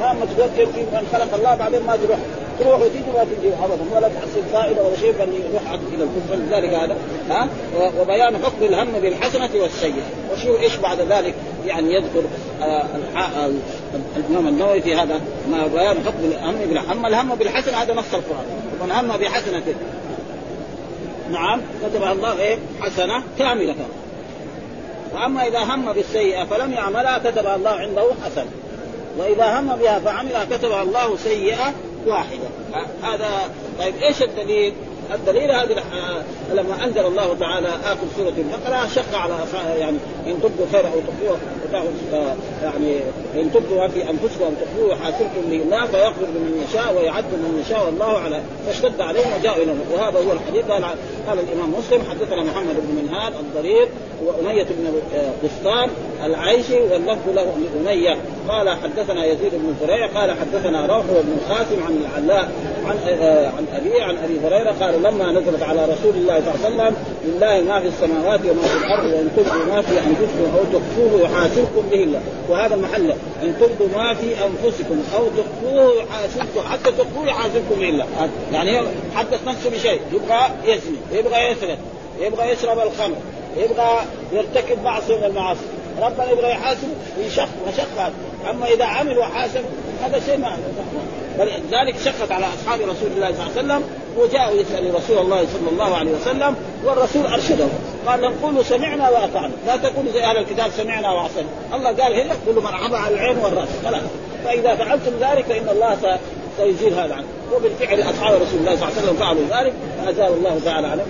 ما 0.00 0.14
تفكر 0.24 0.66
في 0.66 0.80
من 0.80 1.08
خلق 1.12 1.34
الله 1.34 1.54
بعدين 1.54 1.82
ما 1.82 1.96
تروح. 1.96 2.18
تروح 2.60 2.80
وتيجي 2.80 3.04
ما 3.14 3.24
تجي 3.24 3.48
ابدا. 3.48 3.96
ولا 3.96 4.08
تحصل 4.08 4.42
فائدة 4.52 4.82
ولا 4.82 4.96
شيء 4.96 5.12
بل 5.12 5.28
يروح 5.50 5.62
إلى 5.94 6.04
الكفر. 6.04 6.34
لذلك 6.34 6.74
هذا 6.74 6.96
ها؟ 7.30 7.48
وبيان 8.00 8.36
حكم 8.36 8.64
الهم 8.64 9.00
بالحسنة 9.00 9.50
والسيئة. 9.54 10.02
وشو 10.32 10.58
إيش 10.58 10.76
بعد 10.76 11.00
ذلك 11.00 11.34
يعني 11.66 11.94
يذكر 11.94 12.22
آه 12.62 12.84
الإمام 14.16 14.48
النووي 14.48 14.80
في 14.80 14.94
هذا. 14.94 15.20
ما 15.50 15.66
بيان 15.66 15.96
حكم 16.06 16.24
الهم 16.24 16.54
بالحسنه 16.68 17.08
الهم 17.08 17.34
بالحسنة 17.34 17.76
هذا 17.76 17.94
نص 17.94 18.14
القرآن. 18.14 18.69
ومن 18.80 18.92
هم 18.92 19.16
بحسنه 19.16 19.62
نعم 21.30 21.60
كتب 21.82 22.02
الله 22.02 22.38
إيه 22.38 22.58
كامله 22.80 23.22
كاملة. 23.38 23.74
وأما 25.14 25.46
إذا 25.46 25.58
هم 25.58 25.92
بالسيئة 25.92 26.44
فلم 26.44 26.72
يعملها 26.72 27.18
كتبها 27.18 27.56
الله 27.56 27.70
عنده 27.70 28.10
حسن 28.24 28.46
وإذا 29.18 29.60
هم 29.60 29.76
بها 29.76 29.98
فعملها 29.98 30.44
كتبها 30.44 30.82
الله 30.82 31.16
سيئة 31.16 31.72
واحدة 32.06 32.48
هذا 33.02 33.30
طيب 33.78 33.94
إيش 34.02 34.22
الدليل؟ 34.22 34.72
الدليل 35.14 35.50
هذه 35.50 35.76
لما 36.52 36.84
أنزل 36.84 37.06
الله 37.06 37.36
تعالى 37.40 37.68
آخر 37.68 38.06
سورة 38.16 38.32
البقرة 38.38 38.86
شق 38.86 39.18
على 39.18 39.34
يعني 39.78 39.96
إن 40.26 40.42
تبدوا 40.42 40.66
خيرا 40.72 40.88
أو 40.88 41.00
تخفوه 41.00 41.38
يعني 42.62 42.96
إن 43.34 43.52
تبدوا 43.52 43.88
في 43.88 44.10
أنفسكم 44.10 44.44
ان 44.44 44.56
تخفوه 44.60 44.92
يحاسبكم 44.92 45.50
به 45.50 45.56
الله 45.56 45.86
فيغفر 45.86 46.22
لمن 46.22 46.66
يشاء 46.68 46.94
ويعد 46.96 47.24
من 47.24 47.62
يشاء 47.66 47.86
والله 47.86 48.18
على 48.18 48.40
فاشتد 48.66 49.00
عليهم 49.00 49.32
وجاءوا 49.40 49.62
إلى 49.62 49.74
وهذا 49.92 50.18
هو 50.18 50.32
الحديث. 50.32 50.64
قال 50.70 50.84
قال 51.28 51.38
الإمام 51.38 51.74
مسلم 51.78 52.02
حدثنا 52.10 52.42
محمد 52.42 52.74
بن 52.74 53.02
منهاد 53.02 53.32
الضرير 53.40 53.88
وأمية 54.24 54.62
بن 54.64 55.00
بستان 55.44 55.90
العيشي 56.24 56.80
واللفظ 56.80 57.28
له 57.34 57.54
لأمية 57.74 58.16
قال 58.48 58.70
حدثنا 58.70 59.24
يزيد 59.24 59.52
بن 59.52 59.74
زريع. 59.80 60.06
قال 60.06 60.30
حدثنا 60.30 60.86
روح 60.86 61.04
بن 61.06 61.38
القاسم 61.38 61.82
عن 61.82 61.96
العلاء 61.96 62.52
عن 62.86 62.96
آه 63.08 63.46
عن 63.46 63.66
أبي 63.72 64.02
عن 64.02 64.16
أبي 64.16 64.40
هريرة 64.44 64.74
قال 64.80 65.02
لما 65.02 65.32
نزلت 65.32 65.62
على 65.62 65.84
رسول 65.84 66.14
الله 66.14 66.40
صلى 66.40 66.68
الله 66.68 66.82
عليه 66.82 66.92
وسلم 66.92 66.96
لله 67.24 67.60
ما 67.60 67.80
في 67.80 67.88
السماوات 67.88 68.40
وما 68.40 68.62
في 68.62 68.76
الأرض 68.76 69.04
وإن 69.04 69.28
تبدوا 69.36 69.74
ما 69.74 69.82
في 69.82 69.98
أنفسكم 69.98 70.56
أو 70.58 70.64
تخفوه 70.78 71.20
يحاسبكم 71.20 71.88
به 71.90 72.02
الله. 72.04 72.20
وهذا 72.48 72.74
المحل 72.74 73.10
إن 73.42 73.54
تبدوا 73.60 73.98
ما 73.98 74.14
في 74.14 74.26
أنفسكم 74.44 75.02
أو 75.16 75.26
تخفوه 75.28 76.02
يحاسبكم 76.02 76.68
حتى 76.68 76.90
تخفوه 76.90 77.26
يحاسبكم 77.26 77.74
به 77.80 77.88
الله. 77.88 78.06
يعني 78.52 78.80
حدث 79.14 79.48
نفسه 79.48 79.70
بشيء 79.70 80.00
يبغى 80.12 80.40
يزني 80.64 80.98
يبغى 81.12 81.50
يسرق 81.50 81.78
يبغى 82.20 82.50
يشرب 82.52 82.78
الخمر 82.78 83.16
يبغى 83.56 83.98
يرتكب 84.32 84.82
معصية 84.84 85.16
من 85.16 85.24
المعاصي. 85.24 85.60
ربنا 86.02 86.30
يبغى 86.30 86.50
يحاسب 86.50 86.88
ويشق 87.18 87.48
مشقة. 87.68 88.10
أما 88.50 88.66
إذا 88.66 88.84
عمل 88.84 89.18
وحاسب 89.18 89.64
هذا 90.02 90.20
شيء 90.26 90.38
ما 90.38 90.56
فلذلك 91.40 91.94
شقت 92.04 92.32
على 92.32 92.46
أصحاب 92.46 92.80
رسول 92.80 93.12
الله 93.16 93.32
صلى 93.32 93.46
الله 93.46 93.52
عليه 93.56 93.60
وسلم 93.60 93.82
وجاءوا 94.18 94.60
يسال 94.60 94.94
رسول 94.94 95.18
الله 95.18 95.46
صلى 95.46 95.70
الله 95.72 95.96
عليه 95.96 96.10
وسلم 96.10 96.56
والرسول 96.84 97.26
أرشدهم. 97.26 97.70
قال 98.06 98.22
لهم 98.22 98.34
قولوا 98.42 98.62
سمعنا 98.62 99.10
وأطعنا. 99.10 99.52
لا 99.66 99.76
تقولوا 99.76 100.12
زي 100.12 100.24
أهل 100.24 100.36
الكتاب 100.36 100.70
سمعنا 100.76 101.10
وعصينا 101.10 101.48
الله 101.74 101.88
قال 101.88 102.20
هنا 102.20 102.34
قولوا 102.46 102.62
مرحبا 102.62 102.96
على 102.96 103.14
العين 103.14 103.38
والرأس. 103.38 103.68
خلاص. 103.84 104.02
فإذا 104.44 104.74
فعلتم 104.74 105.12
ذلك 105.20 105.44
فإن 105.44 105.68
الله 105.68 106.18
سيزيل 106.58 106.94
هذا 106.94 107.14
عنكم 107.14 107.28
وبالفعل 107.56 108.02
أصحاب 108.02 108.34
رسول 108.34 108.60
الله 108.60 108.76
صلى 108.76 108.88
الله 108.88 108.96
عليه 108.96 109.02
وسلم 109.02 109.16
فعلوا 109.16 109.42
ذلك 109.42 109.72
فازال 110.04 110.32
الله 110.32 110.60
تعالى 110.64 110.86
عنهم 110.86 111.06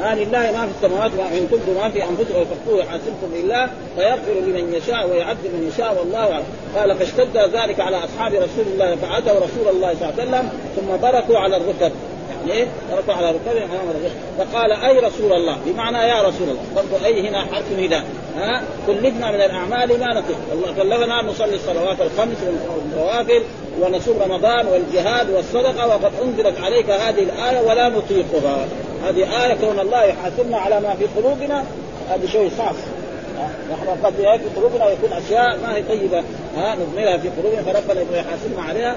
ما 0.00 0.14
لله 0.14 0.52
ما 0.52 0.66
في 0.66 0.72
السماوات 0.76 1.10
وان 1.18 1.48
تبدوا 1.50 1.82
ما 1.82 1.90
في 1.90 2.04
أنفسكم. 2.04 2.40
وتخفوه 2.40 2.84
يحاسبكم 2.84 3.30
بالله 3.32 3.68
فيغفر 3.96 4.32
لمن 4.32 4.74
يشاء 4.74 5.10
ويعذب 5.10 5.44
من 5.44 5.70
يشاء 5.74 5.98
والله 5.98 6.32
أعلم. 6.32 6.44
قال 6.76 6.96
فاشتد 6.96 7.36
ذلك 7.36 7.80
على 7.80 7.96
أصحاب 7.96 8.32
رسول 8.34 8.64
الله 8.72 8.96
فاتوا 8.96 9.40
رسول 9.40 9.68
الله 9.70 9.94
صلى 9.94 10.08
الله 10.08 10.14
عليه 10.18 10.22
وسلم 10.22 10.50
ثم 10.76 10.96
بركوا 11.02 11.38
على 11.38 11.56
الركب. 11.56 11.92
يعني 12.46 12.66
بركوا 12.92 13.14
على 13.14 13.30
الركب 13.30 13.68
فقال 14.38 14.72
أي 14.72 14.98
رسول 14.98 15.32
الله؟ 15.32 15.56
بمعنى 15.66 15.98
يا 15.98 16.22
رسول 16.22 16.48
الله. 16.48 16.62
برضو 16.76 17.04
أي 17.04 17.28
هنا 17.28 17.40
حرف 17.40 17.72
نداء 17.78 18.04
ها؟ 18.36 18.62
كلفنا 18.86 19.30
من 19.30 19.40
الأعمال 19.40 20.00
ما 20.00 20.14
نطيق 20.14 20.38
الله 20.52 20.72
كلفنا 20.72 21.22
نصلي 21.22 21.54
الصلوات 21.54 22.00
الخمس 22.00 22.36
والنوافل 22.68 23.42
ونصوم 23.80 24.22
رمضان 24.22 24.66
والجهاد 24.66 25.30
والصدقة 25.30 25.88
وقد 25.88 26.12
أنزلت 26.22 26.60
عليك 26.60 26.90
هذه 26.90 27.22
الآية 27.22 27.60
ولا 27.68 27.88
نطيقها. 27.88 28.66
هذه 29.04 29.44
آية 29.44 29.54
كون 29.54 29.78
الله 29.78 30.04
يحاسبنا 30.04 30.56
على 30.56 30.80
ما 30.80 30.94
في 30.94 31.06
قلوبنا. 31.20 31.64
هذا 32.10 32.26
شيء 32.26 32.50
صعب. 32.58 32.74
نحن 33.72 34.04
قد 34.04 34.14
في 34.14 34.60
قلوبنا 34.60 34.90
يكون 34.90 35.12
أشياء 35.12 35.58
ما 35.62 35.76
هي 35.76 35.82
طيبة. 35.82 36.22
ها 36.56 36.74
نضمرها 36.74 37.16
في 37.16 37.28
قلوبنا 37.28 37.62
فربنا 37.62 38.00
يبغى 38.00 38.18
يحاسبنا 38.18 38.62
عليها. 38.62 38.96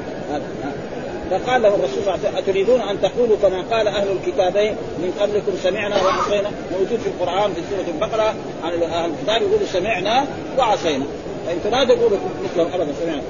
فقال 1.32 1.62
له 1.62 1.68
الرسول 1.68 1.90
صلى 1.90 2.00
الله 2.02 2.12
عليه 2.12 2.30
وسلم 2.30 2.38
أتريدون 2.38 2.82
أن 2.82 3.02
تقولوا 3.02 3.38
كما 3.42 3.62
قال 3.72 3.88
أهل 3.88 4.08
الكتابين 4.12 4.76
من 4.98 5.14
قبلكم 5.20 5.52
سمعنا 5.64 5.96
وعصينا؟ 5.96 6.52
موجود 6.72 7.00
في 7.00 7.08
القرآن 7.08 7.54
في 7.54 7.62
سورة 7.70 7.96
البقرة 7.96 8.34
عن 8.64 8.84
أهل 8.84 9.12
الكتاب 9.12 9.42
يقولوا 9.42 9.68
سمعنا 9.74 10.26
وعصينا. 10.58 11.06
فانتم 11.48 11.70
لا 11.70 11.96
تقولوا 11.96 12.18
مثلهم 12.44 12.68
أبدا 12.74 12.94
سمعنا. 13.04 13.22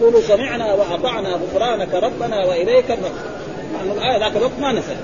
قولوا 0.00 0.20
سمعنا 0.20 0.74
وأطعنا 0.74 1.28
غفرانك 1.28 1.94
ربنا 1.94 2.46
وإليك 2.46 2.90
المصير. 2.90 3.12
مع 3.74 3.82
إنه 3.82 3.92
الآية 3.92 4.18
ذاك 4.18 4.36
الوقت 4.36 4.58
ما 4.60 4.72
نسى 4.72 4.96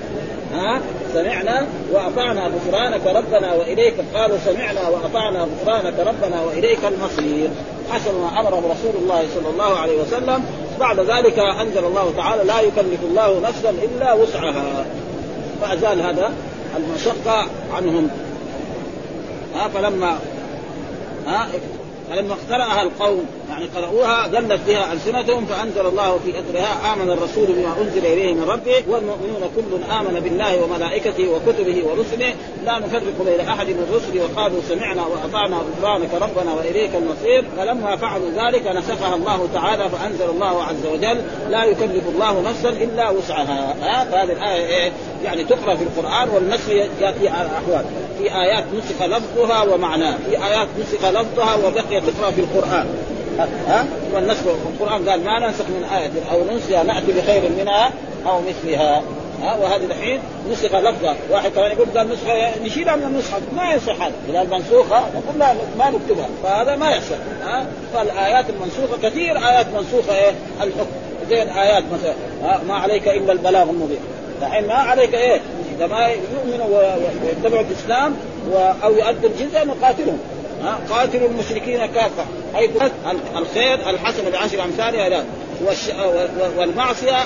ها 0.53 0.81
سمعنا 1.13 1.67
وأطعنا 1.91 2.47
غفرانك 2.47 3.07
ربنا 3.07 3.53
وإليك 3.53 3.93
قالوا 4.15 4.37
سمعنا 4.45 4.89
وأطعنا 4.89 5.39
غفرانك 5.39 5.93
ربنا 5.99 6.41
وإليك 6.41 6.79
المصير. 6.85 7.49
حسب 7.91 8.11
ما 8.21 8.39
امره 8.39 8.57
رسول 8.57 9.01
الله 9.01 9.27
صلى 9.35 9.49
الله 9.49 9.77
عليه 9.77 10.01
وسلم. 10.01 10.45
بعد 10.79 10.99
ذلك 10.99 11.39
أنزل 11.39 11.85
الله 11.85 12.13
تعالى 12.17 12.43
لا 12.43 12.59
يكلف 12.61 13.03
الله 13.03 13.39
نفسا 13.39 13.69
إلا 13.69 14.13
وسعها. 14.13 14.85
فأزال 15.61 16.01
هذا 16.01 16.31
المشقة 16.77 17.45
عنهم. 17.73 18.09
ها 19.55 19.67
فلما 19.67 20.19
ها 21.27 21.47
فلما 22.09 22.33
اقترأها 22.33 22.81
القوم 22.81 23.25
يعني 23.49 23.65
قرأوها 23.75 24.27
ذلت 24.27 24.59
بها 24.67 24.93
ألسنتهم 24.93 25.45
فأنزل 25.45 25.85
الله 25.85 26.19
في 26.25 26.39
أثرها 26.39 26.93
آمن 26.93 27.11
الرسول 27.11 27.45
بما 27.47 27.81
أنزل 27.81 28.05
إليه 28.05 28.33
من 28.33 28.43
ربه 28.43 28.83
والمؤمنون 28.87 29.41
كل 29.55 29.93
آمن 29.93 30.19
بالله 30.19 30.63
وملائكته 30.63 31.29
وكتبه 31.29 31.83
ورسله 31.85 32.33
لا 32.65 32.79
نفرق 32.79 33.25
بين 33.25 33.47
أحد 33.47 33.67
من 33.67 33.87
رسله 33.93 34.23
وقالوا 34.23 34.59
سمعنا 34.69 35.05
وأطعنا 35.05 35.57
غفرانك 35.57 36.09
ربنا 36.13 36.53
وإليك 36.53 36.95
المصير 36.95 37.45
فلما 37.57 37.95
فعلوا 37.95 38.29
ذلك 38.29 38.67
نسخها 38.67 39.15
الله 39.15 39.47
تعالى 39.53 39.89
فأنزل 39.89 40.29
الله 40.29 40.63
عز 40.63 40.85
وجل 40.93 41.21
لا 41.49 41.63
يكلف 41.63 42.03
الله 42.15 42.41
نفسا 42.41 42.69
إلا 42.69 43.09
وسعها. 43.09 43.75
هذه 44.03 44.23
الآية 44.23 44.65
إيه؟ 44.65 44.91
يعني 45.23 45.43
تقرأ 45.43 45.75
في 45.75 45.83
القرآن 45.83 46.29
والنسخ 46.29 46.69
يأتي 47.01 47.27
على 47.27 47.49
أحوال. 47.49 47.85
في 48.17 48.23
آيات 48.23 48.63
نسخ 48.73 49.01
لفظها 49.01 49.63
ومعناه 49.63 50.17
في 50.29 50.45
آيات 50.45 50.67
نسخ 50.79 51.05
لفظها 51.05 51.55
وبقي 51.55 52.01
تقرأ 52.01 52.31
في 52.31 52.41
القرآن. 52.41 52.87
ها؟ 53.67 53.85
والنسخ 54.13 54.43
القرآن 54.47 55.09
قال 55.09 55.23
ما 55.23 55.39
ننسخ 55.39 55.65
من 55.69 55.83
آية 55.83 56.09
أو 56.31 56.43
ننسها 56.43 56.83
نأتي 56.83 57.11
بخير 57.11 57.41
منها 57.59 57.91
أو 58.25 58.41
مثلها. 58.41 59.01
ها؟ 59.41 59.55
وهذه 59.55 59.85
الحين 59.85 60.19
نسخ 60.51 60.75
لفظة. 60.75 61.15
واحد 61.29 61.51
كمان 61.51 61.71
يقول 61.71 61.87
قال 61.97 62.09
نسخة 62.09 62.63
نشيلها 62.63 62.95
من 62.95 63.03
النسخة. 63.03 63.37
ما 63.55 63.73
يصح 63.73 64.01
هذا. 64.01 64.13
إذا 64.29 64.41
المنسوخة 64.41 64.99
نقول 64.99 65.39
لا 65.39 65.53
ما 65.77 65.89
نكتبها. 65.89 66.27
فهذا 66.43 66.75
ما 66.75 66.95
يصح 66.95 67.15
ها؟ 67.43 67.65
فالآيات 67.93 68.45
المنسوخة 68.49 68.97
كثير. 69.03 69.37
آيات 69.37 69.65
منسوخة 69.77 70.15
إيه؟ 70.15 70.33
الحكم. 70.57 70.89
زي 71.29 71.43
الآيات 71.43 71.83
مثلا. 71.93 72.13
ما 72.67 72.73
عليك 72.73 73.07
إلا 73.07 73.33
البلاغ 73.33 73.69
المبين. 73.69 73.99
الحين 74.41 74.67
ما 74.67 74.73
عليك 74.73 75.13
إيه؟ 75.13 75.39
إذا 75.77 75.87
ما 75.87 76.07
يؤمنوا 76.07 76.67
ويتبعوا 77.23 77.63
الإسلام 77.63 78.15
أو 78.83 78.91
يؤدوا 78.91 79.29
الجزية 79.29 79.63
نقاتلهم. 79.63 80.19
قاتلوا 80.89 81.29
المشركين 81.29 81.85
كافة. 81.85 82.25
حيث 82.53 82.69
الخير 83.35 83.89
الحسن 83.89 84.29
بعشر 84.31 84.63
أمثالها 84.63 85.25
والش... 85.65 85.89
والمعصية 86.57 87.17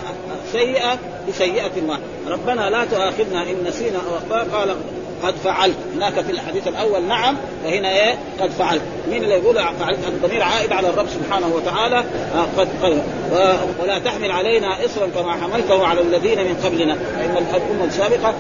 سيئة 0.51 0.99
بسيئة 1.29 1.71
واحدة 1.87 2.03
ربنا 2.27 2.69
لا 2.69 2.85
تؤاخذنا 2.85 3.43
إن 3.43 3.55
نسينا 3.67 3.97
أو 3.97 4.17
أخطأ 4.17 4.57
قال 4.57 4.75
قد 5.23 5.35
فعلت. 5.35 5.75
هناك 5.95 6.13
في 6.13 6.31
الحديث 6.31 6.67
الأول 6.67 7.03
نعم 7.03 7.37
وهنا 7.65 7.89
إيه؟ 7.89 8.17
قد 8.41 8.49
فعلت. 8.49 8.81
مين 9.09 9.23
اللي 9.23 9.35
يقول 9.35 9.55
فعلت؟ 9.55 9.99
الضمير 10.07 10.43
عائد 10.43 10.71
على 10.71 10.89
الرب 10.89 11.07
سبحانه 11.07 11.47
وتعالى. 11.55 11.97
آه 12.35 12.45
قد 12.57 12.67
قال 12.81 13.01
ولا 13.81 13.99
تحمل 13.99 14.31
علينا 14.31 14.85
إصرا 14.85 15.07
كما 15.15 15.31
حملته 15.31 15.87
على 15.87 16.01
الذين 16.01 16.39
من 16.39 16.55
قبلنا. 16.63 16.95
فإن 16.95 17.37
الامه 17.37 17.85
السابقه 17.85 18.33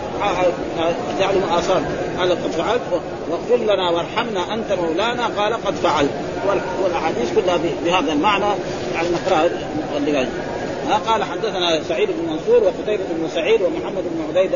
تعلم 1.19 1.43
آثار. 1.57 1.81
قال 2.19 2.31
قد 2.31 2.51
فعلت. 2.51 2.81
واغفر 3.29 3.63
لنا 3.63 3.89
وارحمنا 3.89 4.53
أنت 4.53 4.71
مولانا. 4.71 5.27
قال 5.27 5.53
قد 5.53 5.75
فعلت. 5.75 6.11
والأحاديث 6.83 7.35
كلها 7.35 7.59
بهذا 7.85 8.13
المعنى. 8.13 8.45
يعني 8.95 9.07
نقرأها 9.09 9.49
قال 11.07 11.23
حدثنا 11.23 11.83
سعيد 11.89 12.09
بن 12.09 12.33
منصور 12.33 12.63
وقتيبة 12.63 13.03
بن 13.09 13.29
سعيد 13.33 13.61
ومحمد 13.61 14.03
بن 14.03 14.23
عبيد 14.29 14.51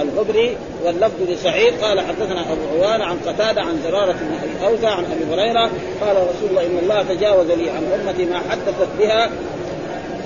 الغبري 0.00 0.56
واللفظ 0.84 1.22
لسعيد. 1.28 1.74
قال 1.82 2.00
حدثنا 2.00 2.40
أبو 2.40 2.84
عوان 2.84 3.02
عن 3.02 3.16
قتادة 3.26 3.60
عن 3.60 3.80
زرارة 3.84 4.12
بن 4.12 4.38
أبي 4.42 4.66
اوفى 4.66 4.86
عن 4.86 5.04
أبي 5.04 5.34
هريرة. 5.34 5.70
قال 6.00 6.16
رسول 6.16 6.50
الله 6.50 6.66
إن 6.66 6.78
الله 6.82 7.02
تجاوز 7.02 7.50
لي 7.50 7.70
عن 7.70 8.00
أمتي 8.00 8.24
ما 8.24 8.38
حدثت 8.50 8.88
بها 8.98 9.30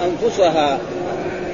أنفسها. 0.04 0.78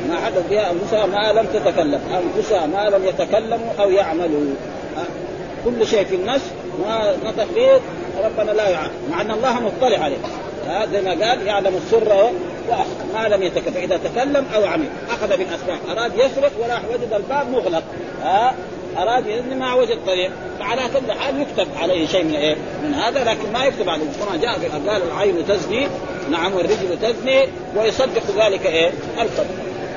ما 0.08 0.16
حدث 0.20 0.50
بها 0.50 0.70
أنفسها 0.70 1.06
ما 1.06 1.40
لم 1.40 1.46
تتكلم. 1.46 2.00
أنفسها 2.36 2.66
ما 2.66 2.90
لم 2.96 3.04
يتكلموا 3.04 3.72
أو 3.80 3.90
يعملوا. 3.90 4.54
كل 5.64 5.86
شيء 5.86 6.04
في 6.04 6.14
النفس 6.14 6.50
ما 6.86 7.14
نطق 7.24 7.46
به 7.54 7.80
ربنا 8.24 8.50
لا 8.50 8.68
يعلم. 8.68 8.90
مع 9.10 9.20
أن 9.20 9.30
الله 9.30 9.60
مطلع 9.60 9.98
عليه. 9.98 10.16
زي 10.92 11.00
ما 11.00 11.10
قال 11.10 11.46
يعلم 11.46 11.74
السر 11.76 12.30
ما 13.14 13.28
لم 13.28 13.42
يتكلم. 13.42 13.74
فإذا 13.74 13.96
تكلم 13.96 14.46
أو 14.54 14.64
عمل 14.64 14.88
أخذ 15.10 15.28
بالأسباب. 15.28 15.78
أراد 15.90 16.14
يسرق 16.14 16.52
وراح 16.58 16.80
وجد 16.94 17.12
الباب 17.12 17.50
مغلق. 17.50 17.82
ها؟ 18.22 18.54
أراد 18.98 19.26
يعني 19.26 19.54
ما 19.54 19.74
وجد 19.74 19.98
طريق. 20.06 20.30
فعلى 20.58 20.82
كل 20.94 21.12
حال 21.12 21.40
يكتب 21.40 21.66
عليه 21.76 22.06
شيء 22.06 22.24
من 22.24 22.34
إيه؟ 22.34 22.56
من 22.82 22.94
هذا 22.94 23.24
لكن 23.24 23.52
ما 23.52 23.64
يكتب 23.64 23.88
عليه. 23.88 24.04
كما 24.04 24.36
جاء 24.42 24.58
في 24.58 24.66
قال 24.68 25.02
العين 25.02 25.46
تزني. 25.48 25.88
نعم 26.30 26.54
والرجل 26.54 26.98
تزني. 27.02 27.48
ويصدق 27.76 28.44
ذلك 28.44 28.66
إيه؟ 28.66 28.90
القلب 29.20 29.50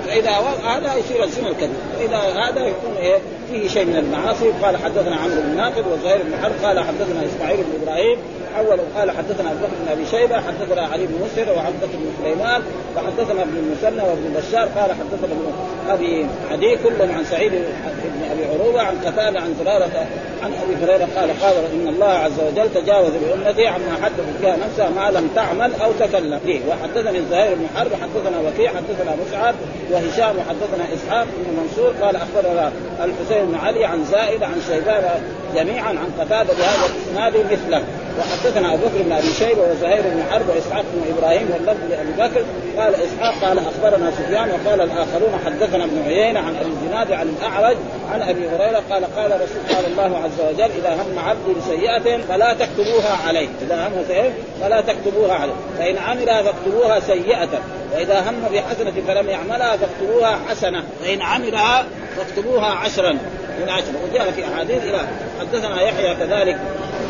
فإذا 0.08 0.32
هذا 0.66 0.96
يصير 0.96 1.24
الزنا 1.24 1.50
الكذب 1.50 1.76
واذا 2.00 2.18
هذا 2.18 2.66
يكون 2.66 2.96
إيه؟ 2.98 3.18
فيه 3.52 3.68
شيء 3.68 3.86
من 3.86 3.96
المعاصي. 3.96 4.52
قال 4.64 4.78
حدثنا 4.78 5.16
عمرو 5.16 5.42
بن 5.42 5.58
ناقد 5.58 5.84
وزهير 5.92 6.18
بن 6.24 6.34
حرب. 6.44 6.54
قال 6.64 6.80
حدثنا 6.80 7.26
إسماعيل 7.26 7.58
بن 7.58 7.82
إبراهيم 7.82 8.18
أول. 8.60 8.80
قال 8.98 9.12
حدثنا 9.12 9.52
ابو 9.52 9.66
بن 9.66 9.92
أبي 9.92 10.06
شيبة. 10.12 10.36
حدثنا 10.36 10.82
علي 10.82 11.08
بن 11.08 11.16
مسهر 11.26 11.56
وعبده 11.56 11.88
بن 11.94 12.12
سليمان. 12.24 12.62
وحدثنا 12.96 13.42
ابن 13.42 13.58
المثنى 13.58 14.10
وابن 14.10 14.34
بشار. 14.36 14.68
قال 14.78 14.92
حدثنا 14.92 15.34
ابن 15.38 15.54
أبي 15.90 16.26
عدي 16.52 16.78
كلهم 16.84 17.12
عن 17.18 17.26
سعيد 17.26 17.52
بن 17.52 18.24
أبي 18.32 18.46
عروبة 18.46 18.82
عن 18.82 18.96
قتادة 19.06 19.40
عن 19.40 19.56
زرارة 19.60 20.08
عن 20.44 20.52
أبي 20.64 20.76
هريرة. 20.84 21.08
قال 21.16 21.30
قال 21.42 21.54
إن 21.74 21.88
الله 21.88 22.06
عز 22.06 22.40
وجل 22.40 22.74
تجاوز 22.74 23.12
لامتي 23.12 23.68
عما 23.68 23.94
حدثت 24.04 24.42
بها 24.42 24.58
نفسها 24.66 24.90
ما 24.90 25.20
لم 25.20 25.30
تعمل 25.36 25.72
أو 25.84 25.92
تكلم. 26.00 26.40
به 26.46 26.62
وحدثني 26.70 27.22
زهير 27.32 27.56
بن 27.56 27.68
حرب. 27.76 27.92
حدثنا 27.94 28.40
وكيع. 28.40 28.70
حدثنا 28.70 29.16
مسعد 29.26 29.56
وهشام. 29.92 30.36
وحدثنا 30.38 30.94
إسحاق 30.94 31.28
بن 31.38 31.58
منصور. 31.60 31.94
قال 32.02 32.16
أخبرنا 32.16 32.72
الحسين 33.04 33.35
بن 33.44 33.56
علي 33.56 33.86
عن 33.86 34.06
زائد 34.06 34.44
عن 34.44 34.62
شيبان 34.68 35.22
جميعا 35.56 35.90
عن 35.90 36.10
قتادة 36.20 36.54
بهذا 36.54 36.86
الإسناد 36.86 37.34
مثله. 37.52 37.84
وحدثنا 38.20 38.74
أبو 38.74 38.86
بكر 38.86 39.04
بن 39.04 39.12
أبي 39.12 39.28
شيبة 39.28 39.62
وزهير 39.62 40.02
بن 40.02 40.24
حرب 40.32 40.50
وإسحاق 40.50 40.86
بن 40.94 41.18
إبراهيم 41.18 41.50
واللفظ 41.54 41.82
لأبي 41.90 42.12
بكر. 42.12 42.46
قال 42.78 42.96
إسحاق 42.96 43.34
قال 43.44 43.60
أخبرنا 43.60 44.12
سفيان 44.12 44.50
وقال 44.50 44.82
الآخرون 44.82 45.40
حدثنا 45.46 45.84
ابن 45.84 46.02
عيينة 46.08 46.40
عن 46.40 46.56
أبي 46.56 46.70
الزناد 46.70 47.12
عن 47.12 47.36
الأعرج 47.40 47.78
عن 48.12 48.22
أبي 48.22 48.48
هريرة 48.48 48.82
قال 48.90 49.16
قال 49.16 49.32
رسول 49.32 49.76
قال 49.76 49.86
الله 49.86 50.18
عز 50.18 50.42
وجل 50.50 50.72
إذا 50.78 50.94
هم 50.94 51.20
عبدي 51.20 51.54
بسيئه 51.60 52.22
فلا 52.30 52.54
تكتبوها 52.54 53.18
عليه. 53.28 53.48
إذا 53.62 53.88
هم 53.88 54.04
سيئه 54.08 54.32
فلا 54.62 54.82
تكتبوها 54.82 55.34
عليه. 55.34 55.54
فإن 55.78 55.98
عملها 55.98 56.44
فاكتبوها 56.44 57.00
سيئة. 57.00 57.50
وإذا 57.96 58.20
هم 58.30 58.36
بحسنة 58.54 58.94
فلم 59.08 59.30
يعملها 59.30 59.78
فاكتبوها 59.78 60.40
حسنة. 60.50 60.84
فإن 61.04 61.22
عملها 61.22 61.86
فاكتبوها 62.18 62.66
عشرا. 62.66 63.18
من 63.62 63.70
عشرة. 63.70 63.94
وجاء 64.12 64.32
في 64.32 64.46
أحاديث 64.46 64.84
إلى 64.84 65.08
حدثنا 65.40 65.82
يحيى 65.82 66.16
كذلك. 66.16 66.58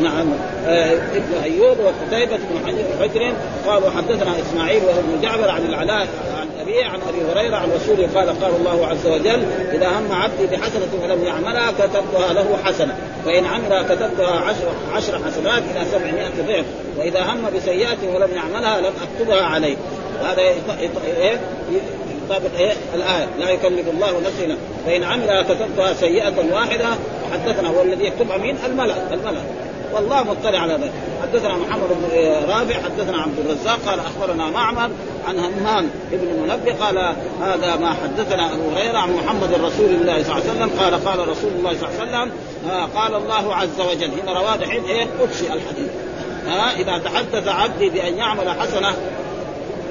نعم. 0.00 0.26
آه 0.66 0.92
ابن 0.92 1.42
أيوب 1.44 1.76
وقتيبة 1.78 2.36
بن 2.36 2.82
حجر 3.00 3.32
قال 3.66 3.84
وحدثنا 3.84 4.34
إسماعيل 4.40 4.82
وابن 4.84 5.22
جعفر 5.22 5.50
عن 5.50 5.64
العلاء 5.66 6.08
عن 6.40 6.48
ابي 6.60 6.84
عن 6.84 7.00
أبي 7.08 7.32
هريرة 7.32 7.56
عن 7.56 7.70
رسوله 7.70 8.08
قال 8.14 8.40
قال 8.42 8.56
الله 8.56 8.86
عز 8.86 9.06
وجل 9.06 9.44
إذا 9.72 9.88
هم 9.88 10.12
عبدي 10.12 10.46
بحسنة 10.56 10.88
ولم 11.02 11.24
يعملها 11.24 11.70
كتبتها 11.70 12.32
له 12.32 12.58
حسنة. 12.64 12.96
فان 13.24 13.44
عملها 13.44 13.82
كتبتها 13.82 14.40
عشر, 14.40 14.68
عشر 14.92 15.18
حسنات 15.24 15.62
إلى 15.74 15.84
سبعمائة 15.92 16.46
ضعف. 16.48 16.64
وإذا 16.98 17.22
هم 17.22 17.50
بسيئة 17.56 18.14
ولم 18.14 18.30
يعملها 18.36 18.80
لم 18.80 18.92
أكتبها 19.02 19.42
عليه. 19.42 19.76
وهذا 20.22 20.42
يطابق 22.26 22.58
إيه؟ 22.58 22.72
الآية. 22.94 23.28
لا 23.38 23.50
يكلف 23.50 23.88
الله 23.88 24.20
نفسا. 24.20 24.56
فإن 24.86 25.04
عملها 25.04 25.42
كتبتها 25.42 25.92
سيئة 25.94 26.52
واحدة 26.52 26.88
حدثنا 27.32 27.68
هو 27.68 27.82
الذي 27.82 28.04
يكتبها 28.04 28.36
مين؟ 28.36 28.56
الملأ. 28.66 28.94
الملأ. 29.12 29.40
والله 29.92 30.22
مطلع 30.22 30.58
على 30.58 30.72
ذلك. 30.72 30.92
حدثنا 31.22 31.56
محمد 31.56 31.88
بن 31.88 32.16
رافع 32.48 32.74
حدثنا 32.74 33.22
عبد 33.22 33.38
الرزاق 33.38 33.78
قال 33.86 34.00
أخبرنا 34.00 34.50
معمر 34.50 34.90
عن 35.28 35.38
همام 35.38 35.90
بن 36.12 36.42
منبه 36.42 36.84
قال 36.84 36.98
هذا 37.40 37.76
ما 37.76 37.94
حدثنا 38.02 38.54
أبو 38.54 38.70
هريرة 38.76 38.98
عن 38.98 39.12
محمد 39.12 39.52
رسول 39.54 39.90
الله 39.90 40.22
صلى 40.22 40.32
الله 40.32 40.50
عليه 40.50 40.50
وسلم. 40.50 40.70
قال 40.80 41.04
قال 41.04 41.28
رسول 41.28 41.50
الله 41.58 41.74
صلى 41.80 41.88
الله 41.88 42.00
عليه 42.00 42.10
وسلم 42.10 42.32
آه 42.70 42.84
قال 42.84 43.14
الله 43.14 43.54
عز 43.54 43.80
وجل. 43.80 44.10
هنا 44.22 44.40
رواه 44.40 44.56
دحين 44.56 44.84
إيه؟ 44.84 45.06
الحديث. 45.42 45.90
ها 46.46 46.70
آه 46.70 46.76
إذا 46.76 46.98
تحدث 46.98 47.48
عبدي 47.48 47.90
بأن 47.90 48.18
يعمل 48.18 48.50
حسنة 48.50 48.94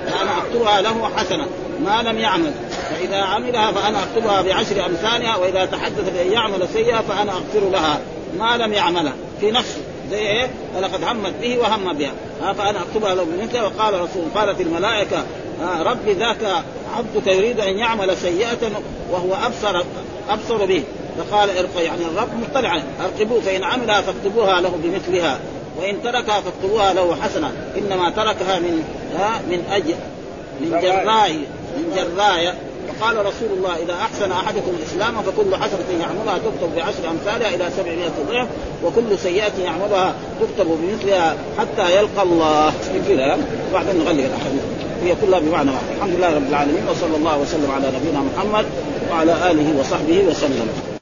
فانا 0.07 0.37
اكتبها 0.37 0.81
له 0.81 1.09
حسنة. 1.15 1.47
ما 1.85 2.01
لم 2.01 2.19
يعمل. 2.19 2.51
فإذا 2.89 3.17
عملها 3.17 3.71
فأنا 3.71 4.03
أكتبها 4.03 4.41
بعشر 4.41 4.85
أمثالها 4.85 5.35
وإذا 5.35 5.65
تحدث 5.65 6.09
بأن 6.13 6.31
يعمل 6.31 6.67
سيئة 6.73 7.01
فأنا 7.01 7.31
أغفر 7.31 7.69
لها. 7.71 7.99
ما 8.37 8.57
لم 8.57 8.73
يعملها 8.73 9.13
في 9.39 9.51
نفسه 9.51 9.81
زي 10.11 10.17
إيه؟ 10.17 10.49
ولقد 10.77 11.03
همت 11.03 11.33
به 11.41 11.57
وهم 11.57 11.93
بها. 11.93 12.11
ها 12.41 12.53
فأنا 12.53 12.81
أكتبها 12.81 13.15
له 13.15 13.23
بمثلها 13.23 13.63
وقال 13.63 13.93
رسول 13.93 14.23
قالت 14.35 14.61
الملائكة 14.61 15.25
ربي 15.61 16.13
ذاك 16.13 16.63
عبدك 16.97 17.27
يريد 17.27 17.59
أن 17.59 17.77
يعمل 17.77 18.17
سيئة 18.17 18.71
وهو 19.11 19.33
أبصر 19.45 19.83
أبصر 20.29 20.65
به. 20.65 20.83
فقال 21.17 21.57
ارق 21.57 21.81
يعني 21.83 22.01
الرب 22.05 22.29
مطلع 22.49 22.81
أرقبوه 23.01 23.41
فإن 23.41 23.63
عملها 23.63 24.01
فاكتبوها 24.01 24.61
له 24.61 24.79
بمثلها. 24.83 25.39
وإن 25.77 26.03
تركها 26.03 26.41
فاكتبوها 26.41 26.93
له 26.93 27.15
حسنه 27.21 27.51
إنما 27.77 28.09
تركها 28.09 28.59
من 28.59 28.83
من 29.49 29.63
أجل 29.71 29.95
من 30.61 30.79
جراء 30.81 31.31
من 31.77 31.93
جراء 31.95 32.55
فقال 32.99 33.25
رسول 33.25 33.49
الله 33.57 33.75
إذا 33.75 33.93
أحسن 33.93 34.31
أحدكم 34.31 34.71
الإسلام 34.79 35.21
فكل 35.21 35.55
حسنه 35.55 36.01
يعملها 36.01 36.37
تكتب 36.37 36.75
بعشر 36.75 37.09
أمثالها 37.09 37.55
إلى 37.55 37.69
سبعمائة 37.77 38.11
ضعف 38.29 38.47
وكل 38.83 39.19
سيئة 39.19 39.63
يعملها 39.63 40.15
تكتب 40.41 40.67
بمثلها 40.81 41.35
حتى 41.59 41.95
يلقى 41.95 42.23
الله. 42.23 42.73
كذا 43.09 43.37
وبعدين 43.71 43.95
نغلق 43.95 44.09
الأحاديث. 44.09 44.61
هي 45.03 45.15
كلها 45.21 45.39
بمعنى 45.39 45.71
واحد. 45.71 45.95
الحمد 45.97 46.15
لله 46.15 46.35
رب 46.35 46.49
العالمين 46.49 46.83
وصلى 46.89 47.15
الله 47.15 47.37
وسلم 47.37 47.71
على 47.71 47.87
نبينا 47.87 48.19
محمد 48.19 48.65
وعلى 49.11 49.51
آله 49.51 49.79
وصحبه 49.79 50.23
وسلم. 50.29 50.94